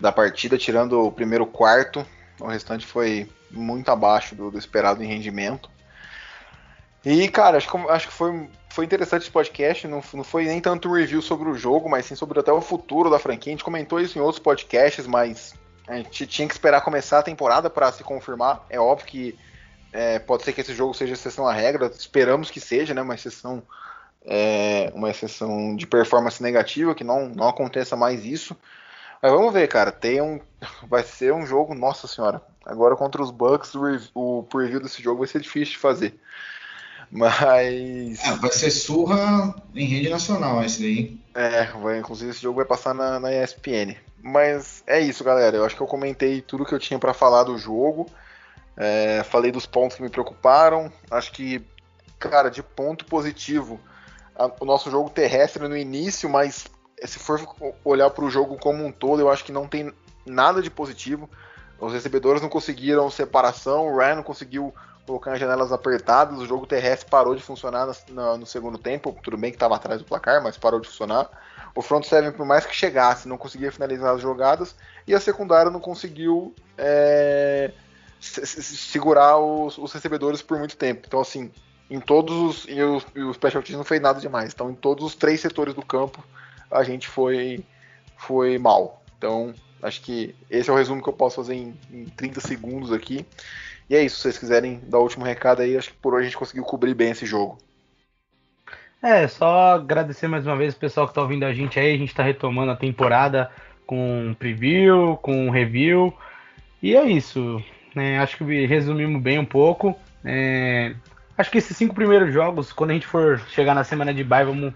da 0.00 0.12
partida, 0.12 0.58
tirando 0.58 1.00
o 1.00 1.10
primeiro 1.10 1.46
quarto. 1.46 2.06
O 2.40 2.46
restante 2.46 2.84
foi 2.84 3.28
muito 3.50 3.90
abaixo 3.90 4.34
do, 4.34 4.50
do 4.50 4.58
esperado 4.58 5.02
em 5.02 5.06
rendimento. 5.06 5.70
E, 7.04 7.28
cara, 7.28 7.58
acho 7.58 7.70
que, 7.70 7.76
acho 7.76 8.08
que 8.08 8.14
foi, 8.14 8.48
foi 8.70 8.84
interessante 8.84 9.22
esse 9.22 9.30
podcast. 9.30 9.86
Não, 9.86 10.02
não 10.14 10.24
foi 10.24 10.46
nem 10.46 10.60
tanto 10.60 10.88
um 10.88 10.92
review 10.92 11.20
sobre 11.20 11.48
o 11.48 11.56
jogo, 11.56 11.88
mas 11.88 12.06
sim 12.06 12.14
sobre 12.14 12.40
até 12.40 12.52
o 12.52 12.60
futuro 12.60 13.10
da 13.10 13.18
franquia. 13.18 13.52
A 13.52 13.54
gente 13.54 13.64
comentou 13.64 14.00
isso 14.00 14.18
em 14.18 14.22
outros 14.22 14.42
podcasts, 14.42 15.06
mas 15.06 15.54
a 15.86 15.96
gente 15.96 16.26
tinha 16.26 16.48
que 16.48 16.54
esperar 16.54 16.80
começar 16.80 17.18
a 17.18 17.22
temporada 17.22 17.68
para 17.68 17.92
se 17.92 18.02
confirmar. 18.02 18.64
É 18.70 18.80
óbvio 18.80 19.06
que 19.06 19.38
é, 19.92 20.18
pode 20.18 20.42
ser 20.42 20.52
que 20.52 20.60
esse 20.60 20.74
jogo 20.74 20.94
seja 20.94 21.12
exceção 21.12 21.46
à 21.46 21.52
regra, 21.52 21.90
esperamos 21.96 22.50
que 22.50 22.58
seja, 22.58 22.94
né? 22.94 23.02
Uma 23.02 23.14
exceção, 23.14 23.62
é, 24.24 24.90
uma 24.94 25.10
exceção 25.10 25.76
de 25.76 25.86
performance 25.86 26.42
negativa, 26.42 26.94
que 26.94 27.04
não, 27.04 27.28
não 27.28 27.48
aconteça 27.48 27.94
mais 27.94 28.24
isso. 28.24 28.56
Mas 29.22 29.32
vamos 29.32 29.52
ver, 29.52 29.68
cara. 29.68 29.90
Tem 29.92 30.20
um, 30.20 30.40
vai 30.88 31.02
ser 31.02 31.32
um 31.32 31.46
jogo, 31.46 31.74
nossa 31.74 32.06
senhora. 32.06 32.42
Agora 32.64 32.96
contra 32.96 33.22
os 33.22 33.30
Bucks, 33.30 33.72
o, 34.14 34.42
preview 34.44 34.80
desse 34.80 35.02
jogo 35.02 35.18
vai 35.18 35.28
ser 35.28 35.40
difícil 35.40 35.74
de 35.74 35.78
fazer. 35.78 36.18
Mas. 37.10 38.24
É, 38.24 38.32
vai 38.36 38.50
ser 38.50 38.70
surra 38.70 39.54
em 39.74 39.86
rede 39.86 40.08
nacional 40.08 40.64
esse 40.64 40.80
daí. 40.80 41.20
É, 41.34 41.66
vai, 41.66 41.98
inclusive 41.98 42.30
esse 42.30 42.40
jogo 42.40 42.56
vai 42.56 42.64
passar 42.64 42.94
na, 42.94 43.20
na 43.20 43.32
ESPN. 43.32 43.96
Mas 44.22 44.82
é 44.86 45.00
isso, 45.00 45.22
galera. 45.22 45.56
Eu 45.56 45.64
acho 45.64 45.76
que 45.76 45.82
eu 45.82 45.86
comentei 45.86 46.40
tudo 46.40 46.64
que 46.64 46.74
eu 46.74 46.78
tinha 46.78 46.98
para 46.98 47.12
falar 47.12 47.44
do 47.44 47.58
jogo. 47.58 48.06
É, 48.76 49.22
falei 49.24 49.52
dos 49.52 49.66
pontos 49.66 49.96
que 49.96 50.02
me 50.02 50.08
preocuparam. 50.08 50.90
Acho 51.10 51.30
que, 51.32 51.62
cara, 52.18 52.50
de 52.50 52.62
ponto 52.62 53.04
positivo, 53.04 53.78
a, 54.34 54.50
o 54.58 54.64
nosso 54.64 54.90
jogo 54.90 55.10
terrestre 55.10 55.68
no 55.68 55.76
início, 55.76 56.28
mas 56.28 56.66
se 57.06 57.18
for 57.18 57.40
olhar 57.84 58.10
para 58.10 58.24
o 58.24 58.30
jogo 58.30 58.56
como 58.56 58.84
um 58.84 58.92
todo, 58.92 59.20
eu 59.20 59.30
acho 59.30 59.44
que 59.44 59.52
não 59.52 59.66
tem 59.66 59.92
nada 60.26 60.62
de 60.62 60.70
positivo. 60.70 61.28
Os 61.78 61.92
recebedores 61.92 62.40
não 62.40 62.48
conseguiram 62.48 63.10
separação, 63.10 63.88
o 63.88 63.98
Ryan 63.98 64.16
não 64.16 64.22
conseguiu 64.22 64.72
colocando 65.06 65.34
as 65.34 65.40
janelas 65.40 65.70
apertadas, 65.70 66.38
o 66.38 66.46
jogo 66.46 66.66
terrestre 66.66 67.10
parou 67.10 67.34
de 67.34 67.42
funcionar 67.42 67.86
no, 68.08 68.38
no, 68.38 68.46
segundo 68.46 68.78
tempo, 68.78 69.16
tudo 69.22 69.36
bem 69.36 69.50
que 69.50 69.56
estava 69.56 69.76
atrás 69.76 70.00
do 70.00 70.06
placar, 70.06 70.42
mas 70.42 70.56
parou 70.56 70.80
de 70.80 70.88
funcionar. 70.88 71.28
O 71.74 71.82
front 71.82 72.04
seven, 72.04 72.32
por 72.32 72.46
mais 72.46 72.64
que 72.64 72.74
chegasse, 72.74 73.28
não 73.28 73.36
conseguia 73.36 73.70
finalizar 73.70 74.14
as 74.14 74.22
jogadas, 74.22 74.74
e 75.06 75.14
a 75.14 75.20
secundária 75.20 75.70
não 75.70 75.80
conseguiu 75.80 76.54
é, 76.78 77.72
segurar 78.20 79.38
os, 79.38 79.76
os, 79.76 79.92
recebedores 79.92 80.40
por 80.40 80.58
muito 80.58 80.76
tempo. 80.76 81.02
Então, 81.06 81.20
assim, 81.20 81.50
em 81.90 82.00
todos 82.00 82.34
os. 82.34 82.64
E 82.68 82.82
o, 82.82 83.02
e 83.14 83.22
o 83.22 83.34
Special 83.34 83.62
Teams 83.62 83.76
não 83.76 83.84
fez 83.84 84.00
nada 84.00 84.20
demais. 84.20 84.52
Então, 84.54 84.70
em 84.70 84.74
todos 84.74 85.04
os 85.04 85.14
três 85.14 85.40
setores 85.40 85.74
do 85.74 85.84
campo, 85.84 86.24
a 86.70 86.82
gente 86.82 87.08
foi, 87.08 87.64
foi 88.16 88.58
mal. 88.58 89.02
Então, 89.18 89.54
acho 89.82 90.00
que 90.02 90.34
esse 90.50 90.68
é 90.68 90.72
o 90.72 90.76
resumo 90.76 91.02
que 91.02 91.08
eu 91.08 91.12
posso 91.12 91.36
fazer 91.36 91.54
em, 91.54 91.74
em 91.92 92.04
30 92.04 92.40
segundos 92.40 92.92
aqui. 92.92 93.26
E 93.88 93.94
é 93.94 94.02
isso, 94.02 94.16
se 94.16 94.22
vocês 94.22 94.38
quiserem 94.38 94.80
dar 94.86 94.98
o 94.98 95.02
último 95.02 95.24
recado 95.24 95.62
aí, 95.62 95.76
acho 95.76 95.90
que 95.90 95.96
por 95.96 96.14
hoje 96.14 96.22
a 96.22 96.24
gente 96.26 96.38
conseguiu 96.38 96.64
cobrir 96.64 96.94
bem 96.94 97.10
esse 97.10 97.26
jogo. 97.26 97.58
É, 99.02 99.28
só 99.28 99.74
agradecer 99.74 100.26
mais 100.28 100.46
uma 100.46 100.56
vez 100.56 100.72
o 100.72 100.78
pessoal 100.78 101.06
que 101.06 101.10
está 101.10 101.20
ouvindo 101.20 101.44
a 101.44 101.52
gente 101.52 101.78
aí. 101.78 101.94
A 101.94 101.98
gente 101.98 102.08
está 102.08 102.22
retomando 102.22 102.72
a 102.72 102.76
temporada 102.76 103.50
com 103.86 104.34
preview, 104.38 105.18
com 105.18 105.50
review. 105.50 106.16
E 106.82 106.96
é 106.96 107.04
isso. 107.04 107.62
Né? 107.94 108.18
Acho 108.18 108.38
que 108.38 108.66
resumimos 108.66 109.22
bem 109.22 109.38
um 109.38 109.44
pouco. 109.44 109.94
É, 110.24 110.94
acho 111.36 111.50
que 111.50 111.58
esses 111.58 111.76
cinco 111.76 111.94
primeiros 111.94 112.32
jogos, 112.32 112.72
quando 112.72 112.92
a 112.92 112.94
gente 112.94 113.06
for 113.06 113.38
chegar 113.50 113.74
na 113.74 113.84
semana 113.84 114.14
de 114.14 114.24
bye, 114.24 114.46
vamos 114.46 114.72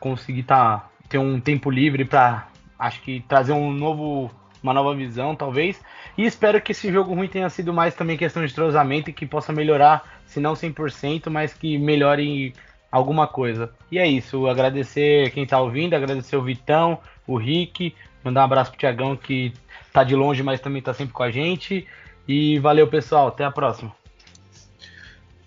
conseguir 0.00 0.44
tá, 0.44 0.88
ter 1.12 1.18
um 1.18 1.38
tempo 1.38 1.70
livre 1.70 2.06
para 2.06 2.48
acho 2.78 3.02
que 3.02 3.22
trazer 3.28 3.52
um 3.52 3.70
novo 3.70 4.30
uma 4.62 4.72
nova 4.72 4.94
visão, 4.94 5.34
talvez. 5.34 5.80
E 6.16 6.24
espero 6.24 6.60
que 6.60 6.72
esse 6.72 6.90
jogo 6.90 7.12
ruim 7.14 7.28
tenha 7.28 7.50
sido 7.50 7.72
mais 7.72 7.94
também 7.94 8.16
questão 8.16 8.46
de 8.46 8.54
trozamento 8.54 9.10
e 9.10 9.12
que 9.12 9.26
possa 9.26 9.52
melhorar, 9.52 10.20
se 10.24 10.38
não 10.40 10.54
100%, 10.54 11.28
mas 11.28 11.52
que 11.52 11.76
melhore 11.76 12.54
alguma 12.90 13.26
coisa. 13.26 13.70
E 13.90 13.98
é 13.98 14.06
isso, 14.06 14.46
agradecer 14.46 15.30
quem 15.32 15.44
tá 15.44 15.60
ouvindo, 15.60 15.94
agradecer 15.94 16.36
o 16.36 16.42
Vitão, 16.42 16.98
o 17.26 17.36
Rick, 17.36 17.94
mandar 18.22 18.42
um 18.42 18.44
abraço 18.44 18.70
pro 18.70 18.78
Tiagão 18.78 19.16
que 19.16 19.52
tá 19.92 20.04
de 20.04 20.14
longe, 20.14 20.42
mas 20.42 20.60
também 20.60 20.80
tá 20.80 20.94
sempre 20.94 21.12
com 21.12 21.24
a 21.24 21.30
gente. 21.30 21.86
E 22.26 22.58
valeu, 22.60 22.86
pessoal, 22.86 23.28
até 23.28 23.44
a 23.44 23.50
próxima. 23.50 23.92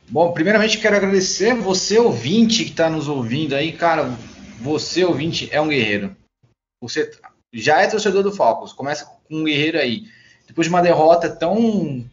Bom, 0.09 0.33
primeiramente 0.33 0.77
quero 0.77 0.97
agradecer 0.97 1.55
você 1.55 1.97
ouvinte 1.97 2.65
que 2.65 2.71
está 2.71 2.89
nos 2.89 3.07
ouvindo 3.07 3.55
aí, 3.55 3.71
cara. 3.71 4.13
Você 4.61 5.03
ouvinte 5.03 5.49
é 5.51 5.59
um 5.59 5.67
guerreiro. 5.67 6.15
Você 6.81 7.11
já 7.53 7.81
é 7.81 7.87
torcedor 7.87 8.23
do 8.23 8.31
Falcons, 8.31 8.73
começa 8.73 9.05
com 9.05 9.39
um 9.41 9.43
guerreiro 9.43 9.77
aí. 9.77 10.07
Depois 10.47 10.67
de 10.67 10.73
uma 10.73 10.81
derrota 10.81 11.29
tão 11.29 12.05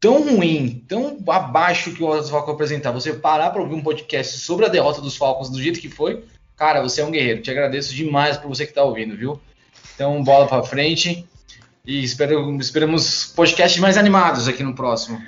tão 0.00 0.22
ruim, 0.22 0.84
tão 0.88 1.18
abaixo 1.28 1.92
que 1.92 2.02
o 2.02 2.22
Falcons 2.24 2.54
apresentar, 2.54 2.92
você 2.92 3.12
parar 3.12 3.50
para 3.50 3.62
ouvir 3.62 3.74
um 3.74 3.82
podcast 3.82 4.38
sobre 4.38 4.64
a 4.66 4.68
derrota 4.68 5.00
dos 5.00 5.16
Falcons 5.16 5.50
do 5.50 5.60
jeito 5.60 5.80
que 5.80 5.88
foi, 5.88 6.24
cara, 6.56 6.82
você 6.82 7.00
é 7.00 7.04
um 7.04 7.10
guerreiro. 7.10 7.42
Te 7.42 7.50
agradeço 7.50 7.94
demais 7.94 8.36
por 8.36 8.48
você 8.48 8.64
que 8.64 8.70
está 8.70 8.84
ouvindo, 8.84 9.16
viu? 9.16 9.40
Então, 9.94 10.22
bola 10.22 10.46
para 10.46 10.62
frente 10.62 11.26
e 11.84 12.04
espero, 12.04 12.54
esperamos 12.60 13.32
podcasts 13.34 13.80
mais 13.80 13.96
animados 13.96 14.46
aqui 14.46 14.62
no 14.62 14.74
próximo. 14.74 15.20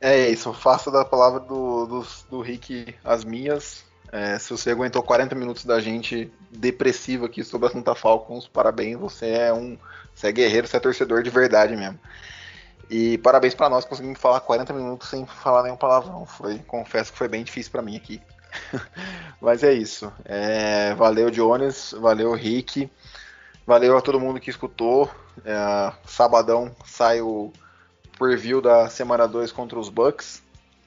É 0.00 0.30
isso, 0.30 0.52
faço 0.52 0.90
da 0.90 1.04
palavra 1.04 1.40
do, 1.40 1.86
do, 1.86 2.06
do 2.30 2.40
Rick 2.40 2.94
as 3.04 3.24
minhas. 3.24 3.84
É, 4.10 4.38
se 4.38 4.50
você 4.50 4.70
aguentou 4.70 5.02
40 5.02 5.34
minutos 5.34 5.64
da 5.64 5.80
gente 5.80 6.32
depressivo 6.50 7.26
aqui 7.26 7.44
sobre 7.44 7.68
a 7.68 7.70
Santa 7.70 7.94
Falcons, 7.94 8.48
parabéns, 8.48 8.98
você 8.98 9.30
é 9.30 9.52
um. 9.52 9.76
Você 10.14 10.28
é 10.28 10.32
guerreiro, 10.32 10.66
você 10.66 10.76
é 10.76 10.80
torcedor 10.80 11.22
de 11.22 11.30
verdade 11.30 11.76
mesmo. 11.76 11.98
E 12.90 13.18
parabéns 13.18 13.54
para 13.54 13.68
nós, 13.68 13.84
conseguimos 13.84 14.18
falar 14.18 14.40
40 14.40 14.72
minutos 14.72 15.08
sem 15.08 15.26
falar 15.26 15.62
nenhum 15.62 15.76
palavrão. 15.76 16.24
Foi, 16.24 16.58
confesso 16.60 17.12
que 17.12 17.18
foi 17.18 17.28
bem 17.28 17.44
difícil 17.44 17.70
para 17.70 17.82
mim 17.82 17.96
aqui. 17.96 18.20
Mas 19.40 19.62
é 19.62 19.72
isso. 19.72 20.10
É, 20.24 20.94
valeu, 20.94 21.30
Jones, 21.30 21.94
valeu, 21.98 22.32
Rick. 22.32 22.90
Valeu 23.66 23.98
a 23.98 24.00
todo 24.00 24.18
mundo 24.18 24.40
que 24.40 24.48
escutou. 24.48 25.10
É, 25.44 25.92
sabadão 26.06 26.74
sai 26.86 27.20
o 27.20 27.52
preview 28.18 28.60
da 28.62 28.88
semana 28.88 29.28
2 29.28 29.52
contra 29.52 29.78
os 29.78 29.90
Bucks. 29.90 30.42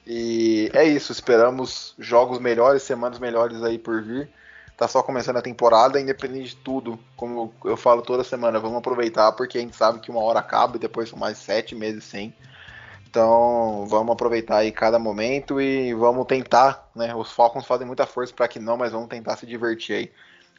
E 0.06 0.70
é 0.74 0.84
isso, 0.84 1.12
esperamos 1.12 1.94
jogos 1.98 2.38
melhores, 2.38 2.82
semanas 2.82 3.18
melhores 3.18 3.62
aí 3.62 3.78
por 3.78 4.02
vir. 4.02 4.28
Tá 4.76 4.88
só 4.88 5.02
começando 5.02 5.36
a 5.36 5.42
temporada, 5.42 6.00
independente 6.00 6.50
de 6.50 6.56
tudo, 6.56 6.98
como 7.16 7.54
eu 7.64 7.76
falo 7.76 8.02
toda 8.02 8.24
semana, 8.24 8.58
vamos 8.58 8.78
aproveitar 8.78 9.30
porque 9.32 9.58
a 9.58 9.60
gente 9.60 9.76
sabe 9.76 10.00
que 10.00 10.10
uma 10.10 10.20
hora 10.22 10.40
acaba 10.40 10.76
e 10.76 10.80
depois 10.80 11.08
são 11.08 11.18
mais 11.18 11.38
sete 11.38 11.74
meses 11.74 12.02
sem. 12.04 12.34
Então 13.08 13.86
vamos 13.88 14.12
aproveitar 14.12 14.56
aí 14.56 14.72
cada 14.72 14.98
momento 14.98 15.60
e 15.60 15.92
vamos 15.94 16.26
tentar, 16.26 16.90
né? 16.96 17.14
Os 17.14 17.30
Falcons 17.30 17.66
fazem 17.66 17.86
muita 17.86 18.06
força 18.06 18.32
para 18.34 18.48
que 18.48 18.58
não, 18.58 18.76
mas 18.76 18.92
vamos 18.92 19.08
tentar 19.08 19.36
se 19.36 19.46
divertir 19.46 19.94
aí 19.94 20.12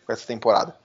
com 0.06 0.14
essa 0.14 0.26
temporada. 0.26 0.76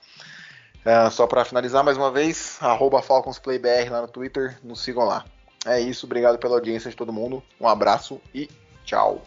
É, 0.83 1.09
só 1.09 1.27
para 1.27 1.45
finalizar 1.45 1.83
mais 1.83 1.97
uma 1.97 2.09
vez, 2.09 2.57
FalconsPlayBR 3.03 3.89
lá 3.91 4.01
no 4.01 4.07
Twitter, 4.07 4.57
nos 4.63 4.81
sigam 4.81 5.05
lá. 5.05 5.23
É 5.65 5.79
isso, 5.79 6.05
obrigado 6.05 6.37
pela 6.37 6.55
audiência 6.55 6.89
de 6.89 6.95
todo 6.95 7.13
mundo, 7.13 7.43
um 7.59 7.67
abraço 7.67 8.21
e 8.33 8.49
tchau. 8.85 9.25